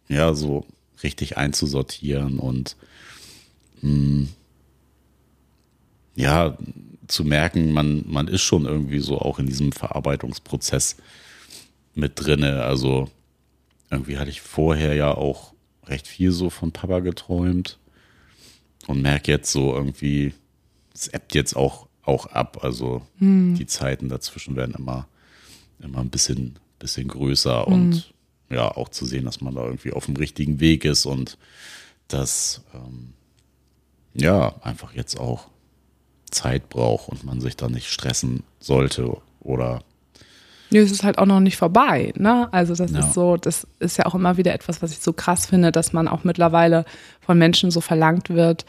ja 0.08 0.34
so 0.34 0.66
richtig 1.02 1.36
einzusortieren 1.36 2.38
und 2.38 2.76
mh, 3.80 4.28
ja 6.16 6.58
zu 7.06 7.24
merken, 7.24 7.72
man, 7.72 8.04
man 8.06 8.28
ist 8.28 8.42
schon 8.42 8.66
irgendwie 8.66 8.98
so 8.98 9.18
auch 9.18 9.38
in 9.38 9.46
diesem 9.46 9.72
Verarbeitungsprozess 9.72 10.96
mit 11.98 12.12
drinne. 12.14 12.62
Also 12.62 13.10
irgendwie 13.90 14.18
hatte 14.18 14.30
ich 14.30 14.40
vorher 14.40 14.94
ja 14.94 15.12
auch 15.12 15.52
recht 15.86 16.06
viel 16.06 16.30
so 16.32 16.50
von 16.50 16.72
Papa 16.72 17.00
geträumt 17.00 17.78
und 18.86 19.02
merke 19.02 19.32
jetzt 19.32 19.50
so 19.50 19.74
irgendwie, 19.74 20.32
es 20.94 21.08
ebbt 21.08 21.34
jetzt 21.34 21.56
auch, 21.56 21.88
auch 22.02 22.26
ab. 22.26 22.62
Also 22.62 23.02
die 23.20 23.66
Zeiten 23.66 24.08
dazwischen 24.08 24.56
werden 24.56 24.74
immer, 24.76 25.08
immer 25.80 26.00
ein 26.00 26.10
bisschen, 26.10 26.58
bisschen 26.78 27.08
größer 27.08 27.66
und 27.66 28.14
ja, 28.50 28.70
auch 28.70 28.88
zu 28.88 29.04
sehen, 29.04 29.24
dass 29.24 29.40
man 29.40 29.54
da 29.54 29.64
irgendwie 29.64 29.92
auf 29.92 30.06
dem 30.06 30.16
richtigen 30.16 30.60
Weg 30.60 30.84
ist 30.84 31.04
und 31.04 31.36
dass 32.06 32.62
ähm, 32.74 33.12
ja, 34.14 34.54
einfach 34.62 34.94
jetzt 34.94 35.18
auch 35.18 35.48
Zeit 36.30 36.68
braucht 36.68 37.08
und 37.08 37.24
man 37.24 37.40
sich 37.40 37.56
da 37.56 37.68
nicht 37.68 37.90
stressen 37.90 38.42
sollte 38.58 39.16
oder 39.40 39.82
Nee, 40.70 40.78
es 40.80 40.90
ist 40.90 41.02
halt 41.02 41.18
auch 41.18 41.26
noch 41.26 41.40
nicht 41.40 41.56
vorbei, 41.56 42.12
ne? 42.16 42.48
Also 42.52 42.74
das 42.74 42.92
Ja. 42.92 43.00
ist 43.00 43.14
so, 43.14 43.36
das 43.36 43.66
ist 43.78 43.96
ja 43.96 44.06
auch 44.06 44.14
immer 44.14 44.36
wieder 44.36 44.52
etwas, 44.54 44.82
was 44.82 44.92
ich 44.92 45.00
so 45.00 45.12
krass 45.12 45.46
finde, 45.46 45.72
dass 45.72 45.92
man 45.92 46.08
auch 46.08 46.24
mittlerweile 46.24 46.84
von 47.20 47.38
Menschen 47.38 47.70
so 47.70 47.80
verlangt 47.80 48.30
wird, 48.30 48.66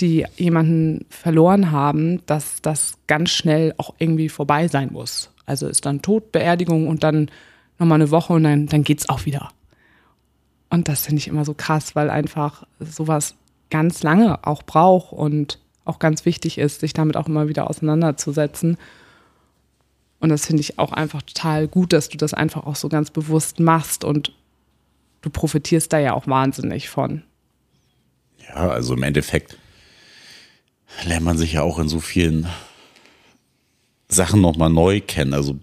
die 0.00 0.26
jemanden 0.36 1.06
verloren 1.10 1.70
haben, 1.70 2.24
dass 2.26 2.62
das 2.62 2.94
ganz 3.06 3.30
schnell 3.30 3.74
auch 3.76 3.94
irgendwie 3.98 4.28
vorbei 4.28 4.68
sein 4.68 4.90
muss. 4.92 5.30
Also 5.46 5.68
ist 5.68 5.84
dann 5.84 6.02
Tod, 6.02 6.32
Beerdigung 6.32 6.88
und 6.88 7.04
dann 7.04 7.30
nochmal 7.78 8.00
eine 8.00 8.10
Woche 8.10 8.32
und 8.32 8.44
dann, 8.44 8.66
dann 8.66 8.82
geht's 8.82 9.08
auch 9.08 9.26
wieder. 9.26 9.50
Und 10.70 10.88
das 10.88 11.02
finde 11.06 11.20
ich 11.20 11.28
immer 11.28 11.44
so 11.44 11.54
krass, 11.54 11.94
weil 11.94 12.10
einfach 12.10 12.66
sowas 12.80 13.34
ganz 13.70 14.02
lange 14.02 14.44
auch 14.46 14.62
braucht 14.62 15.12
und 15.12 15.58
auch 15.84 15.98
ganz 15.98 16.24
wichtig 16.24 16.58
ist, 16.58 16.80
sich 16.80 16.94
damit 16.94 17.16
auch 17.16 17.26
immer 17.28 17.48
wieder 17.48 17.68
auseinanderzusetzen. 17.68 18.78
Und 20.24 20.30
das 20.30 20.46
finde 20.46 20.62
ich 20.62 20.78
auch 20.78 20.90
einfach 20.90 21.20
total 21.20 21.68
gut, 21.68 21.92
dass 21.92 22.08
du 22.08 22.16
das 22.16 22.32
einfach 22.32 22.64
auch 22.64 22.76
so 22.76 22.88
ganz 22.88 23.10
bewusst 23.10 23.60
machst 23.60 24.04
und 24.04 24.32
du 25.20 25.28
profitierst 25.28 25.92
da 25.92 25.98
ja 25.98 26.14
auch 26.14 26.26
wahnsinnig 26.26 26.88
von. 26.88 27.22
Ja, 28.48 28.70
also 28.70 28.94
im 28.94 29.02
Endeffekt 29.02 29.58
lernt 31.04 31.26
man 31.26 31.36
sich 31.36 31.52
ja 31.52 31.62
auch 31.62 31.78
in 31.78 31.90
so 31.90 32.00
vielen 32.00 32.48
Sachen 34.08 34.40
nochmal 34.40 34.70
neu 34.70 35.02
kennen. 35.02 35.34
Also 35.34 35.58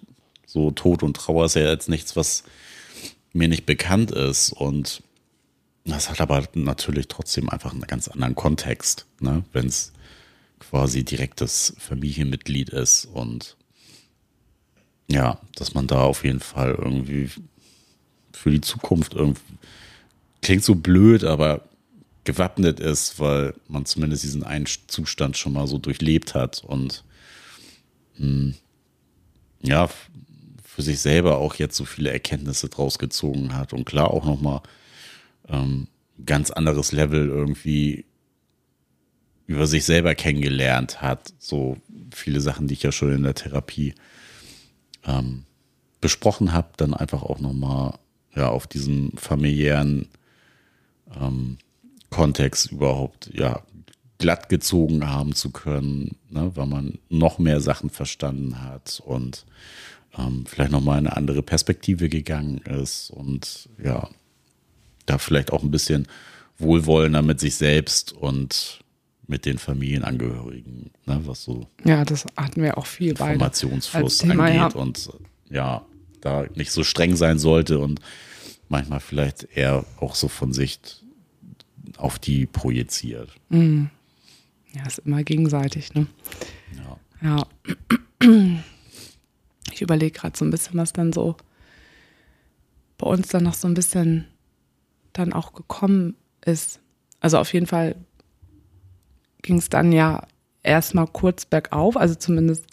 so 0.46 0.70
Tod 0.70 1.02
und 1.02 1.18
Trauer 1.18 1.46
ist 1.46 1.56
ja 1.56 1.64
jetzt 1.64 1.90
nichts, 1.90 2.16
was 2.16 2.44
mir 3.34 3.48
nicht 3.48 3.66
bekannt 3.66 4.12
ist. 4.12 4.52
Und 4.52 5.02
das 5.86 6.12
hat 6.12 6.22
aber 6.22 6.48
natürlich 6.54 7.08
trotzdem 7.08 7.50
einfach 7.50 7.72
einen 7.72 7.82
ganz 7.82 8.08
anderen 8.08 8.36
Kontext, 8.36 9.08
ne? 9.22 9.44
wenn 9.54 9.66
es 9.66 9.92
quasi 10.60 11.04
direktes 11.04 11.74
Familienmitglied 11.80 12.70
ist. 12.70 13.06
Und 13.06 13.58
ja, 15.12 15.40
dass 15.56 15.74
man 15.74 15.88
da 15.88 16.02
auf 16.04 16.24
jeden 16.24 16.40
Fall 16.40 16.72
irgendwie 16.76 17.30
für 18.34 18.52
die 18.52 18.62
Zukunft 18.62 19.14
irgendwie 19.14 19.42
klingt 20.42 20.64
so 20.64 20.76
blöd, 20.76 21.24
aber 21.24 21.62
gewappnet 22.24 22.80
ist, 22.80 23.20
weil 23.20 23.54
man 23.68 23.86
zumindest 23.86 24.24
diesen 24.24 24.44
einen 24.44 24.66
Zustand 24.88 25.38
schon 25.38 25.54
mal 25.54 25.68
so 25.68 25.78
durchlebt 25.78 26.36
hat 26.36 26.64
und 26.64 27.04
mh, 28.18 28.54
ja, 29.62 29.86
f- 29.86 30.10
für 30.64 30.82
sich 30.82 31.00
selber 31.00 31.38
auch 31.38 31.56
jetzt 31.56 31.76
so 31.76 31.86
viele 31.86 32.12
Erkenntnisse 32.12 32.70
draus 32.70 32.98
gezogen 33.00 33.56
hat 33.56 33.74
und 33.74 33.86
klar 33.86 34.12
auch 34.12 34.26
nochmal 34.26 34.62
ähm, 35.50 35.88
ganz 36.26 36.52
anderes 36.52 36.92
Level 36.92 37.28
irgendwie 37.30 38.06
über 39.48 39.68
sich 39.68 39.84
selber 39.86 40.16
kennengelernt 40.16 41.02
hat. 41.02 41.34
So 41.40 41.78
viele 42.14 42.42
Sachen, 42.42 42.68
die 42.68 42.74
ich 42.74 42.84
ja 42.84 42.92
schon 42.92 43.14
in 43.14 43.24
der 43.24 43.36
Therapie 43.36 43.94
ähm, 45.06 45.44
besprochen 46.00 46.54
habe, 46.54 46.70
dann 46.78 46.94
einfach 46.94 47.24
auch 47.24 47.40
nochmal 47.40 47.94
ja, 48.36 48.50
auf 48.50 48.68
diesen 48.68 49.12
familiären 49.18 50.08
ähm, 51.20 51.58
Kontext 52.10 52.72
überhaupt 52.72 53.30
ja 53.34 53.62
glatt 54.18 54.50
gezogen 54.50 55.08
haben 55.08 55.34
zu 55.34 55.50
können, 55.50 56.18
ne, 56.30 56.52
weil 56.56 56.68
man 56.68 57.00
noch 57.10 57.40
mehr 57.40 57.60
Sachen 57.60 57.90
verstanden 57.90 58.62
hat 58.62 59.02
und 59.04 59.46
ähm, 60.18 60.46
vielleicht 60.46 60.72
nochmal 60.72 61.00
eine 61.00 61.18
andere 61.18 61.42
Perspektive 61.42 62.08
gegangen 62.08 62.60
ist 62.60 63.10
und 63.10 63.70
ja, 63.84 64.10
da 65.06 65.18
vielleicht 65.18 65.52
auch 65.52 65.64
ein 65.64 65.72
bisschen 65.72 66.08
wohlwollender 66.60 67.24
mit 67.24 67.40
sich 67.40 67.56
selbst 67.56 68.14
und 68.14 68.82
mit 69.32 69.46
den 69.46 69.58
Familienangehörigen, 69.58 70.92
ne, 71.06 71.22
was 71.24 71.44
so 71.44 71.68
Ja, 71.86 72.04
das 72.04 72.26
hatten 72.36 72.62
wir 72.62 72.78
auch 72.78 72.86
viel. 72.86 73.12
Informationsfluss 73.12 74.22
angeht 74.24 74.56
ja. 74.56 74.68
und 74.68 75.10
ja, 75.50 75.86
da 76.20 76.46
nicht 76.54 76.72
so 76.72 76.84
streng 76.84 77.16
sein 77.16 77.40
sollte 77.40 77.80
und 77.80 78.02
manchmal 78.68 79.00
vielleicht 79.00 79.48
eher 79.56 79.86
auch 80.02 80.16
so 80.16 80.28
von 80.28 80.54
Sicht 80.54 81.04
auf 81.98 82.20
die 82.20 82.46
projiziert. 82.46 83.30
Ja, 83.50 84.86
ist 84.86 85.00
immer 85.00 85.24
gegenseitig, 85.24 85.94
ne? 85.94 86.08
Ja. 86.78 87.00
Ja. 87.24 87.48
Ich 89.72 89.82
überlege 89.82 90.12
gerade 90.12 90.38
so 90.38 90.44
ein 90.44 90.52
bisschen, 90.52 90.78
was 90.78 90.92
dann 90.92 91.14
so 91.14 91.38
bei 92.98 93.08
uns 93.08 93.30
dann 93.30 93.44
noch 93.44 93.54
so 93.54 93.68
ein 93.68 93.74
bisschen 93.74 94.28
dann 95.14 95.32
auch 95.32 95.54
gekommen 95.54 96.16
ist. 96.46 96.82
Also 97.20 97.38
auf 97.38 97.54
jeden 97.54 97.68
Fall 97.68 97.96
ging 99.42 99.58
es 99.58 99.70
dann 99.70 99.92
ja 99.92 100.24
erstmal 100.64 101.08
kurz 101.08 101.46
bergauf, 101.46 101.98
also 101.98 102.16
zumindest, 102.16 102.66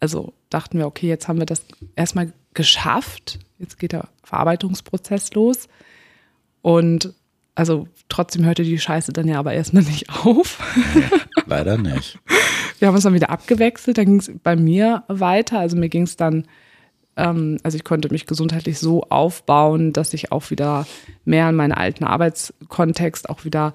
also 0.00 0.32
dachten 0.50 0.78
wir, 0.78 0.86
okay, 0.86 1.08
jetzt 1.08 1.28
haben 1.28 1.38
wir 1.38 1.46
das 1.46 1.62
erstmal 1.94 2.32
geschafft. 2.54 3.38
Jetzt 3.58 3.78
geht 3.78 3.92
der 3.92 4.08
Verarbeitungsprozess 4.22 5.32
los. 5.34 5.68
Und 6.62 7.14
also 7.54 7.88
trotzdem 8.08 8.44
hörte 8.44 8.64
die 8.64 8.78
Scheiße 8.78 9.12
dann 9.12 9.28
ja 9.28 9.38
aber 9.38 9.54
erstmal 9.54 9.82
nicht 9.82 10.10
auf. 10.10 10.58
Leider 11.46 11.78
nicht. 11.78 12.18
Wir 12.78 12.88
haben 12.88 12.94
uns 12.94 13.04
dann 13.04 13.14
wieder 13.14 13.30
abgewechselt, 13.30 13.96
dann 13.96 14.04
ging 14.04 14.18
es 14.18 14.30
bei 14.42 14.54
mir 14.54 15.04
weiter. 15.08 15.58
Also 15.58 15.78
mir 15.78 15.88
ging 15.88 16.02
es 16.02 16.16
dann, 16.16 16.46
ähm, 17.16 17.56
also 17.62 17.76
ich 17.76 17.84
konnte 17.84 18.10
mich 18.10 18.26
gesundheitlich 18.26 18.78
so 18.78 19.04
aufbauen, 19.04 19.94
dass 19.94 20.12
ich 20.12 20.30
auch 20.30 20.50
wieder 20.50 20.86
mehr 21.24 21.48
in 21.48 21.54
meinen 21.54 21.72
alten 21.72 22.04
Arbeitskontext 22.04 23.30
auch 23.30 23.46
wieder 23.46 23.72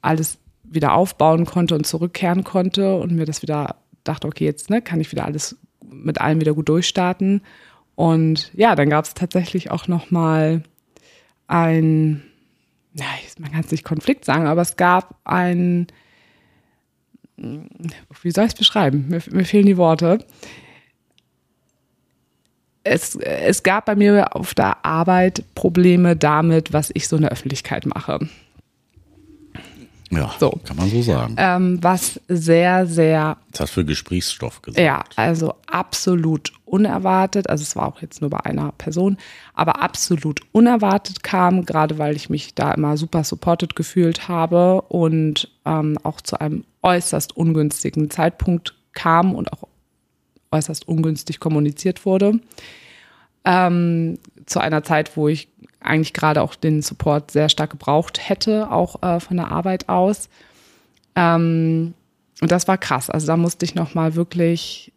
alles 0.00 0.38
wieder 0.70 0.94
aufbauen 0.94 1.46
konnte 1.46 1.74
und 1.74 1.86
zurückkehren 1.86 2.44
konnte 2.44 2.96
und 2.96 3.12
mir 3.12 3.26
das 3.26 3.42
wieder 3.42 3.76
dachte, 4.04 4.26
okay, 4.26 4.44
jetzt 4.44 4.70
ne, 4.70 4.80
kann 4.80 5.00
ich 5.00 5.10
wieder 5.12 5.24
alles 5.24 5.56
mit 5.84 6.20
allem 6.20 6.40
wieder 6.40 6.54
gut 6.54 6.68
durchstarten. 6.68 7.42
Und 7.96 8.50
ja, 8.54 8.76
dann 8.76 8.88
gab 8.88 9.04
es 9.04 9.14
tatsächlich 9.14 9.70
auch 9.70 9.88
noch 9.88 10.10
mal 10.10 10.62
ein, 11.48 12.22
ja, 12.94 13.04
man 13.38 13.52
kann 13.52 13.60
es 13.60 13.70
nicht 13.70 13.84
Konflikt 13.84 14.24
sagen, 14.24 14.46
aber 14.46 14.62
es 14.62 14.76
gab 14.76 15.16
ein 15.24 15.88
wie 18.22 18.30
soll 18.30 18.44
ich 18.44 18.52
es 18.52 18.58
beschreiben? 18.58 19.06
Mir, 19.08 19.22
mir 19.30 19.44
fehlen 19.44 19.66
die 19.66 19.76
Worte. 19.76 20.24
Es, 22.82 23.14
es 23.16 23.62
gab 23.62 23.86
bei 23.86 23.94
mir 23.94 24.34
auf 24.34 24.54
der 24.54 24.84
Arbeit 24.84 25.44
Probleme 25.54 26.16
damit, 26.16 26.72
was 26.72 26.90
ich 26.94 27.08
so 27.08 27.16
in 27.16 27.22
der 27.22 27.32
Öffentlichkeit 27.32 27.86
mache. 27.86 28.28
Ja, 30.10 30.34
So. 30.40 30.50
kann 30.64 30.76
man 30.76 30.90
so 30.90 31.02
sagen. 31.02 31.36
Ähm, 31.38 31.78
was 31.82 32.20
sehr, 32.28 32.86
sehr 32.86 33.36
Das 33.52 33.60
hat 33.60 33.70
für 33.70 33.84
Gesprächsstoff 33.84 34.60
gesagt. 34.60 34.84
Ja, 34.84 35.04
also 35.16 35.54
absolut 35.66 36.52
unerwartet. 36.64 37.48
Also 37.48 37.62
es 37.62 37.76
war 37.76 37.86
auch 37.86 38.02
jetzt 38.02 38.20
nur 38.20 38.30
bei 38.30 38.40
einer 38.40 38.72
Person, 38.72 39.16
aber 39.54 39.80
absolut 39.80 40.40
unerwartet 40.52 41.22
kam, 41.22 41.64
gerade 41.64 41.98
weil 41.98 42.16
ich 42.16 42.28
mich 42.28 42.54
da 42.54 42.72
immer 42.72 42.96
super 42.96 43.22
supported 43.22 43.76
gefühlt 43.76 44.28
habe 44.28 44.82
und 44.82 45.48
ähm, 45.64 45.96
auch 46.02 46.20
zu 46.20 46.40
einem 46.40 46.64
äußerst 46.82 47.36
ungünstigen 47.36 48.10
Zeitpunkt 48.10 48.74
kam 48.92 49.34
und 49.34 49.52
auch 49.52 49.68
äußerst 50.50 50.88
ungünstig 50.88 51.38
kommuniziert 51.38 52.04
wurde. 52.04 52.40
Ähm, 53.44 54.18
zu 54.46 54.60
einer 54.60 54.82
Zeit, 54.82 55.16
wo 55.16 55.28
ich 55.28 55.48
eigentlich 55.80 56.12
gerade 56.12 56.42
auch 56.42 56.54
den 56.54 56.82
Support 56.82 57.30
sehr 57.30 57.48
stark 57.48 57.70
gebraucht 57.70 58.28
hätte, 58.28 58.70
auch 58.70 59.02
äh, 59.02 59.20
von 59.20 59.36
der 59.36 59.50
Arbeit 59.50 59.88
aus. 59.88 60.28
Ähm, 61.14 61.94
und 62.40 62.50
das 62.50 62.68
war 62.68 62.78
krass. 62.78 63.10
Also 63.10 63.26
da 63.26 63.36
musste 63.36 63.64
ich 63.64 63.74
nochmal 63.74 64.14
wirklich, 64.14 64.92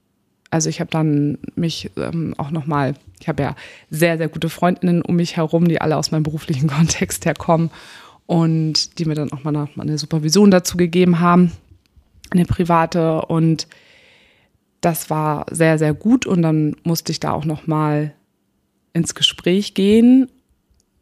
also 0.50 0.70
ich 0.70 0.80
habe 0.80 0.92
dann 0.92 1.38
mich 1.56 1.92
ähm, 1.98 2.34
auch 2.38 2.52
nochmal, 2.52 2.96
ich 3.20 3.28
habe 3.28 3.44
ja 3.44 3.56
sehr, 3.90 4.18
sehr 4.18 4.30
gute 4.30 4.50
Freundinnen 4.50 5.02
um 5.02 5.16
mich 5.16 5.38
herum, 5.38 5.68
die 5.68 5.82
alle 5.82 5.98
aus 5.98 6.12
meinem 6.12 6.24
beruflichen 6.24 6.68
Kontext 6.70 7.26
herkommen 7.26 7.72
und 8.26 9.00
die 9.00 9.06
mir 9.06 9.16
dann 9.16 9.32
auch 9.32 9.44
mal 9.44 9.68
eine 9.78 9.98
Supervision 9.98 10.52
dazu 10.52 10.78
gegeben 10.78 11.20
haben, 11.20 11.52
eine 12.30 12.46
private. 12.46 13.24
Und 13.24 13.68
das 14.82 15.10
war 15.10 15.46
sehr, 15.52 15.78
sehr 15.78 15.94
gut. 15.94 16.26
Und 16.26 16.42
dann 16.42 16.76
musste 16.84 17.12
ich 17.12 17.20
da 17.20 17.32
auch 17.32 17.46
nochmal 17.46 18.14
ins 18.94 19.16
Gespräch 19.16 19.74
gehen 19.74 20.30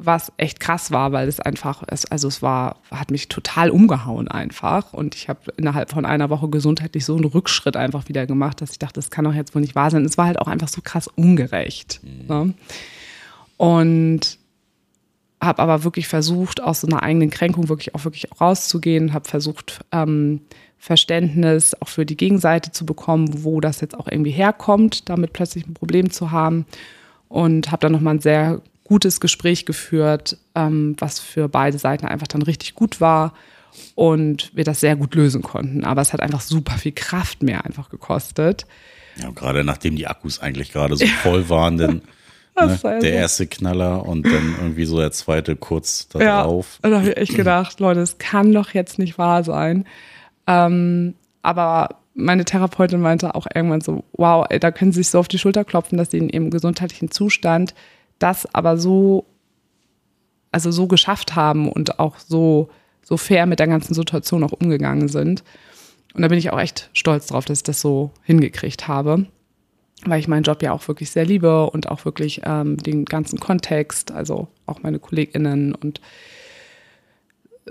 was 0.05 0.31
echt 0.37 0.59
krass 0.59 0.91
war, 0.91 1.11
weil 1.11 1.27
es 1.27 1.39
einfach, 1.39 1.83
also 2.09 2.27
es 2.27 2.41
war, 2.41 2.77
hat 2.89 3.11
mich 3.11 3.27
total 3.27 3.69
umgehauen 3.69 4.27
einfach. 4.27 4.93
Und 4.93 5.15
ich 5.15 5.29
habe 5.29 5.39
innerhalb 5.57 5.91
von 5.91 6.05
einer 6.05 6.29
Woche 6.29 6.49
gesundheitlich 6.49 7.05
so 7.05 7.15
einen 7.15 7.25
Rückschritt 7.25 7.77
einfach 7.77 8.09
wieder 8.09 8.25
gemacht, 8.25 8.61
dass 8.61 8.71
ich 8.71 8.79
dachte, 8.79 8.95
das 8.95 9.11
kann 9.11 9.25
doch 9.25 9.33
jetzt 9.33 9.53
wohl 9.53 9.61
nicht 9.61 9.75
wahr 9.75 9.91
sein. 9.91 10.03
Es 10.05 10.17
war 10.17 10.25
halt 10.25 10.39
auch 10.39 10.47
einfach 10.47 10.69
so 10.69 10.81
krass 10.81 11.07
ungerecht. 11.07 12.01
Mhm. 12.03 12.27
Ne? 12.27 12.53
Und 13.57 14.39
habe 15.39 15.61
aber 15.61 15.83
wirklich 15.83 16.07
versucht, 16.07 16.61
aus 16.61 16.81
so 16.81 16.87
einer 16.87 17.03
eigenen 17.03 17.29
Kränkung 17.29 17.69
wirklich 17.69 17.93
auch 17.93 18.03
wirklich 18.03 18.27
rauszugehen, 18.39 19.13
habe 19.13 19.29
versucht, 19.29 19.81
ähm, 19.91 20.41
Verständnis 20.77 21.75
auch 21.79 21.87
für 21.87 22.07
die 22.07 22.17
Gegenseite 22.17 22.71
zu 22.71 22.87
bekommen, 22.87 23.43
wo 23.43 23.61
das 23.61 23.81
jetzt 23.81 23.95
auch 23.95 24.07
irgendwie 24.07 24.31
herkommt, 24.31 25.09
damit 25.09 25.31
plötzlich 25.31 25.67
ein 25.67 25.75
Problem 25.75 26.09
zu 26.09 26.31
haben. 26.31 26.65
Und 27.32 27.71
habe 27.71 27.82
dann 27.82 27.93
nochmal 27.93 28.15
ein 28.15 28.19
sehr 28.19 28.61
gutes 28.84 29.21
Gespräch 29.21 29.65
geführt, 29.65 30.38
ähm, 30.53 30.95
was 30.99 31.19
für 31.19 31.47
beide 31.47 31.77
Seiten 31.77 32.05
einfach 32.05 32.27
dann 32.27 32.41
richtig 32.41 32.75
gut 32.75 32.99
war 32.99 33.34
und 33.95 34.51
wir 34.53 34.65
das 34.65 34.82
sehr 34.82 34.97
gut 34.97 35.15
lösen 35.15 35.41
konnten. 35.41 35.86
Aber 35.86 36.01
es 36.01 36.11
hat 36.11 36.19
einfach 36.19 36.41
super 36.41 36.73
viel 36.73 36.91
Kraft 36.91 37.41
mehr 37.41 37.65
einfach 37.65 37.89
gekostet. 37.89 38.65
Ja, 39.15 39.29
gerade 39.32 39.63
nachdem 39.63 39.95
die 39.95 40.07
Akkus 40.07 40.39
eigentlich 40.39 40.73
gerade 40.73 40.97
so 40.97 41.05
voll 41.05 41.47
waren, 41.47 41.77
denn 41.77 42.01
ne, 42.59 42.79
der 42.84 43.13
erste 43.13 43.47
Knaller 43.47 44.05
und 44.05 44.25
dann 44.25 44.55
irgendwie 44.59 44.84
so 44.84 44.97
der 44.99 45.13
zweite 45.13 45.55
kurz 45.55 46.09
darauf. 46.09 46.79
Ja, 46.84 46.89
da 46.89 46.97
habe 46.97 47.11
ich 47.11 47.17
echt 47.17 47.36
gedacht, 47.36 47.79
Leute, 47.79 48.01
es 48.01 48.17
kann 48.17 48.51
doch 48.51 48.73
jetzt 48.73 48.99
nicht 48.99 49.17
wahr 49.17 49.45
sein. 49.45 49.86
Ähm, 50.47 51.13
aber 51.43 52.01
meine 52.14 52.45
Therapeutin 52.45 53.01
meinte 53.01 53.36
auch 53.36 53.47
irgendwann 53.53 53.82
so, 53.82 54.03
wow, 54.14 54.45
ey, 54.49 54.59
da 54.59 54.72
können 54.72 54.91
sie 54.91 55.01
sich 55.01 55.09
so 55.09 55.20
auf 55.20 55.28
die 55.28 55.39
Schulter 55.39 55.64
klopfen, 55.64 55.97
dass 55.97 56.12
sie 56.12 56.18
in 56.18 56.30
ihrem 56.30 56.49
gesundheitlichen 56.49 57.12
Zustand 57.12 57.74
das 58.20 58.53
aber 58.53 58.78
so, 58.78 59.26
also 60.51 60.72
so 60.72 60.88
geschafft 60.88 61.36
haben 61.36 61.72
und 61.72 61.99
auch 61.99 62.20
so, 62.20 62.70
so 63.01 63.18
fair 63.18 63.45
mit 63.45 63.59
der 63.59 63.68
ganzen 63.68 63.93
Situation 63.93 64.43
auch 64.43 64.51
umgegangen 64.51 65.07
sind. 65.07 65.43
Und 66.14 66.22
da 66.22 66.28
bin 66.28 66.38
ich 66.38 66.51
auch 66.51 66.59
echt 66.59 66.89
stolz 66.93 67.28
drauf, 67.28 67.45
dass 67.45 67.59
ich 67.59 67.64
das 67.64 67.82
so 67.82 68.12
hingekriegt 68.24 68.88
habe, 68.88 69.28
weil 70.05 70.20
ich 70.20 70.28
meinen 70.28 70.43
Job 70.43 70.62
ja 70.62 70.74
auch 70.74 70.88
wirklich 70.88 71.09
sehr 71.12 71.26
liebe 71.26 71.70
und 71.70 71.89
auch 71.89 72.03
wirklich 72.05 72.41
ähm, 72.43 72.78
den 72.78 73.05
ganzen 73.05 73.39
Kontext, 73.39 74.12
also 74.12 74.49
auch 74.66 74.84
meine 74.84 74.99
KollegInnen 74.99 75.74
und 75.74 76.01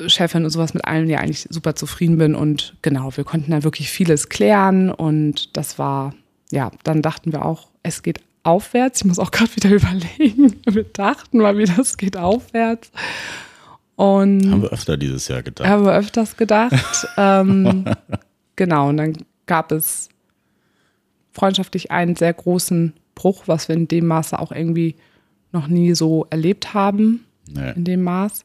Chefin 0.09 0.45
und 0.45 0.51
sowas 0.51 0.75
mit 0.75 0.85
allen 0.85 1.09
ja 1.09 1.19
eigentlich 1.19 1.47
super 1.51 1.75
zufrieden 1.75 2.19
bin. 2.19 2.35
Und 2.35 2.75
genau, 2.83 3.17
wir 3.17 3.25
konnten 3.25 3.51
da 3.51 3.63
wirklich 3.63 3.91
vieles 3.91 4.29
klären 4.29 4.91
und 4.91 5.57
das 5.57 5.79
war, 5.79 6.15
ja, 6.51 6.71
dann 6.85 7.03
dachten 7.03 7.33
wir 7.33 7.45
auch, 7.45 7.69
es 7.83 8.03
geht 8.03 8.21
aufwärts. 8.43 9.01
Ich 9.01 9.05
muss 9.07 9.19
auch 9.19 9.31
gerade 9.31 9.55
wieder 9.57 9.71
überlegen. 9.75 10.61
Wir 10.67 10.85
dachten 10.85 11.39
mal 11.39 11.57
wieder, 11.59 11.79
es 11.79 11.97
geht 11.97 12.17
aufwärts. 12.17 12.91
Und 13.97 14.51
haben 14.51 14.63
wir 14.63 14.73
öfter 14.73 14.97
dieses 14.97 15.29
Jahr 15.29 15.43
gedacht. 15.43 15.69
Haben 15.69 15.85
wir 15.85 15.95
öfters 15.95 16.37
gedacht. 16.37 17.07
ähm, 17.19 17.85
genau, 18.57 18.89
und 18.89 18.97
dann 18.97 19.13
gab 19.47 19.73
es 19.73 20.09
freundschaftlich 21.33 21.91
einen 21.91 22.17
sehr 22.17 22.33
großen 22.33 22.95
Bruch, 23.15 23.43
was 23.47 23.69
wir 23.69 23.77
in 23.77 23.89
dem 23.89 24.07
Maße 24.07 24.39
auch 24.39 24.53
irgendwie 24.53 24.97
noch 25.53 25.69
nie 25.69 25.95
so 25.95 26.27
erlebt 26.31 26.73
haben. 26.73 27.27
Nee. 27.47 27.73
In 27.73 27.85
dem 27.85 28.03
Maß. 28.03 28.45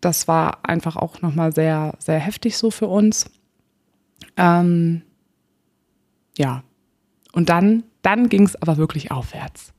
Das 0.00 0.28
war 0.28 0.58
einfach 0.64 0.96
auch 0.96 1.20
nochmal 1.22 1.52
sehr, 1.52 1.94
sehr 1.98 2.18
heftig 2.18 2.56
so 2.56 2.70
für 2.70 2.86
uns. 2.86 3.30
Ähm, 4.36 5.02
ja. 6.36 6.62
Und 7.32 7.48
dann 7.48 7.84
dann 8.02 8.28
ging 8.28 8.44
es 8.44 8.60
aber 8.60 8.76
wirklich 8.76 9.10
aufwärts. 9.10 9.72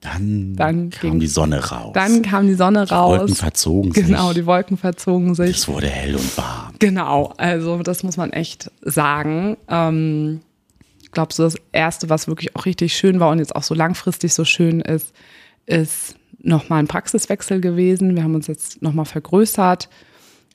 Dann, 0.00 0.54
dann 0.54 0.90
kam 0.90 1.18
die 1.18 1.26
Sonne 1.26 1.64
raus. 1.64 1.92
Dann 1.94 2.20
kam 2.20 2.46
die 2.46 2.54
Sonne 2.54 2.88
raus. 2.90 3.14
Die 3.14 3.20
Wolken 3.20 3.34
verzogen 3.34 3.92
sich. 3.92 4.06
Genau, 4.06 4.32
die 4.34 4.44
Wolken 4.44 4.76
verzogen 4.76 5.34
sich. 5.34 5.56
Es 5.56 5.66
wurde 5.66 5.88
hell 5.88 6.14
und 6.14 6.36
warm. 6.36 6.74
Genau, 6.78 7.32
also 7.38 7.82
das 7.82 8.02
muss 8.02 8.18
man 8.18 8.30
echt 8.30 8.70
sagen. 8.82 9.56
Ähm, 9.68 10.40
ich 11.02 11.10
glaube, 11.10 11.32
so 11.32 11.44
das 11.44 11.56
Erste, 11.72 12.10
was 12.10 12.28
wirklich 12.28 12.54
auch 12.54 12.66
richtig 12.66 12.94
schön 12.94 13.18
war 13.18 13.30
und 13.30 13.38
jetzt 13.38 13.56
auch 13.56 13.62
so 13.62 13.74
langfristig 13.74 14.34
so 14.34 14.44
schön 14.44 14.82
ist, 14.82 15.14
ist 15.64 16.16
nochmal 16.44 16.80
ein 16.80 16.88
Praxiswechsel 16.88 17.60
gewesen. 17.60 18.14
Wir 18.16 18.22
haben 18.22 18.34
uns 18.34 18.46
jetzt 18.46 18.82
nochmal 18.82 19.04
vergrößert. 19.04 19.88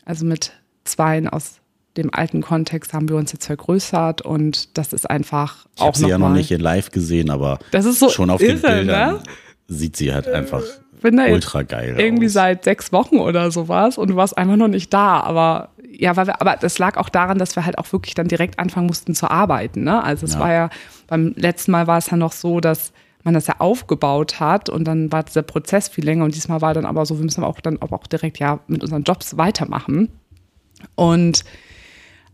Also 0.05 0.25
mit 0.25 0.53
Zweien 0.85 1.27
aus 1.27 1.59
dem 1.97 2.13
alten 2.13 2.41
Kontext 2.41 2.93
haben 2.93 3.09
wir 3.09 3.15
uns 3.15 3.31
jetzt 3.33 3.45
vergrößert 3.45 4.21
und 4.21 4.77
das 4.77 4.93
ist 4.93 5.09
einfach 5.09 5.65
ich 5.75 5.81
auch. 5.81 5.85
Ich 5.85 5.87
habe 5.87 5.97
sie 5.97 6.07
ja 6.07 6.17
noch 6.17 6.29
nicht 6.29 6.51
in 6.51 6.61
live 6.61 6.91
gesehen, 6.91 7.29
aber 7.29 7.59
so 7.71 8.09
schon 8.09 8.29
auf 8.29 8.41
irre, 8.41 8.53
den 8.53 8.61
Bildern 8.61 9.13
ne? 9.15 9.23
sieht 9.67 9.97
sie 9.97 10.13
halt 10.13 10.27
einfach 10.27 10.63
ultra 11.03 11.63
geil 11.63 11.95
Irgendwie 11.97 12.27
aus. 12.27 12.33
seit 12.33 12.63
sechs 12.63 12.91
Wochen 12.91 13.17
oder 13.17 13.51
sowas 13.51 13.97
und 13.97 14.09
du 14.09 14.15
warst 14.15 14.37
einfach 14.37 14.55
noch 14.55 14.67
nicht 14.67 14.93
da, 14.93 15.19
aber 15.21 15.69
ja, 15.91 16.15
weil 16.15 16.27
wir, 16.27 16.41
aber 16.41 16.55
das 16.55 16.77
lag 16.79 16.97
auch 16.97 17.09
daran, 17.09 17.37
dass 17.37 17.55
wir 17.55 17.65
halt 17.65 17.77
auch 17.77 17.91
wirklich 17.91 18.13
dann 18.13 18.27
direkt 18.27 18.59
anfangen 18.59 18.87
mussten 18.87 19.15
zu 19.15 19.29
arbeiten. 19.29 19.83
Ne? 19.83 20.01
Also 20.01 20.25
es 20.25 20.33
ja. 20.33 20.39
war 20.39 20.53
ja, 20.53 20.69
beim 21.07 21.33
letzten 21.35 21.71
Mal 21.71 21.87
war 21.87 21.97
es 21.97 22.09
ja 22.09 22.17
noch 22.17 22.31
so, 22.31 22.59
dass 22.61 22.93
man 23.23 23.33
das 23.33 23.47
ja 23.47 23.55
aufgebaut 23.59 24.39
hat 24.39 24.69
und 24.69 24.85
dann 24.85 25.11
war 25.11 25.23
dieser 25.23 25.41
Prozess 25.41 25.89
viel 25.89 26.05
länger 26.05 26.23
und 26.23 26.35
diesmal 26.35 26.61
war 26.61 26.73
dann 26.73 26.85
aber 26.85 27.05
so, 27.05 27.17
wir 27.17 27.25
müssen 27.25 27.43
auch 27.43 27.59
dann 27.59 27.81
auch 27.81 28.07
direkt 28.07 28.39
ja 28.39 28.59
mit 28.67 28.81
unseren 28.83 29.03
Jobs 29.03 29.37
weitermachen. 29.37 30.09
Und 30.95 31.43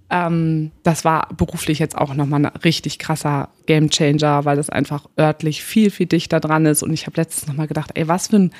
ähm, 0.09 0.71
das 0.83 1.03
war 1.03 1.29
beruflich 1.35 1.79
jetzt 1.79 1.97
auch 1.97 2.13
nochmal 2.13 2.45
ein 2.45 2.51
richtig 2.63 2.99
krasser 2.99 3.49
Gamechanger, 3.65 4.45
weil 4.45 4.55
das 4.55 4.69
einfach 4.69 5.07
örtlich 5.19 5.63
viel, 5.63 5.89
viel 5.89 6.05
dichter 6.05 6.39
dran 6.39 6.65
ist. 6.65 6.83
Und 6.83 6.93
ich 6.93 7.07
habe 7.07 7.17
letztens 7.17 7.47
nochmal 7.47 7.67
gedacht, 7.67 7.91
ey, 7.95 8.07
was 8.07 8.27
für 8.27 8.37
ein 8.37 8.51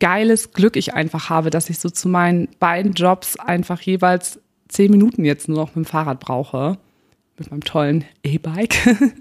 geiles 0.00 0.52
Glück 0.52 0.76
ich 0.76 0.94
einfach 0.94 1.30
habe, 1.30 1.50
dass 1.50 1.70
ich 1.70 1.78
so 1.78 1.88
zu 1.88 2.08
meinen 2.08 2.48
beiden 2.58 2.94
Jobs 2.94 3.36
einfach 3.38 3.80
jeweils 3.80 4.40
zehn 4.68 4.90
Minuten 4.90 5.24
jetzt 5.24 5.48
nur 5.48 5.58
noch 5.58 5.76
mit 5.76 5.84
dem 5.84 5.88
Fahrrad 5.88 6.18
brauche. 6.18 6.78
Mit 7.38 7.50
meinem 7.50 7.64
tollen 7.64 8.04
E-Bike. 8.22 8.76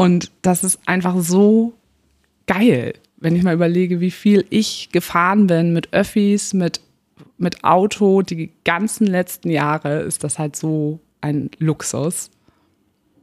Und 0.00 0.30
das 0.40 0.64
ist 0.64 0.78
einfach 0.86 1.20
so 1.20 1.74
geil, 2.46 2.94
wenn 3.18 3.36
ich 3.36 3.42
mal 3.42 3.52
überlege, 3.52 4.00
wie 4.00 4.10
viel 4.10 4.46
ich 4.48 4.88
gefahren 4.92 5.46
bin 5.46 5.74
mit 5.74 5.92
Öffis, 5.92 6.54
mit 6.54 6.80
mit 7.36 7.64
Auto 7.64 8.22
die 8.22 8.50
ganzen 8.64 9.06
letzten 9.06 9.50
Jahre 9.50 10.00
ist 10.00 10.24
das 10.24 10.38
halt 10.38 10.56
so 10.56 11.00
ein 11.20 11.50
Luxus. 11.58 12.30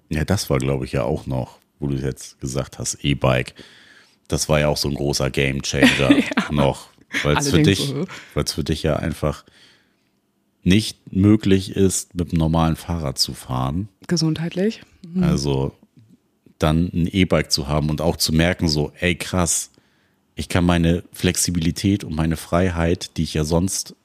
Ja, 0.09 0.23
das 0.23 0.51
war, 0.51 0.59
glaube 0.59 0.86
ich, 0.86 0.91
ja 0.91 1.03
auch 1.03 1.25
noch, 1.25 1.57
wo 1.80 1.88
du 1.88 1.95
jetzt 1.95 2.39
gesagt 2.39 2.78
hast, 2.78 3.03
E-Bike. 3.03 3.55
Das 4.28 4.47
war 4.47 4.59
ja 4.59 4.67
auch 4.67 4.78
so 4.78 4.88
ein 4.88 4.93
großer 4.93 5.32
Game 5.32 5.63
Changer 5.63 6.11
ja. 6.15 6.51
noch, 6.51 6.89
weil 7.23 7.38
es 7.38 7.49
für 7.49 7.63
dich, 7.63 7.91
es 8.36 8.53
für 8.53 8.63
dich 8.63 8.84
ja 8.84 8.97
einfach 8.97 9.45
nicht 10.61 11.11
möglich 11.11 11.75
ist, 11.75 12.13
mit 12.13 12.30
einem 12.30 12.38
normalen 12.38 12.75
Fahrrad 12.75 13.17
zu 13.17 13.34
fahren. 13.34 13.89
Gesundheitlich. 14.07 14.82
Mhm. 15.01 15.23
Also 15.23 15.73
dann 16.60 16.89
ein 16.93 17.08
E-Bike 17.08 17.51
zu 17.51 17.68
haben 17.68 17.89
und 17.89 18.01
auch 18.01 18.16
zu 18.16 18.34
merken, 18.34 18.68
so, 18.68 18.91
ey 18.99 19.16
krass, 19.16 19.72
ich 20.36 20.49
kann 20.49 20.66
meine 20.66 21.03
Flexibilität 21.12 22.03
und 22.03 22.16
meine 22.16 22.38
Freiheit, 22.38 23.18
die 23.18 23.24
ich 23.24 23.34
ja 23.34 23.43
sonst 23.43 23.95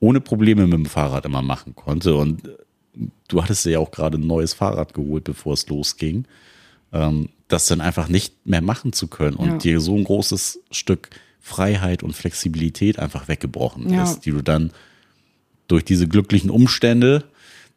ohne 0.00 0.20
Probleme 0.20 0.66
mit 0.66 0.74
dem 0.74 0.86
Fahrrad 0.86 1.24
immer 1.24 1.42
machen 1.42 1.74
konnte. 1.74 2.16
Und 2.16 2.42
du 3.28 3.42
hattest 3.42 3.64
ja 3.66 3.78
auch 3.78 3.90
gerade 3.90 4.18
ein 4.18 4.26
neues 4.26 4.54
Fahrrad 4.54 4.94
geholt, 4.94 5.24
bevor 5.24 5.54
es 5.54 5.68
losging. 5.68 6.24
Ähm, 6.92 7.28
das 7.48 7.66
dann 7.66 7.80
einfach 7.80 8.08
nicht 8.08 8.46
mehr 8.46 8.60
machen 8.60 8.92
zu 8.92 9.08
können 9.08 9.36
und 9.36 9.48
ja. 9.48 9.56
dir 9.56 9.80
so 9.80 9.96
ein 9.96 10.04
großes 10.04 10.60
Stück 10.70 11.08
Freiheit 11.40 12.02
und 12.02 12.12
Flexibilität 12.12 12.98
einfach 12.98 13.26
weggebrochen 13.26 13.90
ja. 13.90 14.02
ist, 14.02 14.20
die 14.20 14.32
du 14.32 14.42
dann 14.42 14.72
durch 15.66 15.84
diese 15.84 16.06
glücklichen 16.06 16.50
Umstände 16.50 17.24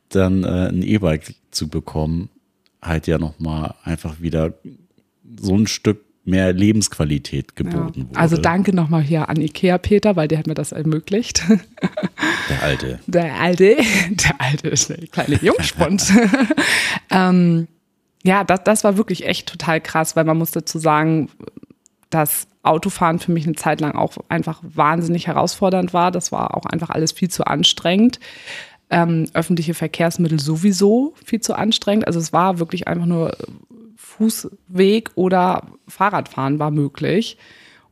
dann 0.09 0.43
äh, 0.43 0.67
ein 0.67 0.81
E-Bike 0.81 1.35
zu 1.51 1.69
bekommen, 1.69 2.29
halt 2.81 3.07
ja 3.07 3.17
nochmal 3.17 3.75
einfach 3.83 4.21
wieder 4.21 4.53
so 5.39 5.55
ein 5.55 5.67
Stück 5.67 6.05
mehr 6.23 6.53
Lebensqualität 6.53 7.55
geboten 7.55 8.01
ja. 8.01 8.09
wurde. 8.09 8.19
Also 8.19 8.37
danke 8.37 8.75
nochmal 8.75 9.01
hier 9.01 9.29
an 9.29 9.41
Ikea 9.41 9.77
Peter, 9.77 10.15
weil 10.15 10.27
der 10.27 10.39
hat 10.39 10.47
mir 10.47 10.53
das 10.53 10.71
ermöglicht. 10.71 11.43
Der 12.49 12.63
alte. 12.63 12.99
Der 13.07 13.39
alte, 13.39 13.77
der 14.09 14.35
alte 14.39 14.67
ist 14.67 14.91
eine 14.91 15.07
kleine 15.07 15.35
Jungspund. 15.41 16.11
ähm, 17.09 17.67
ja, 18.23 18.43
das, 18.43 18.63
das 18.63 18.83
war 18.83 18.97
wirklich 18.97 19.25
echt 19.25 19.49
total 19.49 19.81
krass, 19.81 20.15
weil 20.15 20.25
man 20.25 20.37
muss 20.37 20.51
dazu 20.51 20.77
sagen, 20.77 21.29
dass 22.09 22.47
Autofahren 22.63 23.19
für 23.19 23.31
mich 23.31 23.45
eine 23.45 23.55
Zeit 23.55 23.81
lang 23.81 23.95
auch 23.95 24.17
einfach 24.29 24.59
wahnsinnig 24.63 25.27
herausfordernd 25.27 25.93
war. 25.93 26.11
Das 26.11 26.31
war 26.31 26.55
auch 26.55 26.65
einfach 26.65 26.89
alles 26.89 27.11
viel 27.11 27.29
zu 27.29 27.45
anstrengend. 27.45 28.19
Ähm, 28.93 29.27
öffentliche 29.33 29.73
Verkehrsmittel 29.73 30.39
sowieso 30.39 31.13
viel 31.23 31.39
zu 31.39 31.53
anstrengend. 31.53 32.05
Also 32.07 32.19
es 32.19 32.33
war 32.33 32.59
wirklich 32.59 32.89
einfach 32.89 33.05
nur 33.05 33.35
Fußweg 33.95 35.11
oder 35.15 35.63
Fahrradfahren 35.87 36.59
war 36.59 36.71
möglich. 36.71 37.37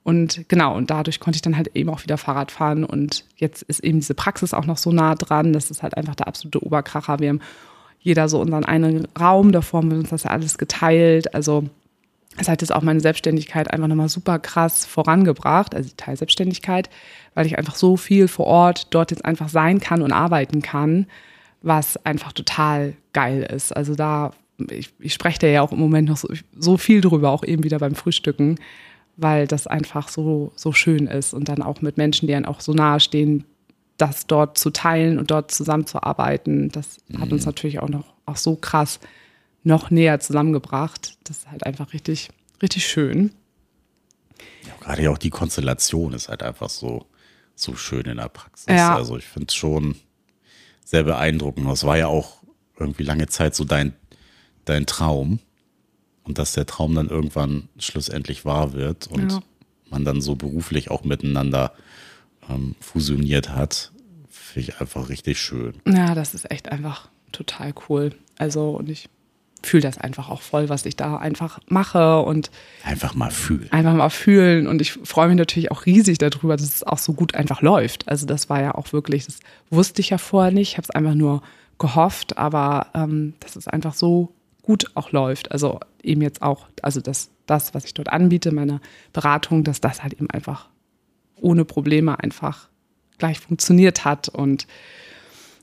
Und 0.03 0.49
genau, 0.49 0.75
und 0.75 0.89
dadurch 0.89 1.19
konnte 1.19 1.37
ich 1.37 1.41
dann 1.41 1.55
halt 1.55 1.69
eben 1.75 1.89
auch 1.89 2.03
wieder 2.03 2.17
Fahrrad 2.17 2.51
fahren. 2.51 2.83
Und 2.83 3.25
jetzt 3.37 3.61
ist 3.63 3.79
eben 3.81 3.99
diese 3.99 4.13
Praxis 4.13 4.53
auch 4.53 4.65
noch 4.65 4.77
so 4.77 4.91
nah 4.91 5.15
dran. 5.15 5.53
Das 5.53 5.71
ist 5.71 5.83
halt 5.83 5.95
einfach 5.95 6.15
der 6.15 6.27
absolute 6.27 6.63
Oberkracher. 6.65 7.19
Wir 7.19 7.29
haben 7.29 7.41
jeder 7.99 8.29
so 8.29 8.39
unseren 8.39 8.65
einen 8.65 9.07
Raum, 9.19 9.51
davor 9.51 9.81
haben 9.81 9.91
wir 9.91 9.97
uns 9.97 10.09
das 10.09 10.23
ja 10.23 10.31
alles 10.31 10.57
geteilt. 10.57 11.33
Also 11.33 11.65
es 12.37 12.47
hat 12.47 12.61
jetzt 12.61 12.73
auch 12.73 12.81
meine 12.81 12.99
Selbstständigkeit 12.99 13.71
einfach 13.71 13.87
nochmal 13.87 14.09
super 14.09 14.39
krass 14.39 14.85
vorangebracht, 14.85 15.75
also 15.75 15.89
die 15.89 15.95
Teilselbstständigkeit, 15.95 16.89
weil 17.33 17.45
ich 17.45 17.57
einfach 17.57 17.75
so 17.75 17.97
viel 17.97 18.27
vor 18.27 18.45
Ort 18.45 18.87
dort 18.91 19.11
jetzt 19.11 19.25
einfach 19.25 19.49
sein 19.49 19.79
kann 19.79 20.01
und 20.01 20.11
arbeiten 20.11 20.61
kann, 20.61 21.07
was 21.61 22.03
einfach 22.05 22.31
total 22.31 22.93
geil 23.13 23.43
ist. 23.43 23.75
Also 23.75 23.95
da, 23.95 24.31
ich, 24.69 24.93
ich 24.99 25.13
spreche 25.13 25.39
da 25.39 25.47
ja 25.47 25.61
auch 25.61 25.71
im 25.71 25.79
Moment 25.79 26.09
noch 26.09 26.17
so, 26.17 26.29
so 26.57 26.77
viel 26.77 27.01
drüber, 27.01 27.31
auch 27.31 27.43
eben 27.43 27.63
wieder 27.63 27.79
beim 27.79 27.95
Frühstücken, 27.95 28.55
weil 29.17 29.47
das 29.47 29.67
einfach 29.67 30.07
so, 30.07 30.51
so 30.55 30.71
schön 30.71 31.07
ist 31.07 31.33
und 31.33 31.49
dann 31.49 31.61
auch 31.61 31.81
mit 31.81 31.97
Menschen, 31.97 32.27
die 32.27 32.35
einem 32.35 32.45
auch 32.45 32.61
so 32.61 32.73
nahe 32.73 32.99
stehen, 32.99 33.43
das 33.97 34.27
dort 34.27 34.57
zu 34.57 34.69
teilen 34.69 35.19
und 35.19 35.29
dort 35.29 35.51
zusammenzuarbeiten, 35.51 36.69
das 36.69 36.99
hat 37.19 37.33
uns 37.33 37.41
mhm. 37.41 37.49
natürlich 37.49 37.79
auch 37.79 37.89
noch 37.89 38.05
auch 38.25 38.37
so 38.37 38.55
krass 38.55 38.99
noch 39.63 39.91
näher 39.91 40.19
zusammengebracht. 40.19 41.17
Das 41.23 41.39
ist 41.39 41.51
halt 41.51 41.65
einfach 41.65 41.93
richtig, 41.93 42.29
richtig 42.61 42.87
schön. 42.87 43.31
Ja, 44.65 44.73
gerade 44.79 45.09
auch 45.11 45.17
die 45.17 45.29
Konstellation 45.29 46.13
ist 46.13 46.29
halt 46.29 46.43
einfach 46.43 46.69
so, 46.69 47.05
so 47.55 47.75
schön 47.75 48.05
in 48.05 48.17
der 48.17 48.29
Praxis. 48.29 48.67
Ja. 48.69 48.95
Also 48.95 49.17
ich 49.17 49.25
finde 49.25 49.47
es 49.49 49.55
schon 49.55 49.95
sehr 50.85 51.03
beeindruckend. 51.03 51.67
Das 51.67 51.83
war 51.83 51.97
ja 51.97 52.07
auch 52.07 52.43
irgendwie 52.77 53.03
lange 53.03 53.27
Zeit 53.27 53.55
so 53.55 53.63
dein, 53.63 53.93
dein 54.65 54.85
Traum. 54.85 55.39
Und 56.23 56.37
dass 56.37 56.53
der 56.53 56.65
Traum 56.65 56.93
dann 56.93 57.09
irgendwann 57.09 57.69
schlussendlich 57.79 58.45
wahr 58.45 58.73
wird 58.73 59.07
und 59.07 59.31
ja. 59.31 59.41
man 59.89 60.05
dann 60.05 60.21
so 60.21 60.35
beruflich 60.35 60.91
auch 60.91 61.03
miteinander 61.03 61.73
ähm, 62.47 62.75
fusioniert 62.79 63.49
hat, 63.49 63.91
finde 64.29 64.69
ich 64.69 64.79
einfach 64.79 65.09
richtig 65.09 65.39
schön. 65.39 65.81
Ja, 65.87 66.13
das 66.13 66.35
ist 66.35 66.51
echt 66.51 66.71
einfach 66.71 67.09
total 67.31 67.73
cool. 67.87 68.15
Also, 68.37 68.71
und 68.71 68.89
ich 68.89 69.09
fühle 69.63 69.81
das 69.81 69.97
einfach 69.97 70.29
auch 70.29 70.41
voll, 70.41 70.69
was 70.69 70.85
ich 70.85 70.95
da 70.95 71.17
einfach 71.17 71.59
mache 71.67 72.19
und 72.21 72.49
einfach 72.83 73.13
mal 73.15 73.31
fühlen. 73.31 73.67
Einfach 73.71 73.93
mal 73.93 74.09
fühlen 74.09 74.67
und 74.67 74.81
ich 74.81 74.93
freue 75.03 75.27
mich 75.27 75.37
natürlich 75.37 75.71
auch 75.71 75.85
riesig 75.85 76.17
darüber, 76.17 76.55
dass 76.55 76.73
es 76.73 76.83
auch 76.83 76.97
so 76.97 77.13
gut 77.13 77.35
einfach 77.35 77.61
läuft. 77.61 78.07
Also 78.07 78.25
das 78.25 78.49
war 78.49 78.61
ja 78.61 78.75
auch 78.75 78.93
wirklich, 78.93 79.25
das 79.25 79.39
wusste 79.69 80.01
ich 80.01 80.09
ja 80.09 80.17
vorher 80.17 80.51
nicht, 80.51 80.71
ich 80.71 80.77
habe 80.77 80.85
es 80.85 80.91
einfach 80.91 81.15
nur 81.15 81.41
gehofft, 81.77 82.37
aber 82.37 82.87
ähm, 82.93 83.33
dass 83.39 83.55
es 83.55 83.67
einfach 83.67 83.93
so 83.93 84.33
gut 84.61 84.91
auch 84.95 85.11
läuft. 85.11 85.51
Also 85.51 85.79
eben 86.03 86.21
jetzt 86.21 86.41
auch, 86.41 86.67
also 86.81 87.01
das, 87.01 87.29
das, 87.45 87.73
was 87.73 87.85
ich 87.85 87.93
dort 87.93 88.09
anbiete, 88.09 88.51
meine 88.51 88.81
Beratung, 89.13 89.63
dass 89.63 89.81
das 89.81 90.03
halt 90.03 90.13
eben 90.13 90.29
einfach 90.29 90.67
ohne 91.41 91.65
Probleme 91.65 92.19
einfach 92.19 92.69
gleich 93.17 93.39
funktioniert 93.39 94.05
hat 94.05 94.29
und 94.29 94.67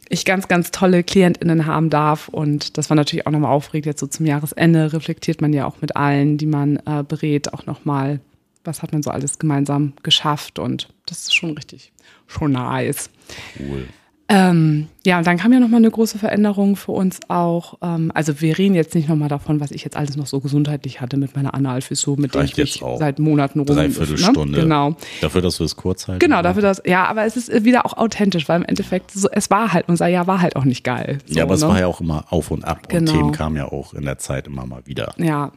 ich 0.08 0.24
ganz, 0.24 0.48
ganz 0.48 0.70
tolle 0.70 1.02
KlientInnen 1.02 1.66
haben 1.66 1.90
darf. 1.90 2.28
Und 2.28 2.78
das 2.78 2.90
war 2.90 2.96
natürlich 2.96 3.26
auch 3.26 3.32
nochmal 3.32 3.52
aufregend. 3.52 3.86
Jetzt 3.86 4.00
so 4.00 4.06
zum 4.06 4.26
Jahresende 4.26 4.92
reflektiert 4.92 5.40
man 5.40 5.52
ja 5.52 5.66
auch 5.66 5.80
mit 5.80 5.96
allen, 5.96 6.38
die 6.38 6.46
man 6.46 6.76
äh, 6.86 7.02
berät, 7.06 7.52
auch 7.52 7.66
nochmal, 7.66 8.20
was 8.64 8.82
hat 8.82 8.92
man 8.92 9.02
so 9.02 9.10
alles 9.10 9.38
gemeinsam 9.38 9.94
geschafft. 10.02 10.58
Und 10.58 10.88
das 11.06 11.20
ist 11.20 11.34
schon 11.34 11.52
richtig, 11.52 11.92
schon 12.26 12.52
nice. 12.52 13.10
Cool. 13.58 13.86
Ähm, 14.28 14.88
ja, 15.04 15.18
und 15.18 15.26
dann 15.26 15.36
kam 15.36 15.52
ja 15.52 15.60
nochmal 15.60 15.78
eine 15.78 15.90
große 15.90 16.18
Veränderung 16.18 16.74
für 16.74 16.90
uns 16.90 17.20
auch. 17.28 17.78
Ähm, 17.80 18.10
also 18.12 18.40
wir 18.40 18.58
reden 18.58 18.74
jetzt 18.74 18.92
nicht 18.96 19.08
nochmal 19.08 19.28
davon, 19.28 19.60
was 19.60 19.70
ich 19.70 19.84
jetzt 19.84 19.96
alles 19.96 20.16
noch 20.16 20.26
so 20.26 20.40
gesundheitlich 20.40 21.00
hatte 21.00 21.16
mit 21.16 21.36
meiner 21.36 21.54
Analphysio, 21.54 22.16
mit 22.16 22.34
der 22.34 22.42
ich 22.42 22.56
mich 22.56 22.82
seit 22.98 23.20
Monaten 23.20 23.60
rum. 23.60 23.66
Dreiviertelstunde. 23.66 24.58
Ne? 24.58 24.64
Genau. 24.64 24.96
Dafür, 25.20 25.42
dass 25.42 25.60
wir 25.60 25.64
es 25.64 25.76
kurz 25.76 26.08
halten. 26.08 26.18
Genau, 26.18 26.42
dafür, 26.42 26.62
dass, 26.62 26.82
ja, 26.84 27.04
aber 27.06 27.24
es 27.24 27.36
ist 27.36 27.64
wieder 27.64 27.86
auch 27.86 27.96
authentisch, 27.96 28.48
weil 28.48 28.56
im 28.56 28.64
Endeffekt, 28.64 29.12
so, 29.12 29.28
es 29.30 29.48
war 29.48 29.72
halt, 29.72 29.88
unser 29.88 30.08
Jahr 30.08 30.26
war 30.26 30.40
halt 30.40 30.56
auch 30.56 30.64
nicht 30.64 30.82
geil. 30.82 31.18
So, 31.26 31.34
ja, 31.34 31.44
aber 31.44 31.52
ne? 31.52 31.56
es 31.56 31.68
war 31.68 31.78
ja 31.78 31.86
auch 31.86 32.00
immer 32.00 32.24
auf 32.30 32.50
und 32.50 32.64
ab 32.64 32.88
genau. 32.88 33.12
und 33.12 33.16
Themen 33.16 33.32
kamen 33.32 33.56
ja 33.56 33.66
auch 33.70 33.94
in 33.94 34.04
der 34.04 34.18
Zeit 34.18 34.48
immer 34.48 34.66
mal 34.66 34.82
wieder. 34.86 35.14
Ja. 35.18 35.52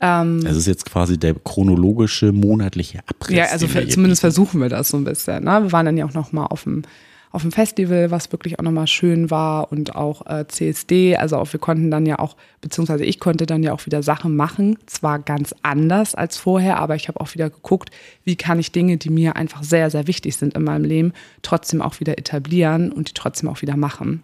Ähm, 0.00 0.46
es 0.46 0.56
ist 0.56 0.68
jetzt 0.68 0.86
quasi 0.86 1.18
der 1.18 1.34
chronologische 1.34 2.30
monatliche 2.30 3.00
Abriss. 3.08 3.36
Ja, 3.36 3.46
also 3.46 3.66
für, 3.66 3.88
zumindest 3.88 4.20
versuchen 4.20 4.60
wir 4.60 4.68
das 4.68 4.90
so 4.90 4.96
ein 4.96 5.02
bisschen. 5.02 5.42
Ne? 5.42 5.64
Wir 5.64 5.72
waren 5.72 5.86
dann 5.86 5.96
ja 5.96 6.04
auch 6.04 6.14
noch 6.14 6.30
mal 6.30 6.46
auf 6.46 6.62
dem 6.62 6.82
auf 7.30 7.42
dem 7.42 7.52
Festival, 7.52 8.10
was 8.10 8.32
wirklich 8.32 8.58
auch 8.58 8.62
nochmal 8.62 8.86
schön 8.86 9.30
war 9.30 9.70
und 9.70 9.94
auch 9.96 10.26
äh, 10.26 10.46
CSD. 10.46 11.16
Also 11.16 11.36
auch 11.36 11.52
wir 11.52 11.60
konnten 11.60 11.90
dann 11.90 12.06
ja 12.06 12.18
auch, 12.18 12.36
beziehungsweise 12.60 13.04
ich 13.04 13.20
konnte 13.20 13.46
dann 13.46 13.62
ja 13.62 13.72
auch 13.72 13.86
wieder 13.86 14.02
Sachen 14.02 14.36
machen. 14.36 14.78
Zwar 14.86 15.18
ganz 15.18 15.54
anders 15.62 16.14
als 16.14 16.36
vorher, 16.36 16.78
aber 16.78 16.96
ich 16.96 17.08
habe 17.08 17.20
auch 17.20 17.34
wieder 17.34 17.50
geguckt, 17.50 17.90
wie 18.24 18.36
kann 18.36 18.58
ich 18.58 18.72
Dinge, 18.72 18.96
die 18.96 19.10
mir 19.10 19.36
einfach 19.36 19.62
sehr, 19.62 19.90
sehr 19.90 20.06
wichtig 20.06 20.36
sind 20.36 20.54
in 20.54 20.64
meinem 20.64 20.84
Leben, 20.84 21.12
trotzdem 21.42 21.82
auch 21.82 22.00
wieder 22.00 22.18
etablieren 22.18 22.92
und 22.92 23.08
die 23.08 23.14
trotzdem 23.14 23.48
auch 23.48 23.62
wieder 23.62 23.76
machen. 23.76 24.22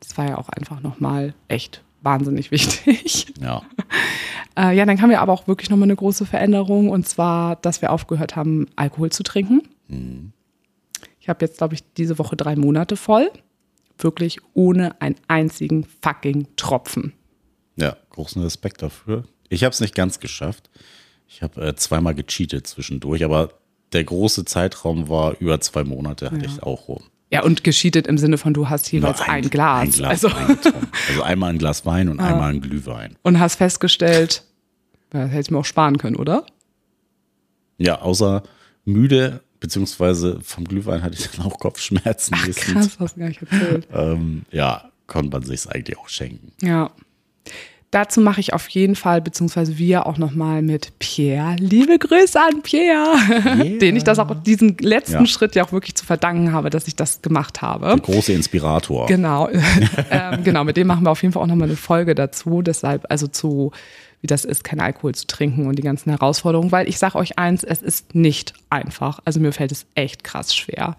Das 0.00 0.16
war 0.18 0.28
ja 0.28 0.38
auch 0.38 0.48
einfach 0.48 0.80
nochmal 0.80 1.34
echt 1.48 1.82
wahnsinnig 2.02 2.50
wichtig. 2.50 3.26
Ja. 3.40 3.62
äh, 4.56 4.76
ja, 4.76 4.84
dann 4.86 4.96
kam 4.96 5.10
ja 5.10 5.20
aber 5.20 5.32
auch 5.32 5.46
wirklich 5.46 5.70
nochmal 5.70 5.86
eine 5.86 5.96
große 5.96 6.26
Veränderung 6.26 6.88
und 6.88 7.06
zwar, 7.06 7.56
dass 7.56 7.82
wir 7.82 7.92
aufgehört 7.92 8.36
haben, 8.36 8.66
Alkohol 8.76 9.10
zu 9.10 9.22
trinken. 9.22 9.62
Mhm. 9.88 10.32
Ich 11.30 11.32
habe 11.32 11.46
jetzt, 11.46 11.58
glaube 11.58 11.74
ich, 11.74 11.84
diese 11.96 12.18
Woche 12.18 12.34
drei 12.34 12.56
Monate 12.56 12.96
voll. 12.96 13.30
Wirklich 13.96 14.40
ohne 14.52 15.00
einen 15.00 15.14
einzigen 15.28 15.86
fucking 16.02 16.48
Tropfen. 16.56 17.12
Ja, 17.76 17.96
großen 18.10 18.42
Respekt 18.42 18.82
dafür. 18.82 19.22
Ich 19.48 19.62
habe 19.62 19.72
es 19.72 19.78
nicht 19.78 19.94
ganz 19.94 20.18
geschafft. 20.18 20.70
Ich 21.28 21.40
habe 21.42 21.64
äh, 21.64 21.76
zweimal 21.76 22.16
gecheatet 22.16 22.66
zwischendurch, 22.66 23.24
aber 23.24 23.50
der 23.92 24.02
große 24.02 24.44
Zeitraum 24.44 25.08
war 25.08 25.36
über 25.38 25.60
zwei 25.60 25.84
Monate, 25.84 26.32
hatte 26.32 26.46
ja. 26.46 26.50
ich 26.50 26.64
auch 26.64 26.88
rum. 26.88 27.04
Ja, 27.30 27.44
und 27.44 27.62
gescheatet 27.62 28.08
im 28.08 28.18
Sinne 28.18 28.36
von, 28.36 28.52
du 28.52 28.68
hast 28.68 28.90
jeweils 28.90 29.20
ein, 29.20 29.30
ein, 29.30 29.50
Glas. 29.50 29.82
Ein 29.82 29.92
Glas 29.92 30.24
also. 30.24 30.36
also 31.06 31.22
einmal 31.22 31.50
ein 31.50 31.58
Glas 31.58 31.86
Wein 31.86 32.08
und 32.08 32.18
ah. 32.20 32.26
einmal 32.26 32.50
ein 32.50 32.60
Glühwein. 32.60 33.16
Und 33.22 33.38
hast 33.38 33.54
festgestellt, 33.54 34.42
das 35.10 35.30
hätte 35.30 35.42
ich 35.42 35.50
mir 35.52 35.58
auch 35.58 35.64
sparen 35.64 35.96
können, 35.96 36.16
oder? 36.16 36.44
Ja, 37.78 38.02
außer 38.02 38.42
müde 38.84 39.42
beziehungsweise 39.60 40.40
vom 40.42 40.64
Glühwein 40.64 41.02
hatte 41.02 41.16
ich 41.18 41.30
dann 41.30 41.46
auch 41.46 41.58
Kopfschmerzen. 41.58 42.34
Ach, 42.36 42.48
krass, 42.48 42.96
hast 42.98 43.16
du 43.16 43.20
gar 43.20 43.28
nicht 43.28 43.42
erzählt. 43.42 43.86
ähm, 43.94 44.42
ja, 44.50 44.90
konnte 45.06 45.30
man 45.30 45.42
sich 45.42 45.68
eigentlich 45.68 45.98
auch 45.98 46.08
schenken. 46.08 46.52
Ja. 46.62 46.90
Dazu 47.90 48.20
mache 48.20 48.38
ich 48.38 48.52
auf 48.52 48.68
jeden 48.68 48.94
Fall, 48.94 49.20
beziehungsweise 49.20 49.76
wir 49.76 50.06
auch 50.06 50.16
nochmal 50.16 50.62
mit 50.62 50.96
Pierre. 51.00 51.56
Liebe 51.58 51.98
Grüße 51.98 52.40
an 52.40 52.62
Pierre, 52.62 53.16
yeah. 53.28 53.78
den 53.78 53.96
ich 53.96 54.04
das 54.04 54.20
auch 54.20 54.32
diesen 54.42 54.78
letzten 54.78 55.14
ja. 55.14 55.26
Schritt 55.26 55.56
ja 55.56 55.64
auch 55.64 55.72
wirklich 55.72 55.96
zu 55.96 56.06
verdanken 56.06 56.52
habe, 56.52 56.70
dass 56.70 56.86
ich 56.86 56.94
das 56.94 57.20
gemacht 57.20 57.62
habe. 57.62 57.86
Der 57.86 57.98
große 57.98 58.32
Inspirator. 58.32 59.06
Genau. 59.06 59.48
ähm, 60.10 60.44
genau, 60.44 60.62
mit 60.62 60.76
dem 60.76 60.86
machen 60.86 61.04
wir 61.04 61.10
auf 61.10 61.20
jeden 61.22 61.32
Fall 61.32 61.42
auch 61.42 61.48
nochmal 61.48 61.66
eine 61.66 61.76
Folge 61.76 62.14
dazu. 62.14 62.62
Deshalb, 62.62 63.06
also 63.08 63.26
zu 63.26 63.72
wie 64.20 64.26
das 64.26 64.44
ist, 64.44 64.64
kein 64.64 64.80
Alkohol 64.80 65.14
zu 65.14 65.26
trinken 65.26 65.66
und 65.66 65.76
die 65.76 65.82
ganzen 65.82 66.10
Herausforderungen, 66.10 66.72
weil 66.72 66.88
ich 66.88 66.98
sage 66.98 67.16
euch 67.16 67.38
eins, 67.38 67.64
es 67.64 67.82
ist 67.82 68.14
nicht 68.14 68.54
einfach. 68.68 69.20
Also 69.24 69.40
mir 69.40 69.52
fällt 69.52 69.72
es 69.72 69.86
echt 69.94 70.24
krass 70.24 70.54
schwer. 70.54 70.96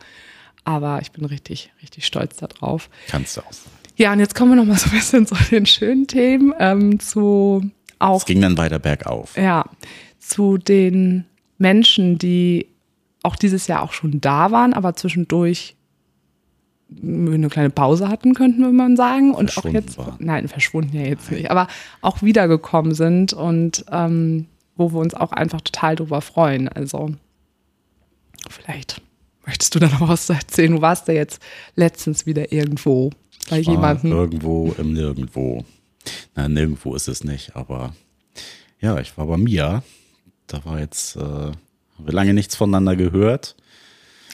Aber 0.64 1.00
ich 1.02 1.12
bin 1.12 1.26
richtig, 1.26 1.72
richtig 1.82 2.06
stolz 2.06 2.38
darauf. 2.38 2.90
Kannst 3.08 3.38
du 3.38 3.42
auch. 3.42 3.52
Ja, 3.98 4.14
und 4.14 4.20
jetzt 4.20 4.36
kommen 4.36 4.52
wir 4.52 4.56
noch 4.56 4.66
mal 4.66 4.78
so 4.78 4.90
ein 4.90 4.92
bisschen 4.92 5.28
zu 5.28 5.36
den 5.52 5.66
schönen 5.66 6.08
Themen, 6.08 6.54
ähm, 6.60 7.00
zu 7.00 7.70
auch. 8.00 8.20
Es 8.20 8.26
ging 8.26 8.42
dann 8.42 8.58
weiter 8.58 8.80
bergauf. 8.80 9.38
Ja, 9.38 9.66
zu 10.20 10.58
den 10.58 11.26
Menschen, 11.58 12.18
die 12.18 12.68
auch 13.24 13.36
dieses 13.36 13.68
Jahr 13.68 13.84
auch 13.84 13.94
schon 13.94 14.22
da 14.22 14.52
waren, 14.52 14.74
aber 14.74 14.96
zwischendurch 14.96 15.76
eine 17.02 17.50
kleine 17.50 17.70
Pause 17.70 18.10
hatten, 18.10 18.34
könnten 18.34 18.62
wir 18.62 18.72
mal 18.72 18.96
sagen. 18.98 19.34
Und 19.34 19.58
auch 19.58 19.66
jetzt, 19.66 19.98
war. 19.98 20.18
nein, 20.20 20.48
verschwunden 20.48 20.96
ja 20.96 21.04
jetzt 21.04 21.32
nicht, 21.32 21.50
aber 21.50 21.68
auch 22.02 22.22
wiedergekommen 22.22 22.94
sind 22.94 23.34
und 23.34 23.86
ähm, 23.92 24.48
wo 24.76 24.92
wir 24.92 25.00
uns 25.00 25.14
auch 25.14 25.32
einfach 25.32 25.62
total 25.62 25.96
drüber 25.96 26.22
freuen. 26.22 26.68
Also 26.68 27.12
vielleicht 28.50 29.02
möchtest 29.46 29.76
du 29.76 29.80
da 29.80 29.88
noch 29.88 30.08
was 30.08 30.30
erzählen. 30.30 30.72
Du 30.72 30.82
warst 30.82 31.08
ja 31.08 31.14
jetzt 31.14 31.42
letztens 31.76 32.26
wieder 32.26 32.52
irgendwo 32.52 33.12
bei 33.50 33.60
jemandem. 33.60 34.12
Irgendwo 34.12 34.74
im 34.78 34.94
Nirgendwo. 34.94 35.66
Nein, 36.36 36.54
nirgendwo 36.54 36.96
ist 36.96 37.08
es 37.08 37.24
nicht, 37.24 37.56
aber 37.56 37.94
ja, 38.80 38.98
ich 39.00 39.18
war 39.18 39.28
bei 39.28 39.38
Mia. 39.38 39.84
Da 40.48 40.66
war 40.66 40.80
jetzt, 40.80 41.16
äh, 41.16 41.20
haben 41.20 41.56
wir 41.98 42.14
lange 42.14 42.34
nichts 42.34 42.56
voneinander 42.56 42.96
gehört. 42.96 43.56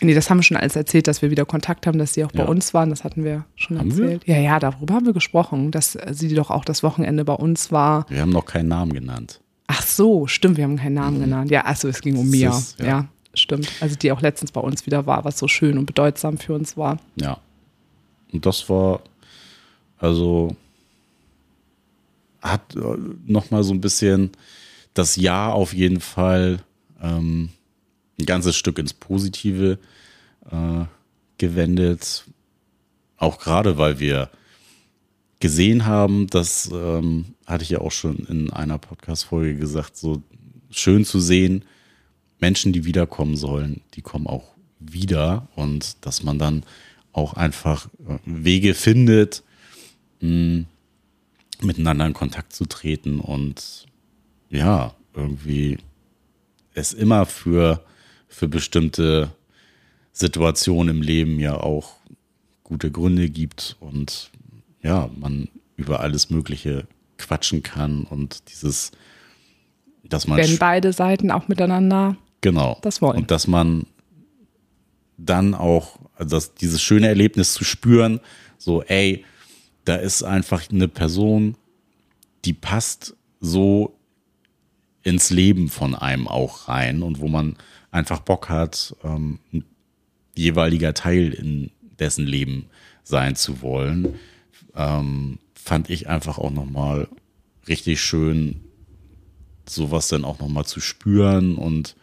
Nee, 0.01 0.13
das 0.13 0.29
haben 0.29 0.39
wir 0.39 0.43
schon 0.43 0.57
alles 0.57 0.75
erzählt, 0.75 1.07
dass 1.07 1.21
wir 1.21 1.31
wieder 1.31 1.45
Kontakt 1.45 1.87
haben, 1.87 1.97
dass 1.97 2.13
sie 2.13 2.23
auch 2.23 2.33
ja. 2.33 2.43
bei 2.43 2.49
uns 2.49 2.73
waren. 2.73 2.89
Das 2.89 3.03
hatten 3.03 3.23
wir 3.23 3.45
schon 3.55 3.79
haben 3.79 3.89
erzählt. 3.89 4.27
Wir? 4.27 4.35
Ja, 4.35 4.41
ja, 4.41 4.59
darüber 4.59 4.95
haben 4.95 5.05
wir 5.05 5.13
gesprochen, 5.13 5.71
dass 5.71 5.97
sie 6.11 6.33
doch 6.33 6.51
auch 6.51 6.65
das 6.65 6.83
Wochenende 6.83 7.25
bei 7.25 7.33
uns 7.33 7.71
war. 7.71 8.05
Wir 8.09 8.21
haben 8.21 8.31
noch 8.31 8.45
keinen 8.45 8.69
Namen 8.69 8.93
genannt. 8.93 9.41
Ach 9.67 9.81
so, 9.81 10.27
stimmt, 10.27 10.57
wir 10.57 10.63
haben 10.63 10.77
keinen 10.77 10.93
Namen 10.95 11.17
mhm. 11.17 11.21
genannt. 11.21 11.51
Ja, 11.51 11.65
achso, 11.65 11.87
es 11.87 12.01
ging 12.01 12.17
um 12.17 12.29
Mia. 12.29 12.49
Ist, 12.49 12.79
ja. 12.79 12.85
ja, 12.85 13.05
stimmt. 13.33 13.69
Also 13.81 13.95
die 13.95 14.11
auch 14.11 14.21
letztens 14.21 14.51
bei 14.51 14.61
uns 14.61 14.85
wieder 14.85 15.05
war, 15.05 15.25
was 15.25 15.37
so 15.37 15.47
schön 15.47 15.77
und 15.77 15.85
bedeutsam 15.85 16.37
für 16.37 16.53
uns 16.53 16.77
war. 16.77 16.99
Ja. 17.15 17.39
Und 18.31 18.45
das 18.45 18.69
war, 18.69 19.01
also, 19.99 20.55
hat 22.41 22.75
äh, 22.75 22.79
nochmal 23.25 23.63
so 23.63 23.73
ein 23.73 23.81
bisschen 23.81 24.31
das 24.93 25.15
Jahr 25.15 25.53
auf 25.53 25.73
jeden 25.73 25.99
Fall 25.99 26.59
ähm, 27.01 27.49
ein 28.20 28.26
ganzes 28.26 28.55
Stück 28.55 28.80
ins 28.80 28.93
Positive 28.93 29.80
äh, 30.49 30.86
gewendet. 31.38 32.26
Auch 33.18 33.39
gerade, 33.39 33.78
weil 33.78 33.99
wir 33.99 34.30
gesehen 35.39 35.86
haben, 35.86 36.28
das 36.28 36.70
ähm, 36.74 37.26
hatte 37.45 37.63
ich 37.63 37.70
ja 37.70 37.80
auch 37.80 37.91
schon 37.91 38.18
in 38.28 38.51
einer 38.51 38.78
Podcast-Folge 38.78 39.55
gesagt, 39.55 39.97
so 39.97 40.22
schön 40.70 41.05
zu 41.05 41.20
sehen, 41.20 41.63
Menschen, 42.39 42.74
die 42.74 42.86
wiederkommen 42.86 43.36
sollen, 43.36 43.82
die 43.93 44.01
kommen 44.01 44.28
auch 44.28 44.55
wieder 44.80 45.47
und 45.55 46.05
dass 46.05 46.24
man 46.24 46.38
dann 46.38 46.63
auch 47.13 47.34
einfach 47.34 47.88
äh, 48.07 48.20
Wege 48.26 48.74
findet, 48.74 49.43
mh, 50.22 50.65
miteinander 51.61 52.05
in 52.05 52.13
Kontakt 52.13 52.53
zu 52.53 52.65
treten 52.65 53.20
und 53.20 53.86
ja, 54.49 54.93
irgendwie 55.15 55.78
es 56.74 56.93
immer 56.93 57.26
für, 57.26 57.84
für 58.38 58.47
bestimmte 58.47 59.31
Situationen 60.11 60.97
im 60.97 61.01
Leben 61.01 61.39
ja 61.39 61.55
auch 61.55 61.95
gute 62.63 62.91
Gründe 62.91 63.31
gibt 63.31 63.77
und 63.79 64.29
ja, 64.83 65.09
man 65.17 65.47
über 65.75 66.01
alles 66.01 66.29
Mögliche 66.29 66.85
quatschen 67.17 67.63
kann 67.63 68.03
und 68.03 68.51
dieses, 68.51 68.91
dass 70.03 70.27
man. 70.27 70.38
Wenn 70.38 70.59
beide 70.59 70.93
Seiten 70.93 71.31
auch 71.31 71.47
miteinander 71.47 72.15
genau, 72.41 72.77
das 72.83 73.01
wollen. 73.01 73.17
Und 73.17 73.31
dass 73.31 73.47
man 73.47 73.88
dann 75.17 75.55
auch, 75.55 75.97
also 76.15 76.35
das, 76.35 76.53
dieses 76.53 76.79
schöne 76.79 77.07
Erlebnis 77.07 77.53
zu 77.55 77.63
spüren, 77.63 78.19
so, 78.59 78.83
ey, 78.83 79.25
da 79.83 79.95
ist 79.95 80.21
einfach 80.21 80.69
eine 80.69 80.88
Person, 80.88 81.55
die 82.45 82.53
passt 82.53 83.15
so 83.39 83.97
ins 85.01 85.31
Leben 85.31 85.69
von 85.69 85.95
einem 85.95 86.27
auch 86.27 86.67
rein 86.67 87.01
und 87.01 87.19
wo 87.19 87.27
man 87.27 87.57
einfach 87.97 88.19
Bock 88.19 88.49
hat, 88.49 88.95
ähm, 89.03 89.39
ein 89.51 89.65
jeweiliger 90.35 90.93
Teil 90.93 91.33
in 91.33 91.71
dessen 91.99 92.25
Leben 92.25 92.67
sein 93.03 93.35
zu 93.35 93.61
wollen, 93.61 94.15
ähm, 94.75 95.39
fand 95.55 95.89
ich 95.89 96.07
einfach 96.07 96.37
auch 96.37 96.51
nochmal 96.51 97.07
richtig 97.67 97.99
schön, 98.01 98.63
sowas 99.67 100.07
dann 100.07 100.23
auch 100.23 100.39
nochmal 100.39 100.65
zu 100.65 100.79
spüren 100.79 101.55
und 101.55 101.95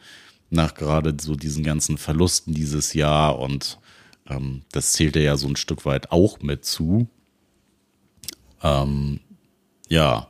nach 0.51 0.74
gerade 0.74 1.14
so 1.20 1.36
diesen 1.36 1.64
ganzen 1.64 1.97
Verlusten 1.97 2.55
dieses 2.55 2.92
Jahr 2.92 3.38
und 3.38 3.78
ähm, 4.28 4.62
das 4.72 4.92
zählte 4.92 5.20
ja 5.20 5.36
so 5.36 5.49
ein 5.49 5.57
Stück 5.57 5.86
weit 5.86 6.11
auch 6.11 6.40
mit 6.40 6.64
zu. 6.64 7.09
Ähm, 8.62 9.20
ja, 9.88 10.28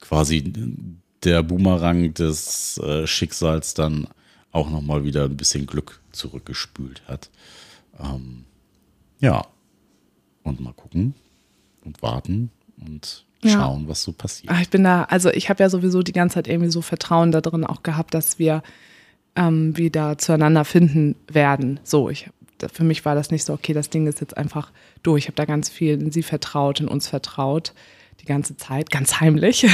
quasi 0.00 0.52
der 1.22 1.42
Boomerang 1.42 2.14
des 2.14 2.78
äh, 2.78 3.06
Schicksals 3.06 3.74
dann 3.74 4.08
auch 4.52 4.70
nochmal 4.70 5.04
wieder 5.04 5.24
ein 5.24 5.36
bisschen 5.36 5.66
Glück 5.66 6.00
zurückgespült 6.12 7.02
hat. 7.08 7.30
Ähm, 7.98 8.44
ja, 9.20 9.46
und 10.42 10.60
mal 10.60 10.74
gucken 10.74 11.14
und 11.84 12.02
warten 12.02 12.50
und 12.84 13.24
schauen, 13.44 13.82
ja. 13.82 13.88
was 13.88 14.02
so 14.02 14.12
passiert. 14.12 14.52
Ach, 14.52 14.60
ich 14.60 14.70
bin 14.70 14.84
da, 14.84 15.04
also 15.04 15.30
ich 15.30 15.48
habe 15.48 15.62
ja 15.62 15.70
sowieso 15.70 16.02
die 16.02 16.12
ganze 16.12 16.34
Zeit 16.34 16.48
irgendwie 16.48 16.70
so 16.70 16.82
Vertrauen 16.82 17.32
da 17.32 17.40
drin 17.40 17.64
auch 17.64 17.82
gehabt, 17.82 18.14
dass 18.14 18.38
wir 18.38 18.62
ähm, 19.34 19.76
wieder 19.76 20.18
zueinander 20.18 20.64
finden 20.64 21.16
werden. 21.28 21.80
So, 21.82 22.10
ich 22.10 22.30
für 22.72 22.84
mich 22.84 23.04
war 23.04 23.16
das 23.16 23.32
nicht 23.32 23.44
so, 23.44 23.52
okay, 23.52 23.72
das 23.72 23.90
Ding 23.90 24.06
ist 24.06 24.20
jetzt 24.20 24.36
einfach 24.36 24.70
durch. 25.02 25.24
Ich 25.24 25.28
habe 25.28 25.36
da 25.36 25.46
ganz 25.46 25.68
viel 25.68 26.00
in 26.00 26.12
sie 26.12 26.22
vertraut, 26.22 26.78
in 26.78 26.86
uns 26.86 27.08
vertraut, 27.08 27.72
die 28.20 28.26
ganze 28.26 28.56
Zeit, 28.56 28.90
ganz 28.90 29.20
heimlich. 29.20 29.64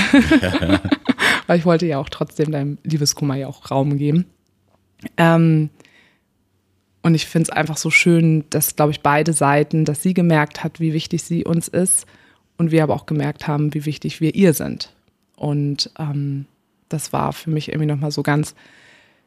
Weil 1.47 1.59
ich 1.59 1.67
wollte 1.67 1.87
ja 1.87 1.99
auch 1.99 2.09
trotzdem 2.09 2.51
deinem 2.51 2.79
Liebeskummer 2.85 3.37
ja 3.37 3.47
auch 3.47 3.71
Raum 3.71 3.99
geben. 3.99 4.27
Ähm, 5.17 5.71
und 7.03 7.15
ich 7.15 7.27
finde 7.27 7.45
es 7.45 7.51
einfach 7.51 7.77
so 7.77 7.91
schön, 7.91 8.45
dass, 8.51 8.77
glaube 8.77 8.93
ich, 8.93 9.01
beide 9.01 9.33
Seiten, 9.33 9.85
dass 9.85 10.03
sie 10.03 10.15
gemerkt 10.15 10.65
hat, 10.65 10.81
wie 10.81 10.93
wichtig 10.93 11.23
sie 11.23 11.45
uns 11.45 11.69
ist 11.69 12.07
und 12.57 12.71
wir 12.71 12.83
aber 12.83 12.95
auch 12.95 13.07
gemerkt 13.07 13.47
haben, 13.47 13.73
wie 13.75 13.87
wichtig 13.87 14.21
wir 14.21 14.35
ihr 14.35 14.53
sind. 14.53 14.93
Und 15.37 15.91
ähm, 15.99 16.47
das 16.89 17.13
war 17.13 17.33
für 17.33 17.51
mich 17.51 17.69
irgendwie 17.69 17.87
nochmal 17.87 18.11
so 18.11 18.23
ganz, 18.23 18.55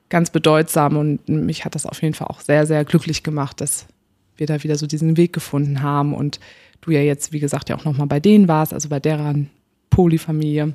ganz 0.09 0.29
bedeutsam 0.29 0.97
und 0.97 1.27
mich 1.29 1.63
hat 1.63 1.75
das 1.75 1.85
auf 1.85 2.01
jeden 2.01 2.13
Fall 2.13 2.27
auch 2.27 2.41
sehr, 2.41 2.65
sehr 2.65 2.83
glücklich 2.83 3.23
gemacht, 3.23 3.61
dass 3.61 3.87
wir 4.35 4.47
da 4.47 4.61
wieder 4.63 4.75
so 4.75 4.87
diesen 4.87 5.15
Weg 5.17 5.31
gefunden 5.33 5.81
haben 5.81 6.13
und 6.13 6.39
du 6.81 6.91
ja 6.91 7.01
jetzt, 7.01 7.31
wie 7.31 7.39
gesagt, 7.39 7.69
ja 7.69 7.77
auch 7.77 7.85
nochmal 7.85 8.07
bei 8.07 8.19
denen 8.19 8.47
warst, 8.47 8.73
also 8.73 8.89
bei 8.89 8.99
deren 8.99 9.49
Polyfamilie 9.89 10.73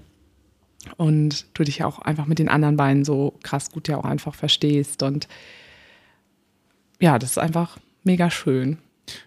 und 0.97 1.47
du 1.55 1.65
dich 1.65 1.85
auch 1.85 1.99
einfach 1.99 2.27
mit 2.27 2.39
den 2.39 2.49
anderen 2.49 2.77
beiden 2.77 3.05
so 3.05 3.35
krass 3.43 3.71
gut 3.71 3.89
ja 3.89 3.99
auch 3.99 4.05
einfach 4.05 4.35
verstehst 4.35 5.03
und 5.03 5.29
ja, 7.01 7.19
das 7.19 7.33
ist 7.33 7.39
einfach 7.39 7.79
mega 8.05 8.31
schön. 8.31 8.79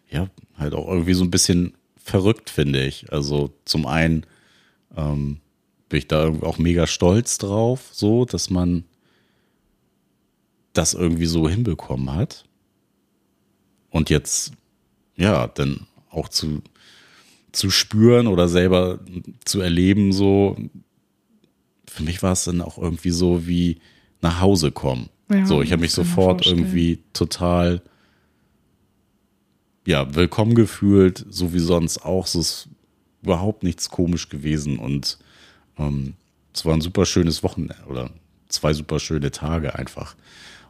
Ja, 0.09 0.29
halt 0.57 0.73
auch 0.73 0.87
irgendwie 0.87 1.13
so 1.13 1.23
ein 1.23 1.31
bisschen 1.31 1.73
verrückt, 1.97 2.49
finde 2.49 2.83
ich. 2.83 3.11
Also 3.13 3.53
zum 3.65 3.85
einen 3.85 4.25
ähm, 4.95 5.39
bin 5.87 5.99
ich 5.99 6.07
da 6.07 6.29
auch 6.41 6.57
mega 6.57 6.87
stolz 6.87 7.37
drauf, 7.37 7.89
so, 7.91 8.25
dass 8.25 8.49
man 8.49 8.85
das 10.73 10.93
irgendwie 10.93 11.25
so 11.25 11.47
hinbekommen 11.47 12.13
hat. 12.13 12.45
Und 13.89 14.09
jetzt, 14.09 14.53
ja, 15.15 15.47
dann 15.47 15.87
auch 16.09 16.29
zu, 16.29 16.61
zu 17.51 17.69
spüren 17.69 18.27
oder 18.27 18.47
selber 18.47 18.99
zu 19.45 19.61
erleben, 19.61 20.11
so, 20.11 20.55
für 21.99 22.05
mich 22.05 22.23
war 22.23 22.31
es 22.31 22.45
dann 22.45 22.61
auch 22.61 22.77
irgendwie 22.77 23.09
so 23.09 23.45
wie 23.45 23.81
nach 24.21 24.39
Hause 24.39 24.71
kommen. 24.71 25.09
Ja, 25.29 25.45
so, 25.45 25.61
ich 25.61 25.73
habe 25.73 25.81
mich 25.81 25.91
sofort 25.91 26.45
irgendwie 26.47 27.03
total 27.11 27.81
ja, 29.85 30.15
willkommen 30.15 30.55
gefühlt, 30.55 31.25
so 31.29 31.53
wie 31.53 31.59
sonst 31.59 32.05
auch. 32.05 32.25
Es 32.25 32.35
ist 32.35 32.69
überhaupt 33.21 33.63
nichts 33.63 33.89
komisch 33.89 34.29
gewesen 34.29 34.79
und 34.79 35.19
ähm, 35.77 36.13
es 36.53 36.63
war 36.63 36.73
ein 36.73 36.79
super 36.79 37.05
schönes 37.05 37.43
Wochenende 37.43 37.75
oder 37.89 38.11
zwei 38.47 38.71
super 38.71 39.01
schöne 39.01 39.31
Tage 39.31 39.75
einfach. 39.75 40.15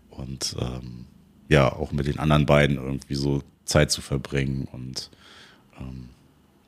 Und 0.10 0.56
ähm, 0.60 1.06
ja, 1.48 1.72
auch 1.72 1.92
mit 1.92 2.08
den 2.08 2.18
anderen 2.18 2.48
beiden 2.48 2.78
irgendwie 2.78 3.16
so 3.16 3.44
Zeit 3.66 3.92
zu 3.92 4.02
verbringen 4.02 4.68
und 4.72 5.12
ähm, 5.80 6.10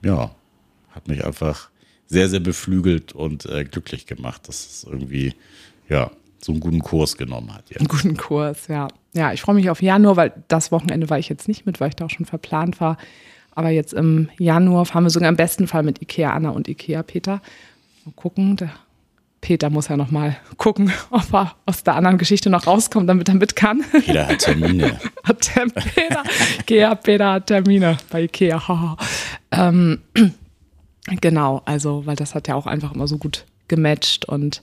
ja, 0.04 0.36
hat 0.92 1.08
mich 1.08 1.26
einfach 1.26 1.72
sehr, 2.12 2.28
sehr 2.28 2.42
beflügelt 2.42 3.14
und 3.14 3.46
äh, 3.46 3.64
glücklich 3.64 4.06
gemacht, 4.06 4.50
dass 4.50 4.68
es 4.68 4.84
irgendwie, 4.84 5.34
ja, 5.88 6.12
so 6.44 6.52
einen 6.52 6.60
guten 6.60 6.82
Kurs 6.82 7.16
genommen 7.16 7.54
hat. 7.54 7.70
Ja. 7.70 7.78
Einen 7.78 7.88
guten 7.88 8.18
Kurs, 8.18 8.68
ja. 8.68 8.90
Ja, 9.14 9.32
ich 9.32 9.42
freue 9.42 9.56
mich 9.56 9.70
auf 9.70 9.82
Januar, 9.82 10.18
weil 10.18 10.34
das 10.50 10.72
Wochenende 10.72 11.10
war 11.10 11.20
ich 11.20 11.30
jetzt 11.30 11.48
nicht 11.48 11.66
mit, 11.66 11.80
weil 11.80 11.90
ich 11.90 11.96
da 11.96 12.06
auch 12.06 12.10
schon 12.10 12.26
verplant 12.26 12.82
war. 12.82 12.98
Aber 13.52 13.70
jetzt 13.70 13.94
im 13.94 14.30
Januar 14.38 14.86
fahren 14.86 15.04
wir 15.04 15.10
sogar 15.10 15.30
im 15.30 15.38
besten 15.38 15.68
Fall 15.68 15.84
mit 15.84 16.02
Ikea 16.02 16.32
Anna 16.32 16.50
und 16.50 16.68
Ikea 16.68 17.04
Peter. 17.04 17.42
Mal 18.04 18.14
gucken, 18.16 18.58
der 18.58 18.72
Peter 19.40 19.70
muss 19.70 19.88
ja 19.88 19.96
noch 19.96 20.12
mal 20.12 20.36
gucken, 20.58 20.92
ob 21.12 21.34
er 21.34 21.56
aus 21.66 21.84
der 21.84 21.96
anderen 21.96 22.18
Geschichte 22.18 22.50
noch 22.50 22.68
rauskommt, 22.68 23.08
damit 23.08 23.30
er 23.30 23.36
mit 23.36 23.56
kann. 23.56 23.84
Peter 24.06 24.28
hat 24.28 24.40
Termine. 24.40 25.00
Peter, 25.24 26.24
Ikea, 26.60 26.96
Peter 26.96 27.32
hat 27.34 27.48
Termine 27.48 27.98
bei 28.10 28.24
Ikea. 28.24 28.98
ähm, 29.52 30.02
genau, 31.06 31.62
also, 31.66 32.06
weil 32.06 32.16
das 32.16 32.36
hat 32.36 32.48
ja 32.48 32.56
auch 32.56 32.68
einfach 32.68 32.94
immer 32.94 33.08
so 33.08 33.18
gut 33.18 33.46
gematcht 33.68 34.26
und 34.26 34.62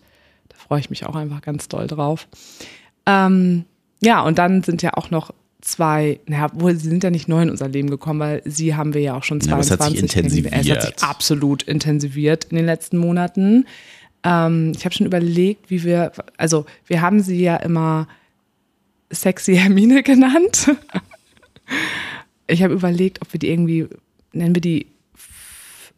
da 0.49 0.57
freue 0.57 0.81
ich 0.81 0.91
mich 0.91 1.07
auch 1.07 1.17
einfach 1.17 1.43
ganz 1.43 1.69
doll 1.69 1.87
drauf. 1.87 2.29
Ähm, 3.07 3.65
ja, 4.01 4.23
und 4.23 4.39
dann 4.39 4.63
sind 4.63 4.83
ja 4.83 4.95
auch 4.95 5.11
noch 5.11 5.33
zwei, 5.61 6.21
naja, 6.27 6.51
wohl, 6.55 6.77
sie 6.77 6.89
sind 6.89 7.03
ja 7.03 7.11
nicht 7.11 7.29
neu 7.29 7.43
in 7.43 7.51
unser 7.51 7.69
Leben 7.69 7.91
gekommen, 7.91 8.21
weil 8.21 8.43
sie 8.45 8.75
haben 8.75 8.95
wir 8.95 9.01
ja 9.01 9.17
auch 9.17 9.25
schon 9.25 9.41
22. 9.41 9.71
Ja, 9.71 9.75
es 9.75 9.81
hat 9.81 9.91
sich 9.91 10.03
intensiviert. 10.03 10.55
Es 10.55 10.71
hat 10.71 10.83
sich 10.83 11.05
absolut 11.05 11.63
intensiviert 11.65 12.45
in 12.47 12.57
den 12.57 12.67
letzten 12.67 12.99
Monaten. 12.99 13.67
Ähm, 14.23 14.73
ich 14.77 14.85
habe 14.85 14.95
schon 14.95 15.07
überlegt, 15.07 15.71
wie 15.71 15.83
wir, 15.85 16.13
also 16.37 16.67
wir 16.87 17.01
haben 17.01 17.21
sie 17.21 17.41
ja 17.41 17.57
immer 17.57 18.09
sexy 19.11 19.57
Hermine 19.59 20.03
genannt. 20.03 20.71
ich 22.47 22.63
habe 22.63 22.75
überlegt, 22.75 23.23
ob 23.23 23.33
wir 23.33 23.41
die 23.41 23.49
irgendwie, 23.49 23.89
nennen 24.33 24.55
wir 24.55 24.63
die 24.63 24.87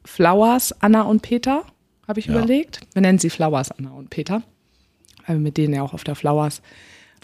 Flowers, 0.05 0.75
Anna 0.81 1.03
und 1.03 1.23
Peter, 1.23 1.65
habe 2.07 2.21
ich 2.21 2.27
ja. 2.27 2.33
überlegt. 2.33 2.81
Wir 2.93 3.03
nennen 3.03 3.19
sie 3.19 3.31
Flowers, 3.31 3.71
Anna 3.71 3.91
und 3.91 4.11
Peter, 4.11 4.43
weil 5.27 5.37
wir 5.37 5.43
mit 5.43 5.57
denen 5.57 5.75
ja 5.75 5.83
auch 5.83 5.95
auf 5.95 6.05
der 6.05 6.15
Flowers 6.15 6.63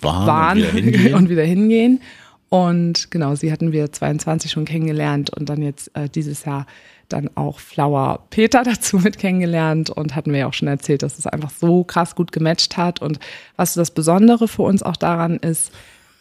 waren, 0.00 0.26
waren 0.26 0.62
und, 0.62 0.74
wieder 0.74 1.16
und, 1.16 1.28
wieder 1.28 1.44
hingehen. 1.44 2.00
Und 2.48 3.10
genau, 3.10 3.34
sie 3.34 3.50
hatten 3.50 3.72
wir 3.72 3.90
22 3.90 4.50
schon 4.50 4.64
kennengelernt 4.64 5.30
und 5.30 5.48
dann 5.48 5.62
jetzt 5.62 5.90
äh, 5.96 6.08
dieses 6.08 6.44
Jahr 6.44 6.66
dann 7.08 7.30
auch 7.34 7.58
Flower 7.58 8.24
Peter 8.30 8.62
dazu 8.64 8.98
mit 8.98 9.18
kennengelernt 9.18 9.90
und 9.90 10.14
hatten 10.14 10.32
wir 10.32 10.40
ja 10.40 10.46
auch 10.46 10.54
schon 10.54 10.68
erzählt, 10.68 11.02
dass 11.02 11.18
es 11.18 11.26
einfach 11.26 11.50
so 11.50 11.84
krass 11.84 12.14
gut 12.14 12.32
gematcht 12.32 12.76
hat. 12.76 13.02
Und 13.02 13.18
was 13.56 13.74
das 13.74 13.90
Besondere 13.90 14.48
für 14.48 14.62
uns 14.62 14.82
auch 14.82 14.96
daran 14.96 15.36
ist, 15.38 15.72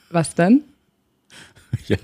was 0.09 0.35
denn? 0.35 0.63
ja, 1.87 1.97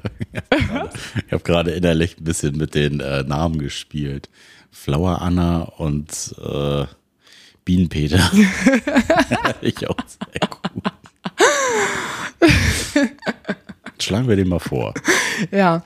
ich 1.25 1.31
habe 1.31 1.43
gerade 1.43 1.71
innerlich 1.71 2.17
ein 2.17 2.23
bisschen 2.23 2.57
mit 2.57 2.75
den 2.75 2.99
äh, 2.99 3.23
Namen 3.23 3.59
gespielt. 3.59 4.29
Flower 4.71 5.21
Anna 5.21 5.63
und 5.63 6.35
äh, 6.41 6.85
Bienenpeter. 7.65 8.31
ich 9.61 9.87
auch 9.89 9.97
sehr 10.07 10.49
gut. 10.49 10.83
Schlagen 13.99 14.27
wir 14.27 14.35
den 14.35 14.49
mal 14.49 14.59
vor. 14.59 14.93
Ja. 15.51 15.83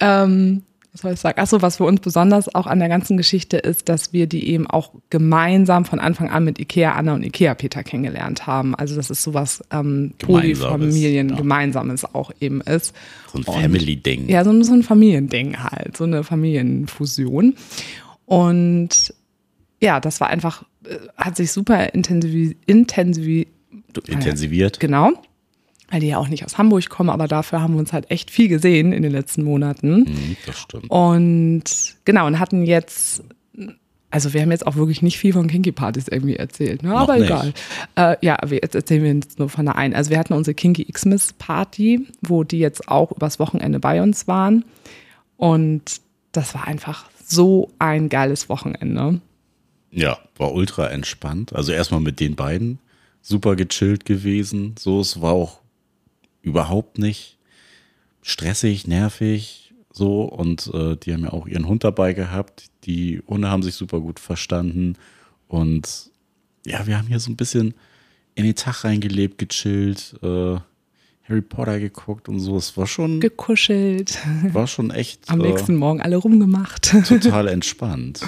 Ähm, 0.00 0.62
was 0.96 1.02
soll 1.02 1.12
ich 1.12 1.20
sagen? 1.20 1.38
Achso, 1.38 1.60
was 1.60 1.76
für 1.76 1.84
uns 1.84 2.00
besonders 2.00 2.54
auch 2.54 2.66
an 2.66 2.78
der 2.78 2.88
ganzen 2.88 3.18
Geschichte 3.18 3.58
ist, 3.58 3.90
dass 3.90 4.14
wir 4.14 4.26
die 4.26 4.48
eben 4.48 4.66
auch 4.66 4.92
gemeinsam 5.10 5.84
von 5.84 6.00
Anfang 6.00 6.30
an 6.30 6.44
mit 6.44 6.58
Ikea 6.58 6.92
Anna 6.92 7.14
und 7.14 7.22
Ikea 7.22 7.54
Peter 7.54 7.82
kennengelernt 7.82 8.46
haben. 8.46 8.74
Also 8.74 8.96
das 8.96 9.10
ist 9.10 9.22
sowas 9.22 9.62
ähm, 9.70 10.14
Polyfamilien 10.18 11.28
ja. 11.28 11.36
gemeinsames 11.36 12.06
auch 12.14 12.32
eben 12.40 12.62
ist. 12.62 12.94
So 13.30 13.38
ein 13.38 13.44
Family-Ding. 13.44 14.28
Ja, 14.30 14.42
so, 14.42 14.62
so 14.62 14.72
ein 14.72 14.82
Familiending 14.82 15.62
halt, 15.62 15.98
so 15.98 16.04
eine 16.04 16.24
Familienfusion. 16.24 17.54
Und 18.24 19.14
ja, 19.82 20.00
das 20.00 20.20
war 20.20 20.28
einfach, 20.28 20.64
äh, 20.84 20.96
hat 21.18 21.36
sich 21.36 21.52
super 21.52 21.92
intensiv, 21.92 22.56
intensiv, 22.64 23.46
intensiviert. 24.08 24.80
Genau 24.80 25.12
weil 25.88 26.00
die 26.00 26.08
ja 26.08 26.18
auch 26.18 26.28
nicht 26.28 26.44
aus 26.44 26.58
Hamburg 26.58 26.88
kommen, 26.88 27.10
aber 27.10 27.28
dafür 27.28 27.60
haben 27.62 27.74
wir 27.74 27.80
uns 27.80 27.92
halt 27.92 28.10
echt 28.10 28.30
viel 28.30 28.48
gesehen 28.48 28.92
in 28.92 29.02
den 29.02 29.12
letzten 29.12 29.44
Monaten. 29.44 30.00
Mhm, 30.00 30.36
das 30.44 30.58
stimmt. 30.58 30.90
Und 30.90 31.64
genau, 32.04 32.26
und 32.26 32.38
hatten 32.38 32.64
jetzt, 32.64 33.22
also 34.10 34.34
wir 34.34 34.42
haben 34.42 34.50
jetzt 34.50 34.66
auch 34.66 34.76
wirklich 34.76 35.02
nicht 35.02 35.18
viel 35.18 35.32
von 35.32 35.46
Kinky-Partys 35.46 36.08
irgendwie 36.08 36.36
erzählt, 36.36 36.82
ne? 36.82 36.94
aber 36.94 37.14
nicht. 37.14 37.26
egal. 37.26 37.52
Äh, 37.94 38.16
ja, 38.20 38.36
jetzt 38.50 38.74
erzählen 38.74 39.04
wir 39.04 39.14
jetzt 39.14 39.38
nur 39.38 39.48
von 39.48 39.66
der 39.66 39.76
einen. 39.76 39.94
Also 39.94 40.10
wir 40.10 40.18
hatten 40.18 40.32
unsere 40.32 40.54
Kinky 40.54 40.84
Xmas 40.84 41.32
Party, 41.34 42.06
wo 42.20 42.42
die 42.42 42.58
jetzt 42.58 42.88
auch 42.88 43.12
übers 43.12 43.38
Wochenende 43.38 43.78
bei 43.78 44.02
uns 44.02 44.26
waren. 44.26 44.64
Und 45.36 46.00
das 46.32 46.54
war 46.54 46.66
einfach 46.66 47.06
so 47.24 47.70
ein 47.78 48.08
geiles 48.08 48.48
Wochenende. 48.48 49.20
Ja, 49.90 50.18
war 50.36 50.52
ultra 50.52 50.88
entspannt. 50.88 51.54
Also 51.54 51.72
erstmal 51.72 52.00
mit 52.00 52.20
den 52.20 52.34
beiden 52.34 52.78
super 53.22 53.56
gechillt 53.56 54.04
gewesen. 54.04 54.74
So, 54.78 55.00
es 55.00 55.20
war 55.20 55.32
auch 55.32 55.60
überhaupt 56.46 56.98
nicht 56.98 57.38
stressig, 58.22 58.86
nervig, 58.86 59.74
so. 59.92 60.22
Und 60.22 60.70
äh, 60.72 60.96
die 60.96 61.12
haben 61.12 61.24
ja 61.24 61.32
auch 61.32 61.46
ihren 61.46 61.66
Hund 61.66 61.84
dabei 61.84 62.12
gehabt. 62.12 62.66
Die 62.84 63.20
Hunde 63.26 63.50
haben 63.50 63.62
sich 63.62 63.74
super 63.74 64.00
gut 64.00 64.20
verstanden. 64.20 64.94
Und 65.48 66.10
ja, 66.64 66.86
wir 66.86 66.96
haben 66.96 67.08
hier 67.08 67.18
so 67.18 67.30
ein 67.30 67.36
bisschen 67.36 67.74
in 68.36 68.44
den 68.44 68.54
Tag 68.54 68.84
reingelebt, 68.84 69.38
gechillt, 69.38 70.14
äh, 70.22 70.56
Harry 71.28 71.42
Potter 71.42 71.80
geguckt 71.80 72.28
und 72.28 72.38
so. 72.38 72.56
Es 72.56 72.76
war 72.76 72.86
schon. 72.86 73.18
Gekuschelt. 73.18 74.18
War 74.52 74.68
schon 74.68 74.90
echt. 74.92 75.28
Am 75.28 75.40
nächsten 75.40 75.72
äh, 75.72 75.78
Morgen 75.78 76.00
alle 76.00 76.16
rumgemacht. 76.16 76.92
Total 77.08 77.48
entspannt. 77.48 78.20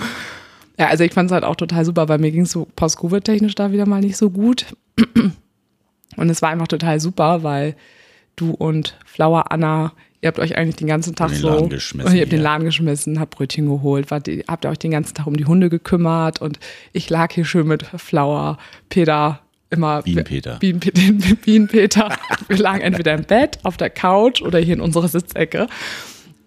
Ja, 0.77 0.89
also 0.89 1.05
ich 1.05 1.13
fand 1.13 1.31
es 1.31 1.35
halt 1.35 1.45
auch 1.45 1.57
total 1.57 1.85
super, 1.85 2.09
weil 2.09 2.19
mir 2.19 2.33
ging 2.33 2.43
es 2.43 2.51
so 2.51 2.67
post-Covid-technisch 2.75 3.55
da 3.55 3.71
wieder 3.71 3.87
mal 3.87 4.01
nicht 4.01 4.17
so 4.17 4.31
gut. 4.31 4.67
Und 6.17 6.31
es 6.31 6.43
war 6.43 6.51
einfach 6.51 6.69
total 6.69 6.99
super, 6.99 7.45
weil 7.45 7.77
du 8.41 8.53
und 8.53 8.97
Flower 9.05 9.51
Anna, 9.53 9.93
ihr 10.21 10.29
habt 10.29 10.39
euch 10.39 10.57
eigentlich 10.57 10.77
den 10.77 10.89
ganzen 10.89 11.15
Tag 11.15 11.31
den 11.31 11.39
so, 11.39 11.49
Laden 11.49 11.69
geschmissen, 11.69 12.13
ihr 12.15 12.23
habt 12.23 12.33
ja. 12.33 12.39
den 12.39 12.43
Laden 12.43 12.65
geschmissen, 12.65 13.21
habt 13.21 13.37
Brötchen 13.37 13.69
geholt, 13.69 14.11
wart, 14.11 14.29
habt 14.49 14.65
ihr 14.65 14.71
euch 14.71 14.79
den 14.79 14.91
ganzen 14.91 15.15
Tag 15.15 15.27
um 15.27 15.37
die 15.37 15.47
Hunde 15.47 15.69
gekümmert 15.69 16.41
und 16.41 16.59
ich 16.93 17.11
lag 17.11 17.33
hier 17.33 17.45
schön 17.45 17.67
mit 17.67 17.85
Flower, 17.85 18.59
Peter, 18.89 19.41
immer 19.71 20.03
Bienenpeter. 20.03 20.59
Bienenpeter. 20.59 21.37
Bienenpeter. 21.45 22.19
wir 22.49 22.57
lagen 22.57 22.81
entweder 22.81 23.15
im 23.15 23.25
Bett, 23.25 23.59
auf 23.65 23.77
der 23.77 23.91
Couch 23.91 24.43
oder 24.43 24.59
hier 24.59 24.75
in 24.75 24.81
unserer 24.81 25.09
Sitzecke, 25.09 25.67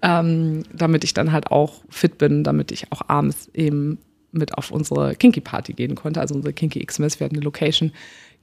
ähm, 0.01 0.63
damit 0.73 1.03
ich 1.03 1.13
dann 1.13 1.31
halt 1.31 1.51
auch 1.51 1.81
fit 1.89 2.17
bin, 2.17 2.43
damit 2.43 2.71
ich 2.71 2.91
auch 2.91 3.01
abends 3.07 3.49
eben 3.53 3.99
mit 4.31 4.57
auf 4.57 4.71
unsere 4.71 5.15
Kinky 5.15 5.41
Party 5.41 5.73
gehen 5.73 5.95
konnte, 5.95 6.21
also 6.21 6.35
unsere 6.35 6.53
Kinky 6.53 6.83
Xmas. 6.85 7.19
Wir 7.19 7.25
hatten 7.25 7.35
eine 7.35 7.43
Location 7.43 7.91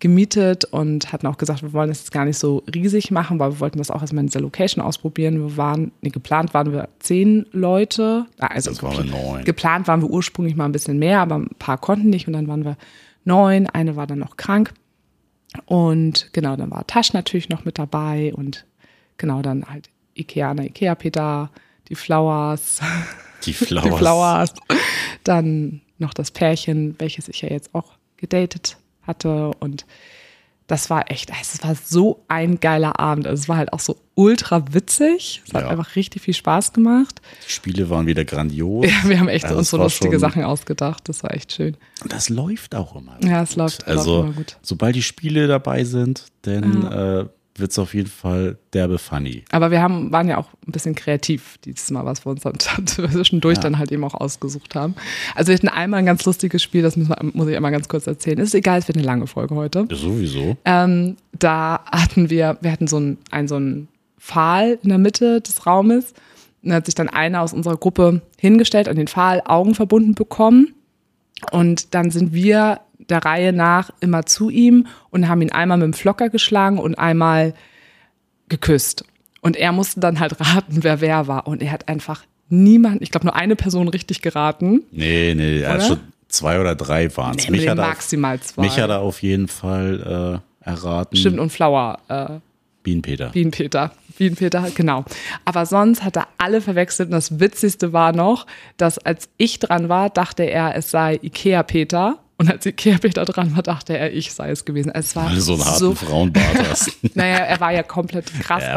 gemietet 0.01 0.65
und 0.65 1.13
hatten 1.13 1.27
auch 1.27 1.39
gesagt, 1.39 1.63
wir 1.63 1.73
wollen 1.73 1.89
das 1.89 2.01
jetzt 2.01 2.13
gar 2.13 2.25
nicht 2.25 2.39
so 2.39 2.63
riesig 2.73 3.11
machen, 3.11 3.39
weil 3.39 3.53
wir 3.53 3.61
wollten 3.61 3.79
das 3.79 3.91
auch 3.91 4.01
erstmal 4.01 4.23
in 4.23 4.29
dieser 4.29 4.41
Location 4.41 4.83
ausprobieren. 4.83 5.41
Wir 5.41 5.57
waren, 5.57 5.91
nee, 6.03 6.11
geplant 6.11 6.55
waren 6.55 6.73
wir 6.73 6.89
zehn 7.01 7.47
Leute. 7.53 8.27
Ah, 8.39 8.47
also 8.47 8.71
das 8.71 8.83
waren 8.83 8.97
wir 8.97 9.05
neun. 9.05 9.45
Geplant 9.45 9.89
waren 9.89 10.01
wir 10.01 10.09
ursprünglich 10.09 10.55
mal 10.55 10.67
ein 10.67 10.73
bisschen 10.73 10.99
mehr, 10.99 11.21
aber 11.21 11.37
ein 11.37 11.51
paar 11.59 11.79
konnten 11.79 12.11
nicht 12.11 12.29
und 12.29 12.35
dann 12.35 12.47
waren 12.47 12.65
wir 12.65 12.77
neun. 13.25 13.67
Eine 13.67 13.97
war 13.97 14.07
dann 14.07 14.21
noch 14.21 14.37
krank. 14.37 14.73
Und 15.67 16.33
genau, 16.33 16.55
dann 16.57 16.71
war 16.71 16.87
Tasch 16.87 17.13
natürlich 17.13 17.49
noch 17.49 17.65
mit 17.65 17.79
dabei 17.79 18.33
und 18.35 18.67
genau, 19.17 19.43
dann 19.43 19.65
halt 19.65 19.89
Ikea, 20.15 20.55
na 20.55 20.65
Ikea 20.65 20.95
Peter, 20.95 21.51
die 21.89 21.95
Flowers. 21.97 22.81
Die 23.45 23.53
Flowers. 23.55 23.85
Die 23.85 23.99
Flowers. 23.99 24.55
Dann 25.25 25.81
noch 25.99 26.15
das 26.15 26.31
Pärchen, 26.31 26.95
welches 26.99 27.29
ich 27.29 27.43
ja 27.43 27.49
jetzt 27.51 27.75
auch 27.75 27.95
gedatet 28.17 28.77
hatte 29.09 29.51
und 29.59 29.87
das 30.69 30.91
war 30.91 31.11
echt, 31.11 31.33
es 31.41 31.65
war 31.65 31.75
so 31.75 32.23
ein 32.29 32.61
geiler 32.61 33.01
Abend. 33.01 33.27
Also 33.27 33.43
es 33.43 33.49
war 33.49 33.57
halt 33.57 33.73
auch 33.73 33.81
so 33.81 33.97
ultra 34.15 34.75
witzig. 34.75 35.43
Es 35.47 35.55
hat 35.55 35.63
ja. 35.63 35.71
einfach 35.71 35.97
richtig 35.97 36.21
viel 36.21 36.35
Spaß 36.35 36.75
gemacht. 36.75 37.23
Die 37.47 37.51
Spiele 37.51 37.89
waren 37.89 38.07
wieder 38.07 38.27
grandios. 38.27 38.85
Ja, 38.85 39.09
wir 39.09 39.19
haben 39.19 39.29
echt 39.29 39.47
also 39.47 39.57
uns 39.57 39.71
so 39.71 39.79
lustige 39.79 40.19
Sachen 40.19 40.45
ausgedacht. 40.45 41.09
Das 41.09 41.23
war 41.23 41.33
echt 41.33 41.55
schön. 41.55 41.79
Und 42.03 42.13
das 42.13 42.29
läuft 42.29 42.75
auch 42.75 42.95
immer. 42.95 43.17
Ja, 43.25 43.43
es 43.43 43.57
läuft, 43.57 43.87
also, 43.87 44.17
läuft 44.17 44.25
immer 44.27 44.37
gut. 44.37 44.57
Sobald 44.61 44.95
die 44.95 45.03
Spiele 45.03 45.47
dabei 45.47 45.85
sind, 45.85 46.27
dann 46.43 46.83
ja. 46.83 47.21
äh, 47.21 47.27
wird 47.59 47.71
es 47.71 47.79
auf 47.79 47.95
jeden 47.95 48.09
Fall 48.09 48.59
derbe 48.73 48.99
funny. 48.99 49.45
Aber 49.51 49.71
wir 49.71 49.81
haben, 49.81 50.13
waren 50.13 50.29
ja 50.29 50.39
auch 50.39 50.49
ein 50.67 50.73
bisschen 50.73 50.95
kreativ 50.95 51.59
dieses 51.65 51.91
Mal, 51.91 52.05
was 52.05 52.25
wir 52.25 52.31
uns 52.31 52.43
dann 52.43 52.59
zwischendurch 52.87 53.57
ja. 53.57 53.63
dann 53.63 53.79
halt 53.79 53.93
eben 53.93 54.05
auch 54.05 54.15
ausgesucht 54.15 54.75
haben. 54.75 54.95
Also 55.35 55.49
wir 55.49 55.55
hatten 55.57 55.69
einmal 55.69 55.99
ein 56.01 56.07
ganz 56.07 56.25
lustiges 56.25 56.63
Spiel, 56.63 56.83
das 56.83 56.97
muss, 56.97 57.09
muss 57.33 57.49
ich 57.49 57.57
einmal 57.57 57.73
ganz 57.73 57.89
kurz 57.89 58.07
erzählen. 58.07 58.39
Ist 58.39 58.55
egal, 58.55 58.79
es 58.79 58.89
wird 58.89 58.97
eine 58.97 59.07
lange 59.07 59.27
Folge 59.27 59.55
heute. 59.55 59.87
Ja, 59.91 59.97
sowieso. 59.97 60.57
Ähm, 60.65 61.17
da 61.39 61.81
hatten 61.91 62.31
wir, 62.31 62.59
wir 62.61 62.73
hatten 62.73 62.87
so 62.87 62.97
einen, 62.97 63.19
einen, 63.31 63.49
so 63.49 63.57
einen 63.57 63.89
Pfahl 64.19 64.79
in 64.83 64.89
der 64.89 64.99
Mitte 64.99 65.41
des 65.41 65.67
Raumes. 65.67 66.13
Und 66.63 66.71
da 66.71 66.77
hat 66.77 66.87
sich 66.87 66.95
dann 66.95 67.09
einer 67.09 67.43
aus 67.43 67.53
unserer 67.53 67.77
Gruppe 67.77 68.23
hingestellt, 68.39 68.89
an 68.89 68.97
den 68.97 69.09
Pfahl 69.09 69.43
Augen 69.45 69.75
verbunden 69.75 70.15
bekommen. 70.15 70.75
Und 71.51 71.95
dann 71.95 72.11
sind 72.11 72.33
wir 72.33 72.81
der 72.99 73.25
Reihe 73.25 73.53
nach 73.53 73.91
immer 74.01 74.27
zu 74.27 74.51
ihm 74.51 74.87
und 75.11 75.29
haben 75.29 75.43
ihn 75.43 75.53
einmal 75.53 75.79
mit 75.79 75.85
dem 75.87 75.93
Flocker 75.93 76.29
geschlagen 76.29 76.79
und 76.79 76.99
einmal 76.99 77.55
geküsst. 78.49 79.05
Und 79.41 79.57
er 79.57 79.73
musste 79.73 80.01
dann 80.01 80.21
halt 80.21 80.41
raten, 80.41 80.83
wer 80.83 81.01
wer 81.01 81.27
war. 81.27 81.47
Und 81.47 81.63
er 81.63 81.73
hat 81.73 81.89
einfach 81.89 82.25
niemand, 82.49 83.03
ich 83.03 83.11
glaube 83.11 83.27
nur 83.27 83.37
eine 83.37 83.57
Person 83.57 83.89
richtig 83.89 84.23
geraten. 84.23 84.83
Nee, 84.91 85.35
nee, 85.35 85.65
also 85.65 85.99
zwei 86.29 86.61
oder 86.61 86.75
drei 86.75 87.15
waren 87.17 87.39
es. 87.39 87.49
Nee, 87.49 87.75
maximal 87.75 88.41
zwei. 88.41 88.63
Mich 88.63 88.79
hat 88.79 88.91
er 88.91 89.01
auf 89.01 89.23
jeden 89.23 89.49
Fall 89.49 90.43
äh, 90.65 90.69
erraten. 90.69 91.17
Stimmt, 91.17 91.39
und 91.39 91.51
Flower. 91.51 91.99
Äh, 92.09 92.41
Bienenpeter. 92.83 93.31
Bienenpeter. 93.31 93.93
Bienenpeter, 94.19 94.69
genau. 94.75 95.05
Aber 95.45 95.65
sonst 95.65 96.03
hat 96.03 96.17
er 96.17 96.29
alle 96.39 96.61
verwechselt. 96.61 97.09
Und 97.09 97.13
das 97.13 97.39
Witzigste 97.41 97.93
war 97.93 98.13
noch, 98.13 98.47
dass 98.77 98.99
als 98.99 99.29
ich 99.37 99.59
dran 99.61 99.89
war, 99.89 100.11
dachte 100.11 100.43
er, 100.43 100.75
es 100.77 100.91
sei 100.91 101.19
Ikea-Peter. 101.23 102.19
Und 102.41 102.49
als 102.49 102.65
Ikea-Peter 102.65 103.25
dran 103.25 103.57
war, 103.57 103.65
dachte 103.65 103.99
er, 103.99 104.13
ich 104.13 104.33
sei 104.33 104.51
es 104.51 104.65
gewesen. 104.65 104.93
Es 104.95 105.17
war 105.17 105.29
Weil 105.29 105.41
so 105.41 105.55
einen 105.55 105.65
harten 105.65 105.79
so, 105.79 105.95
Frauenbart 105.97 106.69
hast. 106.71 106.93
naja, 107.17 107.39
er 107.39 107.59
war 107.59 107.73
ja 107.73 107.83
komplett 107.83 108.33
krass 108.41 108.63
ja, 108.63 108.75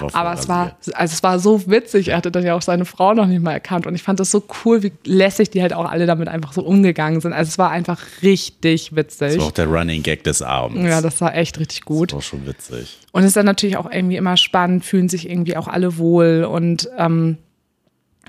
war 0.00 0.14
Aber 0.14 0.32
es 0.32 0.48
war, 0.48 0.78
also 0.94 1.12
es 1.12 1.22
war 1.22 1.38
so 1.38 1.68
witzig. 1.70 2.08
Er 2.08 2.16
hatte 2.16 2.30
dann 2.30 2.42
ja 2.42 2.54
auch 2.54 2.62
seine 2.62 2.86
Frau 2.86 3.12
noch 3.12 3.26
nicht 3.26 3.42
mal 3.42 3.52
erkannt. 3.52 3.86
Und 3.86 3.94
ich 3.94 4.02
fand 4.02 4.18
das 4.18 4.30
so 4.30 4.42
cool, 4.64 4.82
wie 4.82 4.92
lässig 5.04 5.50
die 5.50 5.60
halt 5.60 5.74
auch 5.74 5.84
alle 5.84 6.06
damit 6.06 6.28
einfach 6.28 6.54
so 6.54 6.62
umgegangen 6.62 7.20
sind. 7.20 7.34
Also 7.34 7.50
es 7.50 7.58
war 7.58 7.70
einfach 7.70 8.00
richtig 8.22 8.96
witzig. 8.96 9.34
Das 9.34 9.38
war 9.40 9.46
auch 9.48 9.52
der 9.52 9.66
Running 9.66 10.02
Gag 10.02 10.24
des 10.24 10.40
Abends. 10.40 10.82
Ja, 10.82 11.02
das 11.02 11.20
war 11.20 11.36
echt 11.36 11.58
richtig 11.58 11.82
gut. 11.82 12.12
Das 12.12 12.16
war 12.16 12.22
schon 12.22 12.46
witzig. 12.46 12.96
Und 13.12 13.24
es 13.24 13.28
ist 13.28 13.36
dann 13.36 13.44
natürlich 13.44 13.76
auch 13.76 13.90
irgendwie 13.90 14.16
immer 14.16 14.38
spannend, 14.38 14.86
fühlen 14.86 15.10
sich 15.10 15.28
irgendwie 15.28 15.58
auch 15.58 15.68
alle 15.68 15.98
wohl 15.98 16.48
und 16.50 16.88
ähm, 16.96 17.36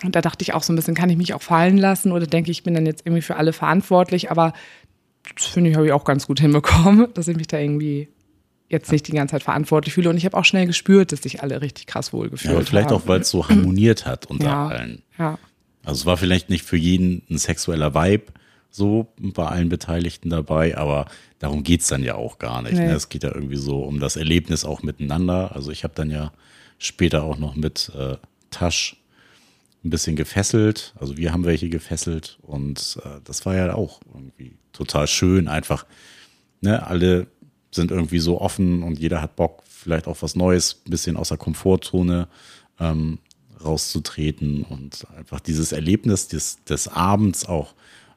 und 0.03 0.15
da 0.15 0.21
dachte 0.21 0.43
ich 0.43 0.53
auch 0.53 0.63
so 0.63 0.73
ein 0.73 0.75
bisschen, 0.75 0.95
kann 0.95 1.09
ich 1.09 1.17
mich 1.17 1.33
auch 1.33 1.41
fallen 1.41 1.77
lassen 1.77 2.11
oder 2.11 2.27
denke 2.27 2.51
ich, 2.51 2.63
bin 2.63 2.73
dann 2.73 2.85
jetzt 2.85 3.05
irgendwie 3.05 3.21
für 3.21 3.35
alle 3.35 3.53
verantwortlich, 3.53 4.31
aber 4.31 4.53
das 5.35 5.47
finde 5.47 5.69
ich, 5.69 5.75
habe 5.75 5.87
ich 5.87 5.91
auch 5.91 6.03
ganz 6.03 6.27
gut 6.27 6.39
hinbekommen, 6.39 7.07
dass 7.13 7.27
ich 7.27 7.37
mich 7.37 7.47
da 7.47 7.57
irgendwie 7.57 8.09
jetzt 8.69 8.91
nicht 8.91 9.07
die 9.07 9.13
ganze 9.13 9.31
Zeit 9.31 9.43
verantwortlich 9.43 9.93
fühle. 9.93 10.09
Und 10.09 10.17
ich 10.17 10.25
habe 10.25 10.35
auch 10.37 10.45
schnell 10.45 10.67
gespürt, 10.67 11.11
dass 11.11 11.23
sich 11.23 11.41
alle 11.41 11.61
richtig 11.61 11.87
krass 11.87 12.11
wohlgefühlt 12.11 12.53
haben. 12.53 12.59
Ja, 12.61 12.65
vielleicht 12.65 12.89
haben. 12.89 12.97
auch, 12.97 13.07
weil 13.07 13.21
es 13.21 13.29
so 13.29 13.47
harmoniert 13.47 14.05
hat 14.05 14.25
unter 14.25 14.45
ja, 14.45 14.67
allen. 14.67 15.03
Ja. 15.17 15.39
Also 15.85 16.01
es 16.01 16.05
war 16.05 16.17
vielleicht 16.17 16.49
nicht 16.49 16.65
für 16.65 16.75
jeden 16.75 17.23
ein 17.29 17.37
sexueller 17.37 17.93
Vibe 17.93 18.25
so 18.69 19.07
bei 19.17 19.45
allen 19.45 19.69
Beteiligten 19.69 20.29
dabei, 20.29 20.77
aber 20.77 21.05
darum 21.39 21.63
geht 21.63 21.81
es 21.81 21.87
dann 21.87 22.03
ja 22.03 22.15
auch 22.15 22.39
gar 22.39 22.61
nicht. 22.61 22.73
Nee. 22.73 22.87
Ne? 22.87 22.93
Es 22.93 23.07
geht 23.07 23.23
ja 23.23 23.33
irgendwie 23.33 23.55
so 23.55 23.79
um 23.79 23.99
das 23.99 24.17
Erlebnis 24.17 24.65
auch 24.65 24.83
miteinander. 24.83 25.55
Also 25.55 25.71
ich 25.71 25.85
habe 25.85 25.93
dann 25.95 26.11
ja 26.11 26.33
später 26.77 27.23
auch 27.23 27.37
noch 27.37 27.55
mit 27.55 27.91
äh, 27.97 28.17
Tasch 28.51 28.97
ein 29.83 29.89
bisschen 29.89 30.15
gefesselt. 30.15 30.93
Also 30.99 31.17
wir 31.17 31.33
haben 31.33 31.45
welche 31.45 31.69
gefesselt 31.69 32.39
und 32.41 32.99
äh, 33.03 33.21
das 33.23 33.45
war 33.45 33.55
ja 33.55 33.73
auch 33.73 34.01
irgendwie 34.13 34.57
total 34.73 35.07
schön. 35.07 35.47
Einfach, 35.47 35.85
ne, 36.61 36.85
alle 36.85 37.27
sind 37.71 37.91
irgendwie 37.91 38.19
so 38.19 38.41
offen 38.41 38.83
und 38.83 38.99
jeder 38.99 39.21
hat 39.21 39.35
Bock 39.35 39.63
vielleicht 39.65 40.07
auch 40.07 40.21
was 40.21 40.35
Neues, 40.35 40.81
ein 40.85 40.91
bisschen 40.91 41.17
aus 41.17 41.29
der 41.29 41.37
Komfortzone 41.37 42.27
ähm, 42.79 43.19
rauszutreten 43.63 44.63
und 44.63 45.07
einfach 45.15 45.39
dieses 45.39 45.71
Erlebnis 45.71 46.27
des, 46.27 46.63
des 46.63 46.87
Abends 46.87 47.45
auch 47.45 47.73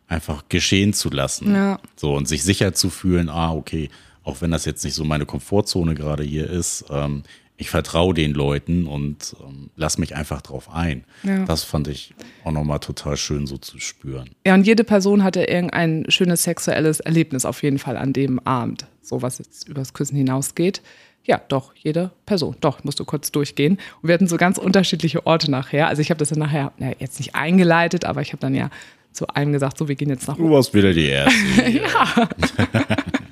einfach 0.07 0.45
geschehen 0.49 0.93
zu 0.93 1.09
lassen. 1.11 1.55
Ja. 1.55 1.81
So 1.97 2.15
und 2.15 2.27
sich 2.27 2.43
sicher 2.43 2.75
zu 2.75 2.91
fühlen, 2.91 3.29
ah, 3.29 3.53
okay, 3.53 3.91
auch 4.23 4.41
wenn 4.41 4.51
das 4.51 4.65
jetzt 4.65 4.85
nicht 4.85 4.95
so 4.95 5.05
meine 5.05 5.27
Komfortzone 5.27 5.95
gerade 5.95 6.25
hier 6.25 6.49
ist, 6.49 6.85
ähm, 6.91 7.23
ich 7.61 7.69
vertraue 7.69 8.15
den 8.15 8.33
Leuten 8.33 8.87
und 8.87 9.37
ähm, 9.47 9.69
lass 9.77 9.99
mich 9.99 10.17
einfach 10.17 10.41
drauf 10.41 10.71
ein. 10.73 11.05
Ja. 11.25 11.45
Das 11.45 11.63
fand 11.63 11.89
ich 11.89 12.15
auch 12.43 12.53
nochmal 12.53 12.81
total 12.81 13.19
schön 13.19 13.47
so 13.47 13.59
zu 13.59 13.79
spüren. 13.79 14.31
Ja, 14.47 14.55
und 14.55 14.67
jede 14.67 14.83
Person 14.83 15.23
hatte 15.23 15.45
irgendein 15.45 16.07
schönes 16.09 16.43
sexuelles 16.43 17.01
Erlebnis 17.01 17.45
auf 17.45 17.63
jeden 17.63 17.79
Fall 17.79 17.99
an 17.99 18.15
dem 18.15 18.39
Abend. 18.41 18.87
So 19.03 19.21
was 19.21 19.39
jetzt 19.39 19.69
übers 19.69 19.93
Küssen 19.93 20.17
hinausgeht. 20.17 20.81
Ja, 21.25 21.39
doch, 21.49 21.75
jede 21.77 22.13
Person. 22.25 22.57
Doch, 22.63 22.83
musst 22.83 22.99
du 22.99 23.05
kurz 23.05 23.31
durchgehen. 23.31 23.75
Und 24.01 24.09
wir 24.09 24.15
hatten 24.15 24.27
so 24.27 24.39
ganz 24.39 24.57
unterschiedliche 24.57 25.27
Orte 25.27 25.51
nachher. 25.51 25.89
Also 25.89 26.01
ich 26.01 26.09
habe 26.09 26.19
das 26.19 26.31
dann 26.31 26.39
nachher, 26.39 26.73
na, 26.79 26.93
jetzt 26.99 27.19
nicht 27.19 27.35
eingeleitet, 27.35 28.07
aber 28.07 28.23
ich 28.23 28.33
habe 28.33 28.41
dann 28.41 28.55
ja 28.55 28.71
zu 29.13 29.29
einem 29.29 29.53
gesagt, 29.53 29.77
so, 29.77 29.87
wir 29.87 29.97
gehen 29.97 30.09
jetzt 30.09 30.27
nach 30.29 30.37
Du 30.37 30.51
warst 30.51 30.73
wieder 30.73 30.95
die 30.95 31.09
Erste. 31.09 31.69
ja. 31.69 32.29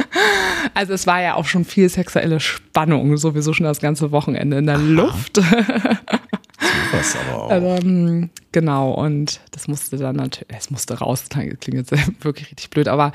Also 0.75 0.93
es 0.93 1.07
war 1.07 1.21
ja 1.21 1.35
auch 1.35 1.47
schon 1.47 1.65
viel 1.65 1.89
sexuelle 1.89 2.41
Spannung, 2.41 3.17
sowieso 3.17 3.53
schon 3.53 3.65
das 3.65 3.81
ganze 3.81 4.13
Wochenende 4.13 4.59
in 4.59 4.67
der 4.67 4.79
Luft. 4.79 5.39
Was 6.93 7.17
aber 7.17 7.43
auch. 7.43 7.51
Also, 7.51 8.29
genau, 8.53 8.93
und 8.93 9.41
das 9.51 9.69
musste 9.69 9.97
dann 9.97 10.17
natürlich, 10.17 10.57
es 10.57 10.71
musste 10.71 10.99
raus, 10.99 11.25
das 11.29 11.39
klingt 11.61 11.91
jetzt 11.91 11.93
wirklich 12.25 12.51
richtig 12.51 12.71
blöd, 12.71 12.89
aber 12.89 13.13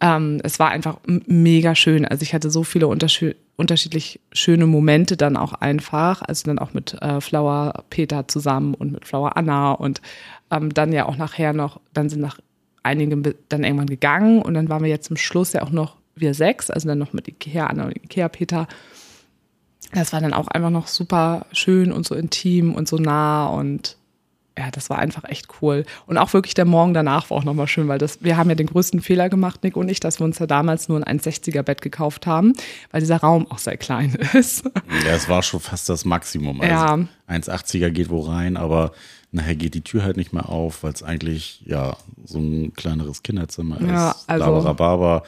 ähm, 0.00 0.40
es 0.44 0.58
war 0.58 0.70
einfach 0.70 0.98
mega 1.06 1.74
schön. 1.74 2.04
Also 2.04 2.22
ich 2.22 2.34
hatte 2.34 2.50
so 2.50 2.62
viele 2.64 2.86
unterschied 2.86 3.36
unterschiedlich 3.58 4.20
schöne 4.32 4.66
Momente 4.66 5.16
dann 5.16 5.36
auch 5.36 5.52
einfach, 5.52 6.22
also 6.22 6.44
dann 6.46 6.60
auch 6.60 6.74
mit 6.74 6.94
äh, 7.02 7.20
Flower 7.20 7.84
Peter 7.90 8.28
zusammen 8.28 8.74
und 8.74 8.92
mit 8.92 9.04
Flower 9.04 9.36
Anna 9.36 9.72
und 9.72 10.00
ähm, 10.52 10.72
dann 10.72 10.92
ja 10.92 11.06
auch 11.06 11.16
nachher 11.16 11.52
noch, 11.52 11.80
dann 11.92 12.08
sind 12.08 12.20
nach 12.20 12.38
einigen 12.84 13.34
dann 13.48 13.64
irgendwann 13.64 13.88
gegangen 13.88 14.40
und 14.42 14.54
dann 14.54 14.68
waren 14.68 14.84
wir 14.84 14.88
jetzt 14.88 15.08
zum 15.08 15.16
Schluss 15.16 15.54
ja 15.54 15.62
auch 15.62 15.70
noch 15.70 15.97
wir 16.20 16.34
sechs, 16.34 16.70
also 16.70 16.88
dann 16.88 16.98
noch 16.98 17.12
mit 17.12 17.28
Ikea 17.28 17.66
Anna 17.66 17.84
und 17.86 17.96
Ikea 17.96 18.28
Peter. 18.28 18.66
Das 19.92 20.12
war 20.12 20.20
dann 20.20 20.34
auch 20.34 20.48
einfach 20.48 20.70
noch 20.70 20.86
super 20.86 21.46
schön 21.52 21.92
und 21.92 22.06
so 22.06 22.14
intim 22.14 22.74
und 22.74 22.88
so 22.88 22.96
nah 22.96 23.46
und 23.46 23.96
ja, 24.58 24.72
das 24.72 24.90
war 24.90 24.98
einfach 24.98 25.22
echt 25.22 25.46
cool. 25.62 25.84
Und 26.06 26.18
auch 26.18 26.32
wirklich 26.32 26.52
der 26.52 26.64
Morgen 26.64 26.92
danach 26.92 27.30
war 27.30 27.38
auch 27.38 27.44
nochmal 27.44 27.68
schön, 27.68 27.86
weil 27.86 27.98
das, 27.98 28.24
wir 28.24 28.36
haben 28.36 28.48
ja 28.50 28.56
den 28.56 28.66
größten 28.66 29.00
Fehler 29.00 29.28
gemacht, 29.28 29.62
Nick 29.62 29.76
und 29.76 29.88
ich, 29.88 30.00
dass 30.00 30.18
wir 30.18 30.24
uns 30.24 30.40
ja 30.40 30.46
damals 30.48 30.88
nur 30.88 30.98
ein 31.06 31.18
1,60er 31.20 31.62
Bett 31.62 31.80
gekauft 31.80 32.26
haben, 32.26 32.54
weil 32.90 33.00
dieser 33.00 33.18
Raum 33.18 33.46
auch 33.50 33.58
sehr 33.58 33.76
klein 33.76 34.14
ist. 34.34 34.64
Ja, 35.06 35.14
es 35.14 35.28
war 35.28 35.44
schon 35.44 35.60
fast 35.60 35.88
das 35.88 36.04
Maximum. 36.04 36.60
Also 36.60 36.74
Ja. 36.74 36.94
1,80er 37.28 37.90
geht 37.90 38.10
wo 38.10 38.20
rein, 38.22 38.56
aber 38.56 38.90
nachher 39.30 39.54
geht 39.54 39.74
die 39.74 39.82
Tür 39.82 40.02
halt 40.02 40.16
nicht 40.16 40.32
mehr 40.32 40.48
auf, 40.48 40.82
weil 40.82 40.92
es 40.92 41.04
eigentlich 41.04 41.62
ja 41.64 41.96
so 42.24 42.38
ein 42.40 42.72
kleineres 42.74 43.22
Kinderzimmer 43.22 43.80
Ja, 43.80 44.10
ist. 44.10 44.28
also- 44.28 44.44
Labarababa. 44.44 45.22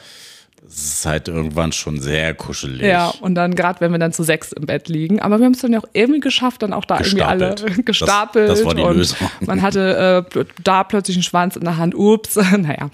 Es 0.65 0.93
ist 0.93 1.05
halt 1.05 1.27
irgendwann 1.27 1.71
schon 1.71 1.99
sehr 1.99 2.33
kuschelig. 2.35 2.81
Ja, 2.83 3.07
und 3.21 3.35
dann 3.35 3.55
gerade, 3.55 3.81
wenn 3.81 3.91
wir 3.91 3.99
dann 3.99 4.13
zu 4.13 4.23
sechs 4.23 4.51
im 4.51 4.65
Bett 4.67 4.87
liegen. 4.89 5.19
Aber 5.19 5.39
wir 5.39 5.45
haben 5.45 5.53
es 5.53 5.59
dann 5.61 5.73
ja 5.73 5.79
auch 5.79 5.87
irgendwie 5.93 6.19
geschafft, 6.19 6.61
dann 6.61 6.71
auch 6.71 6.85
da 6.85 6.99
irgendwie 6.99 7.23
alle 7.23 7.49
Gestapelt. 7.55 7.85
gestapelt. 7.85 8.49
Das- 8.49 8.59
das 8.59 8.67
war 8.67 8.75
die 8.75 8.81
und 8.83 8.95
Lösung. 8.97 9.17
Man 9.41 9.61
hatte 9.61 10.25
äh, 10.35 10.45
da 10.63 10.83
plötzlich 10.83 11.17
einen 11.17 11.23
Schwanz 11.23 11.55
in 11.55 11.63
der 11.63 11.77
Hand. 11.77 11.95
Ups, 11.95 12.35
naja. 12.57 12.89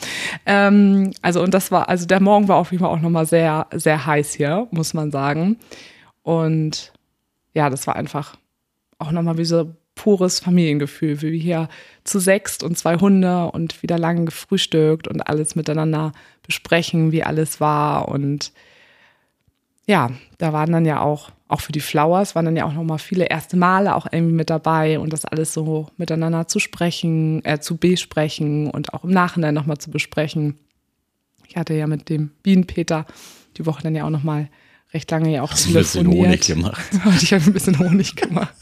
Ähm, 0.46 1.12
also 1.22 1.44
und 1.44 1.54
das 1.54 1.70
war, 1.72 1.90
also 1.90 2.06
der 2.08 2.22
Morgen 2.22 2.48
war 2.48 2.56
auf 2.56 2.72
jeden 2.72 2.84
Fall 2.84 2.92
auch 2.92 3.02
nochmal 3.02 3.26
sehr, 3.26 3.68
sehr 3.74 4.06
heiß 4.06 4.34
hier, 4.34 4.68
muss 4.72 4.94
man 4.94 5.12
sagen. 5.12 5.58
Und 6.24 6.94
ja, 7.54 7.70
das 7.70 7.86
war 7.86 7.96
einfach 7.96 8.36
auch 8.98 9.12
nochmal 9.12 9.38
wie 9.38 9.46
so 9.46 9.76
pures 10.08 10.40
Familiengefühl, 10.40 11.22
wie 11.22 11.34
wir 11.34 11.40
hier 11.40 11.70
zu 12.06 12.20
sechst 12.20 12.64
und 12.64 12.78
zwei 12.78 12.96
Hunde 12.96 13.52
und 13.52 13.84
wieder 13.84 14.00
lange 14.00 14.24
gefrühstückt 14.24 15.06
und 15.06 15.20
alles 15.20 15.58
miteinander 15.58 16.14
besprechen, 16.44 17.12
wie 17.12 17.24
alles 17.24 17.60
war 17.60 18.08
und 18.08 18.54
ja, 19.86 20.12
da 20.38 20.54
waren 20.54 20.72
dann 20.72 20.86
ja 20.86 21.02
auch, 21.02 21.32
auch 21.50 21.60
für 21.60 21.74
die 21.74 21.82
Flowers 21.82 22.36
waren 22.36 22.46
dann 22.46 22.56
ja 22.56 22.64
auch 22.64 22.72
nochmal 22.72 23.00
viele 23.00 23.26
erste 23.26 23.58
Male 23.58 23.96
auch 23.96 24.08
irgendwie 24.10 24.34
mit 24.34 24.50
dabei 24.50 24.98
und 24.98 25.12
das 25.12 25.26
alles 25.26 25.54
so 25.54 25.88
miteinander 25.98 26.48
zu 26.48 26.60
sprechen, 26.60 27.44
äh, 27.44 27.60
zu 27.60 27.76
besprechen 27.76 28.70
und 28.70 28.94
auch 28.94 29.04
im 29.04 29.12
Nachhinein 29.12 29.54
nochmal 29.54 29.78
zu 29.78 29.92
besprechen. 29.92 30.58
Ich 31.50 31.58
hatte 31.58 31.74
ja 31.74 31.86
mit 31.86 32.08
dem 32.08 32.32
Bienenpeter 32.44 33.06
die 33.58 33.66
Woche 33.66 33.84
dann 33.84 33.94
ja 33.94 34.06
auch 34.06 34.10
nochmal 34.10 34.48
recht 34.94 35.12
lange 35.12 35.34
ja 35.34 35.42
auch 35.42 35.52
Hast 35.52 35.66
du 35.66 35.72
ein 35.72 35.74
bisschen 35.74 36.06
telefoniert. 36.06 36.28
Honig 36.28 36.48
gemacht. 36.48 36.86
Ich 37.22 37.34
habe 37.34 37.44
ein 37.44 37.54
bisschen 37.54 37.80
Honig 37.80 38.16
gemacht. 38.16 38.56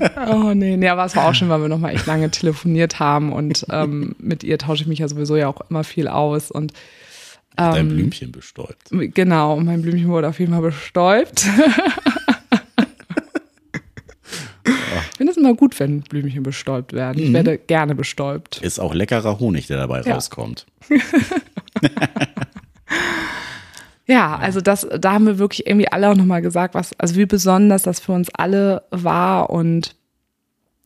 oh 0.30 0.54
nee, 0.54 0.76
nee, 0.76 0.88
aber 0.88 1.04
es 1.04 1.14
war 1.16 1.28
auch 1.28 1.34
schön, 1.34 1.48
weil 1.48 1.60
wir 1.60 1.68
nochmal 1.68 1.94
echt 1.94 2.06
lange 2.06 2.30
telefoniert 2.30 2.98
haben 3.00 3.32
und 3.32 3.66
ähm, 3.70 4.14
mit 4.18 4.42
ihr 4.44 4.58
tausche 4.58 4.82
ich 4.82 4.88
mich 4.88 4.98
ja 5.00 5.08
sowieso 5.08 5.36
ja 5.36 5.48
auch 5.48 5.60
immer 5.70 5.84
viel 5.84 6.08
aus 6.08 6.50
und 6.50 6.72
Dein 7.56 7.76
Ähm, 7.76 7.88
Blümchen 7.88 8.30
bestäubt. 8.32 8.88
Genau, 8.90 9.58
mein 9.60 9.82
Blümchen 9.82 10.08
wurde 10.08 10.28
auf 10.28 10.38
jeden 10.38 10.52
Fall 10.52 10.62
bestäubt. 10.62 11.46
ich 14.64 15.16
finde 15.16 15.32
es 15.32 15.36
immer 15.36 15.54
gut, 15.54 15.78
wenn 15.80 16.00
Blümchen 16.02 16.42
bestäubt 16.42 16.92
werden. 16.92 17.22
Ich 17.22 17.32
werde 17.32 17.58
gerne 17.58 17.94
bestäubt. 17.94 18.58
Ist 18.62 18.78
auch 18.78 18.94
leckerer 18.94 19.40
Honig, 19.40 19.66
der 19.66 19.76
dabei 19.78 20.00
Ja. 20.02 20.14
rauskommt. 20.14 20.64
Ja, 24.10 24.36
also 24.36 24.60
das, 24.60 24.88
da 24.98 25.12
haben 25.12 25.26
wir 25.26 25.38
wirklich 25.38 25.68
irgendwie 25.68 25.86
alle 25.86 26.10
auch 26.10 26.16
nochmal 26.16 26.42
gesagt, 26.42 26.74
was, 26.74 26.98
also 26.98 27.14
wie 27.14 27.26
besonders 27.26 27.84
das 27.84 28.00
für 28.00 28.10
uns 28.10 28.28
alle 28.34 28.82
war 28.90 29.50
und 29.50 29.94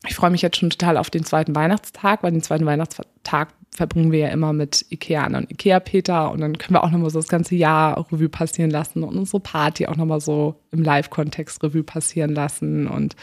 ich 0.06 0.14
freue 0.14 0.28
mich 0.28 0.42
jetzt 0.42 0.58
schon 0.58 0.68
total 0.68 0.98
auf 0.98 1.08
den 1.08 1.24
zweiten 1.24 1.54
Weihnachtstag, 1.54 2.22
weil 2.22 2.32
den 2.32 2.42
zweiten 2.42 2.66
Weihnachtstag 2.66 3.48
verbringen 3.70 4.12
wir 4.12 4.18
ja 4.18 4.28
immer 4.28 4.52
mit 4.52 4.84
Ikea 4.90 5.24
Anna 5.24 5.38
und 5.38 5.50
Ikea 5.50 5.80
Peter 5.80 6.30
und 6.32 6.42
dann 6.42 6.58
können 6.58 6.74
wir 6.74 6.84
auch 6.84 6.90
nochmal 6.90 7.08
so 7.08 7.18
das 7.18 7.28
ganze 7.28 7.54
Jahr 7.54 7.96
Revue 8.12 8.28
passieren 8.28 8.70
lassen 8.70 9.02
und 9.02 9.16
unsere 9.16 9.40
Party 9.40 9.86
auch 9.86 9.96
nochmal 9.96 10.20
so 10.20 10.60
im 10.70 10.82
Live-Kontext 10.82 11.62
Revue 11.62 11.82
passieren 11.82 12.34
lassen 12.34 12.86
und 12.86 13.16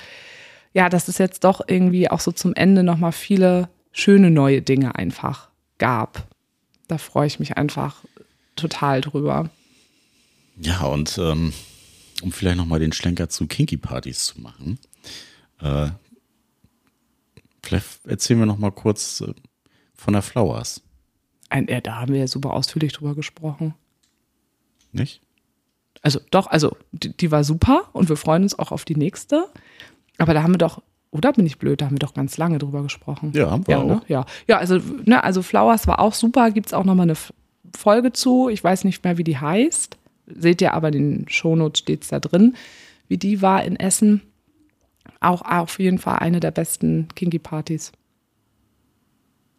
ja, 0.73 0.89
dass 0.89 1.09
es 1.09 1.19
jetzt 1.19 1.43
doch 1.43 1.61
irgendwie 1.67 2.09
auch 2.09 2.21
so 2.21 2.31
zum 2.31 2.55
Ende 2.55 2.81
nochmal 2.81 3.11
viele 3.11 3.69
schöne 3.91 4.31
neue 4.31 4.63
Dinge 4.63 4.95
einfach 4.95 5.49
gab. 5.77 6.23
Da 6.87 6.97
freue 6.97 7.27
ich 7.27 7.39
mich 7.39 7.55
einfach 7.55 7.97
total 8.55 9.01
drüber. 9.01 9.51
Ja, 10.57 10.83
und 10.83 11.17
ähm, 11.17 11.53
um 12.21 12.31
vielleicht 12.31 12.57
nochmal 12.57 12.79
den 12.79 12.93
Schlenker 12.93 13.29
zu 13.29 13.47
Kinky-Partys 13.47 14.25
zu 14.25 14.41
machen, 14.41 14.79
äh, 15.59 15.89
vielleicht 17.63 18.05
erzählen 18.05 18.39
wir 18.39 18.45
nochmal 18.45 18.71
kurz 18.71 19.21
äh, 19.21 19.33
von 19.95 20.13
der 20.13 20.21
Flowers, 20.21 20.81
Ein, 21.49 21.67
ja, 21.67 21.81
da 21.81 21.95
haben 21.97 22.13
wir 22.13 22.19
ja 22.19 22.27
super 22.27 22.53
ausführlich 22.53 22.93
drüber 22.93 23.13
gesprochen. 23.13 23.75
nicht? 24.91 25.21
Also 26.01 26.19
doch, 26.31 26.47
also 26.47 26.75
die, 26.91 27.15
die 27.15 27.31
war 27.31 27.43
super 27.43 27.89
und 27.93 28.09
wir 28.09 28.15
freuen 28.15 28.43
uns 28.43 28.57
auch 28.57 28.71
auf 28.71 28.85
die 28.85 28.95
nächste. 28.95 29.45
Aber 30.17 30.33
da 30.33 30.43
haben 30.43 30.53
wir 30.53 30.57
doch, 30.57 30.81
oder 31.11 31.33
bin 31.33 31.45
ich 31.45 31.59
blöd, 31.59 31.81
da 31.81 31.85
haben 31.85 31.95
wir 31.95 31.99
doch 31.99 32.13
ganz 32.13 32.37
lange 32.37 32.57
drüber 32.57 32.81
gesprochen. 32.81 33.31
Ja, 33.35 33.51
haben 33.51 33.67
wir 33.67 33.77
ja, 33.77 33.83
ne? 33.83 34.01
auch. 34.01 34.09
ja. 34.09 34.25
ja, 34.47 34.57
also, 34.57 34.79
ne, 35.05 35.23
also 35.23 35.41
Flowers 35.41 35.87
war 35.87 35.99
auch 35.99 36.13
super, 36.13 36.49
gibt 36.51 36.67
es 36.67 36.73
auch 36.73 36.85
nochmal 36.85 37.09
eine 37.09 37.17
Folge 37.77 38.13
zu. 38.13 38.49
Ich 38.49 38.63
weiß 38.63 38.83
nicht 38.83 39.03
mehr, 39.03 39.17
wie 39.17 39.23
die 39.23 39.37
heißt. 39.37 39.97
Seht 40.37 40.61
ihr 40.61 40.73
aber 40.73 40.89
in 40.89 40.93
den 41.23 41.29
Shownotes 41.29 41.79
steht 41.79 42.03
es 42.03 42.09
da 42.09 42.19
drin, 42.19 42.55
wie 43.07 43.17
die 43.17 43.41
war 43.41 43.63
in 43.63 43.75
Essen. 43.75 44.21
Auch 45.19 45.41
auf 45.41 45.79
jeden 45.79 45.97
Fall 45.99 46.19
eine 46.19 46.39
der 46.39 46.51
besten 46.51 47.07
Kinky-Partys. 47.15 47.91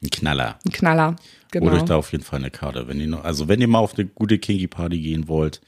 Ein 0.02 0.10
Knaller. 0.10 0.58
Ein 0.66 0.72
Knaller. 0.72 1.16
Genau. 1.52 1.70
Holt 1.70 1.82
euch 1.82 1.88
da 1.88 1.96
auf 1.96 2.10
jeden 2.12 2.24
Fall 2.24 2.40
eine 2.40 2.50
Karte. 2.50 2.88
Wenn 2.88 2.98
ihr 3.00 3.06
noch, 3.06 3.24
also 3.24 3.46
wenn 3.48 3.60
ihr 3.60 3.68
mal 3.68 3.78
auf 3.78 3.94
eine 3.96 4.06
gute 4.06 4.38
Kinky-Party 4.38 4.98
gehen 5.00 5.28
wollt, 5.28 5.60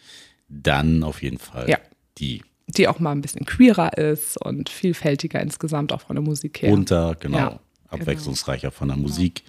dann 0.49 1.03
auf 1.05 1.23
jeden 1.23 1.39
Fall 1.39 1.69
Ja. 1.69 1.79
die. 2.19 2.43
die 2.67 2.89
auch 2.89 2.99
mal 2.99 3.13
ein 3.13 3.21
bisschen 3.21 3.45
queerer 3.47 3.97
ist 3.99 4.41
und 4.41 4.69
vielfältiger 4.71 5.41
insgesamt 5.41 5.93
auch 5.93 6.01
von 6.01 6.17
der 6.17 6.23
Musik 6.25 6.63
her. 6.63 6.71
Bunter, 6.71 7.15
genau. 7.21 7.37
Ja, 7.39 7.61
abwechslungsreicher 7.89 8.71
von 8.71 8.89
der 8.89 8.97
Musik. 8.97 9.43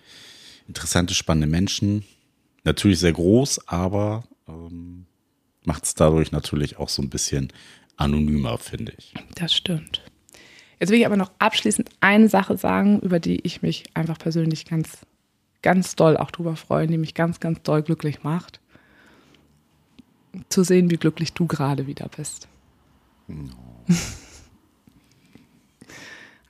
Interessante, 0.67 1.13
spannende 1.13 1.47
Menschen. 1.47 2.03
Natürlich 2.63 2.99
sehr 2.99 3.13
groß, 3.13 3.67
aber 3.67 4.23
ähm, 4.47 5.05
macht 5.65 5.85
es 5.85 5.93
dadurch 5.95 6.31
natürlich 6.31 6.77
auch 6.77 6.89
so 6.89 7.01
ein 7.01 7.09
bisschen 7.09 7.51
anonymer, 7.97 8.57
finde 8.57 8.93
ich. 8.97 9.13
Das 9.35 9.53
stimmt. 9.53 10.01
Jetzt 10.79 10.89
will 10.89 10.99
ich 10.99 11.05
aber 11.05 11.17
noch 11.17 11.31
abschließend 11.39 11.89
eine 12.01 12.27
Sache 12.29 12.57
sagen, 12.57 12.99
über 12.99 13.19
die 13.19 13.39
ich 13.41 13.61
mich 13.61 13.85
einfach 13.93 14.17
persönlich 14.17 14.65
ganz, 14.65 14.99
ganz 15.61 15.95
doll 15.95 16.17
auch 16.17 16.31
drüber 16.31 16.55
freue, 16.55 16.87
die 16.87 16.97
mich 16.97 17.13
ganz, 17.13 17.39
ganz 17.39 17.61
doll 17.63 17.81
glücklich 17.81 18.23
macht. 18.23 18.59
Zu 20.49 20.63
sehen, 20.63 20.91
wie 20.91 20.97
glücklich 20.97 21.33
du 21.33 21.47
gerade 21.47 21.87
wieder 21.87 22.09
bist. 22.15 22.47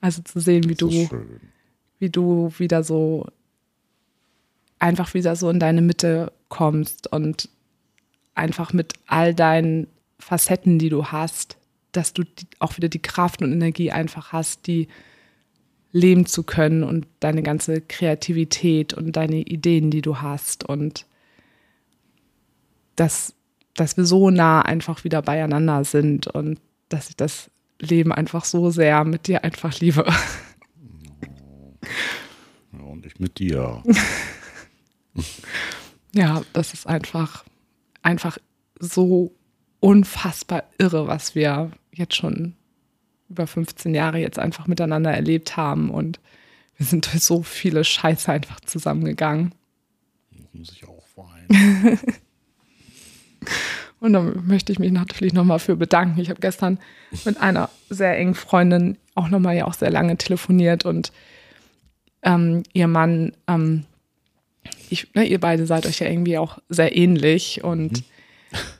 Also 0.01 0.21
zu 0.21 0.39
sehen, 0.39 0.69
wie 0.69 0.75
du 0.75 0.91
schön. 0.91 1.39
wie 1.97 2.11
du 2.11 2.53
wieder 2.59 2.83
so 2.83 3.25
einfach 4.77 5.15
wieder 5.15 5.35
so 5.35 5.49
in 5.49 5.59
deine 5.59 5.81
Mitte 5.81 6.31
kommst 6.47 7.11
und 7.11 7.49
einfach 8.35 8.73
mit 8.73 8.93
all 9.07 9.33
deinen 9.33 9.87
Facetten, 10.19 10.79
die 10.79 10.89
du 10.89 11.07
hast, 11.07 11.57
dass 11.91 12.13
du 12.13 12.23
auch 12.59 12.77
wieder 12.77 12.89
die 12.89 13.01
Kraft 13.01 13.41
und 13.41 13.51
Energie 13.51 13.91
einfach 13.91 14.31
hast, 14.31 14.67
die 14.67 14.87
leben 15.91 16.25
zu 16.25 16.43
können 16.43 16.83
und 16.83 17.07
deine 17.21 17.41
ganze 17.41 17.79
Kreativität 17.79 18.93
und 18.93 19.15
deine 19.15 19.37
Ideen, 19.37 19.91
die 19.91 20.01
du 20.01 20.21
hast 20.21 20.65
und 20.65 21.05
dass, 22.97 23.33
dass 23.75 23.95
wir 23.95 24.05
so 24.05 24.29
nah 24.29 24.61
einfach 24.61 25.03
wieder 25.03 25.21
beieinander 25.21 25.83
sind 25.85 26.27
und 26.27 26.59
dass 26.89 27.09
ich 27.09 27.15
das 27.15 27.49
Leben 27.79 28.11
einfach 28.11 28.45
so 28.45 28.69
sehr 28.71 29.03
mit 29.05 29.27
dir 29.27 29.43
einfach 29.43 29.79
liebe. 29.79 30.05
Ja, 32.73 32.79
und 32.79 33.05
ich 33.05 33.19
mit 33.19 33.37
dir. 33.39 33.83
ja, 36.13 36.41
das 36.51 36.73
ist 36.73 36.87
einfach, 36.87 37.45
einfach 38.05 38.37
so 38.79 39.33
unfassbar 39.79 40.63
irre, 40.77 41.07
was 41.07 41.35
wir 41.35 41.71
jetzt 41.91 42.15
schon 42.15 42.55
über 43.29 43.47
15 43.47 43.95
Jahre 43.95 44.19
jetzt 44.19 44.39
einfach 44.39 44.67
miteinander 44.67 45.11
erlebt 45.11 45.57
haben 45.57 45.89
und 45.89 46.19
wir 46.77 46.85
sind 46.85 47.11
durch 47.11 47.23
so 47.23 47.41
viele 47.41 47.83
Scheiße 47.83 48.31
einfach 48.31 48.59
zusammengegangen. 48.59 49.53
Muss 50.53 50.71
ich 50.71 50.87
auch 50.87 51.03
weinen. 51.15 51.99
und 53.99 54.13
dann 54.13 54.45
möchte 54.45 54.71
ich 54.71 54.79
mich 54.79 54.91
natürlich 54.91 55.33
nochmal 55.33 55.59
für 55.59 55.75
bedanken. 55.75 56.19
Ich 56.19 56.29
habe 56.29 56.41
gestern 56.41 56.79
mit 57.23 57.41
einer 57.41 57.69
sehr 57.89 58.17
engen 58.17 58.35
Freundin 58.35 58.97
auch 59.15 59.29
nochmal 59.29 59.55
ja 59.55 59.65
auch 59.65 59.73
sehr 59.73 59.91
lange 59.91 60.17
telefoniert 60.17 60.85
und 60.85 61.11
ähm, 62.21 62.63
ihr 62.73 62.87
Mann, 62.87 63.31
ähm, 63.47 63.85
ich, 64.89 65.13
ne, 65.13 65.25
ihr 65.25 65.39
beide 65.39 65.65
seid 65.65 65.85
euch 65.85 65.99
ja 65.99 66.07
irgendwie 66.07 66.37
auch 66.37 66.59
sehr 66.69 66.95
ähnlich 66.95 67.63
und 67.63 67.91
mhm. 67.91 68.05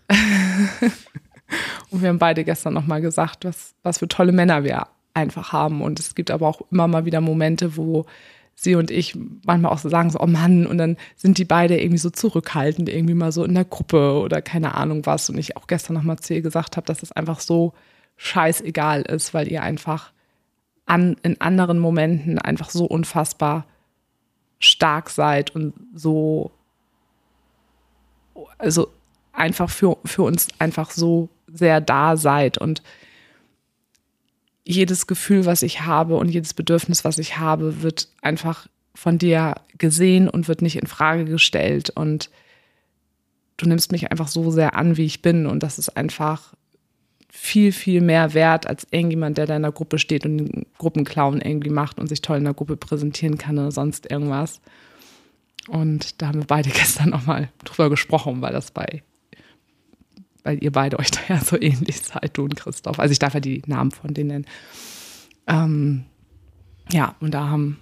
Und 1.89 2.01
wir 2.01 2.09
haben 2.09 2.19
beide 2.19 2.43
gestern 2.43 2.73
nochmal 2.73 3.01
gesagt, 3.01 3.45
was, 3.45 3.75
was 3.83 3.99
für 3.99 4.07
tolle 4.07 4.31
Männer 4.31 4.63
wir 4.63 4.88
einfach 5.13 5.53
haben. 5.53 5.81
Und 5.81 5.99
es 5.99 6.15
gibt 6.15 6.31
aber 6.31 6.47
auch 6.47 6.61
immer 6.71 6.88
mal 6.88 7.05
wieder 7.05 7.21
Momente, 7.21 7.77
wo 7.77 8.05
sie 8.53 8.75
und 8.75 8.89
ich 8.89 9.17
manchmal 9.45 9.71
auch 9.71 9.77
so 9.77 9.89
sagen, 9.89 10.09
so, 10.09 10.19
oh 10.19 10.27
Mann, 10.27 10.65
und 10.65 10.77
dann 10.77 10.97
sind 11.15 11.38
die 11.38 11.45
beide 11.45 11.79
irgendwie 11.79 11.97
so 11.97 12.09
zurückhaltend, 12.09 12.89
irgendwie 12.89 13.13
mal 13.13 13.31
so 13.31 13.43
in 13.43 13.53
der 13.53 13.65
Gruppe 13.65 14.19
oder 14.19 14.41
keine 14.41 14.75
Ahnung 14.75 15.05
was. 15.05 15.29
Und 15.29 15.38
ich 15.38 15.57
auch 15.57 15.67
gestern 15.67 15.93
nochmal 15.93 16.19
zu 16.19 16.33
ihr 16.33 16.41
gesagt 16.41 16.77
habe, 16.77 16.88
dass 16.88 17.03
es 17.03 17.11
einfach 17.11 17.39
so 17.39 17.73
scheißegal 18.17 19.03
ist, 19.03 19.33
weil 19.33 19.51
ihr 19.51 19.61
einfach 19.61 20.11
an, 20.86 21.17
in 21.23 21.41
anderen 21.41 21.79
Momenten 21.79 22.39
einfach 22.39 22.69
so 22.69 22.86
unfassbar 22.86 23.65
stark 24.60 25.10
seid 25.10 25.56
und 25.56 25.74
so, 25.93 26.51
also 28.58 28.91
einfach 29.34 29.70
für, 29.70 29.97
für 30.06 30.24
uns 30.24 30.47
einfach 30.60 30.91
so 30.91 31.30
sehr 31.47 31.82
da 31.82 32.18
seid 32.18 32.58
und 32.58 32.82
jedes 34.66 35.06
Gefühl, 35.06 35.45
was 35.45 35.62
ich 35.62 35.82
habe 35.82 36.16
und 36.16 36.30
jedes 36.30 36.53
Bedürfnis, 36.53 37.06
was 37.06 37.20
ich 37.20 37.38
habe, 37.38 37.84
wird 37.84 38.08
einfach 38.22 38.68
von 38.95 39.18
dir 39.18 39.56
gesehen 39.78 40.28
und 40.28 40.47
wird 40.47 40.62
nicht 40.62 40.78
in 40.78 40.88
Frage 40.88 41.26
gestellt. 41.26 41.91
Und 41.91 42.32
du 43.58 43.68
nimmst 43.68 43.91
mich 43.91 44.10
einfach 44.10 44.28
so 44.28 44.49
sehr 44.49 44.76
an, 44.76 44.97
wie 44.97 45.06
ich 45.06 45.22
bin. 45.22 45.45
Und 45.45 45.62
das 45.62 45.78
ist 45.78 45.95
einfach 45.95 46.56
viel, 47.38 47.71
viel 47.73 48.01
mehr 48.01 48.33
wert 48.33 48.65
als 48.65 48.88
irgendjemand, 48.91 49.38
der 49.38 49.45
da 49.45 49.55
in 49.55 49.61
der 49.61 49.71
Gruppe 49.71 49.99
steht 49.99 50.25
und 50.25 50.39
einen 50.39 50.65
Gruppenclown 50.77 51.41
irgendwie 51.41 51.69
macht 51.69 51.99
und 51.99 52.07
sich 52.07 52.21
toll 52.21 52.38
in 52.38 52.45
der 52.45 52.53
Gruppe 52.53 52.77
präsentieren 52.77 53.38
kann 53.38 53.59
oder 53.59 53.71
sonst 53.71 54.09
irgendwas. 54.09 54.61
Und 55.67 56.21
da 56.21 56.27
haben 56.27 56.39
wir 56.39 56.47
beide 56.47 56.69
gestern 56.73 57.09
nochmal 57.09 57.49
drüber 57.63 57.89
gesprochen, 57.89 58.41
weil 58.41 58.53
das 58.53 58.71
bei 58.71 59.03
weil 60.43 60.63
ihr 60.63 60.71
beide 60.71 60.99
euch 60.99 61.09
da 61.09 61.19
ja 61.27 61.39
so 61.39 61.59
ähnlich 61.59 62.01
seid, 62.01 62.38
du 62.38 62.43
und 62.43 62.55
Christoph. 62.55 62.99
Also 62.99 63.11
ich 63.11 63.17
darf 63.17 63.33
ja 63.33 63.39
die 63.39 63.63
Namen 63.65 63.89
von 63.89 64.13
denen 64.13 64.27
nennen. 64.27 64.45
Ähm, 65.47 66.05
ja, 66.91 67.15
und 67.19 67.33
da 67.33 67.49
haben 67.49 67.79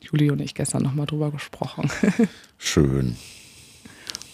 Juli 0.00 0.30
und 0.32 0.40
ich 0.40 0.54
gestern 0.54 0.82
nochmal 0.82 1.06
drüber 1.06 1.30
gesprochen. 1.30 1.88
Schön. 2.58 3.16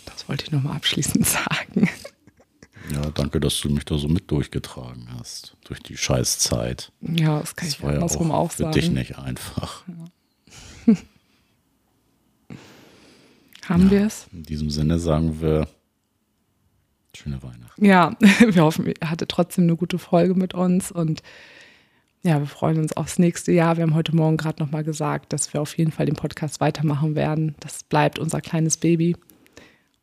Das 0.06 0.30
wollte 0.30 0.44
ich 0.44 0.50
nochmal 0.50 0.76
abschließend 0.76 1.26
sagen. 1.26 1.90
Ja, 2.92 3.10
danke, 3.10 3.40
dass 3.40 3.60
du 3.60 3.70
mich 3.70 3.84
da 3.84 3.96
so 3.96 4.08
mit 4.08 4.30
durchgetragen 4.30 5.08
hast, 5.18 5.56
durch 5.64 5.80
die 5.80 5.96
Scheißzeit. 5.96 6.92
Ja, 7.00 7.40
das 7.40 7.56
kann 7.56 7.68
das 7.68 7.76
ich 7.76 7.82
war 7.82 7.94
andersrum 7.94 8.28
ja 8.28 8.34
auch, 8.34 8.46
auch 8.46 8.52
für 8.52 8.62
sagen. 8.64 8.72
dich 8.72 8.90
nicht 8.90 9.18
einfach. 9.18 9.84
Ja. 10.86 10.94
Haben 13.68 13.84
ja, 13.84 13.90
wir 13.90 14.06
es? 14.06 14.26
In 14.32 14.42
diesem 14.42 14.70
Sinne 14.70 14.98
sagen 14.98 15.40
wir 15.40 15.68
Schöne 17.14 17.42
Weihnachten. 17.42 17.84
Ja, 17.84 18.16
wir 18.20 18.62
hoffen, 18.62 18.86
ihr 18.86 18.94
hattet 19.10 19.28
trotzdem 19.28 19.64
eine 19.64 19.76
gute 19.76 19.98
Folge 19.98 20.34
mit 20.34 20.54
uns 20.54 20.90
und 20.90 21.22
ja, 22.24 22.38
wir 22.38 22.46
freuen 22.46 22.78
uns 22.78 22.96
aufs 22.96 23.18
nächste 23.18 23.52
Jahr. 23.52 23.76
Wir 23.76 23.82
haben 23.82 23.94
heute 23.94 24.14
Morgen 24.14 24.36
gerade 24.36 24.62
nochmal 24.62 24.84
gesagt, 24.84 25.32
dass 25.32 25.52
wir 25.52 25.60
auf 25.60 25.76
jeden 25.76 25.90
Fall 25.90 26.06
den 26.06 26.14
Podcast 26.14 26.60
weitermachen 26.60 27.16
werden. 27.16 27.56
Das 27.60 27.82
bleibt 27.82 28.18
unser 28.18 28.40
kleines 28.40 28.76
Baby. 28.76 29.16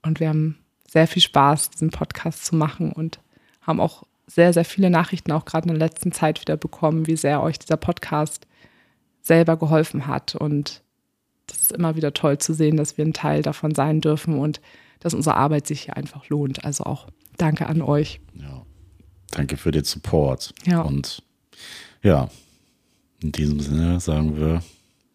Und 0.02 0.20
wir 0.20 0.30
haben 0.30 0.58
sehr 0.90 1.08
viel 1.08 1.22
Spaß, 1.22 1.72
diesen 1.72 1.92
Podcast 1.92 2.46
zu 2.46 2.56
machen 2.56 2.92
und 2.92 3.20
haben 3.62 3.80
auch 3.80 4.04
sehr, 4.28 4.54
sehr 4.54 4.66
viele 4.66 4.90
Nachrichten 4.90 5.32
auch 5.32 5.46
gerade 5.46 5.70
in 5.70 5.78
der 5.78 5.88
letzten 5.88 6.12
Zeit 6.12 6.42
wieder 6.42 6.58
bekommen, 6.58 7.08
wie 7.08 7.16
sehr 7.16 7.42
euch 7.42 7.60
dieser 7.60 7.78
Podcast 7.78 8.48
selber 9.22 9.58
geholfen 9.58 10.08
hat. 10.08 10.36
Und 10.36 10.82
das 11.48 11.62
ist 11.62 11.72
immer 11.72 11.96
wieder 11.96 12.14
toll 12.14 12.38
zu 12.38 12.54
sehen, 12.54 12.78
dass 12.78 12.98
wir 12.98 13.06
ein 13.06 13.14
Teil 13.14 13.42
davon 13.42 13.74
sein 13.74 14.02
dürfen 14.02 14.38
und 14.38 14.62
dass 15.00 15.14
unsere 15.14 15.36
Arbeit 15.36 15.68
sich 15.68 15.82
hier 15.82 15.98
einfach 15.98 16.28
lohnt. 16.30 16.64
Also 16.64 16.84
auch 16.84 17.08
danke 17.38 17.68
an 17.68 17.82
euch. 17.82 18.20
Ja. 18.34 18.66
Danke 19.32 19.58
für 19.58 19.72
den 19.72 19.84
Support. 19.84 20.54
Ja. 20.66 20.82
Und 20.82 21.24
ja, 22.02 22.30
in 23.22 23.32
diesem 23.32 23.60
Sinne 23.60 24.00
sagen 24.00 24.38
wir 24.38 24.64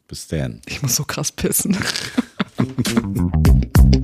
bis 0.09 0.29
dann. 0.29 0.61
Ich 0.67 0.83
muss 0.83 0.97
so 0.97 1.05
krass 1.05 1.33
pissen. 1.33 1.77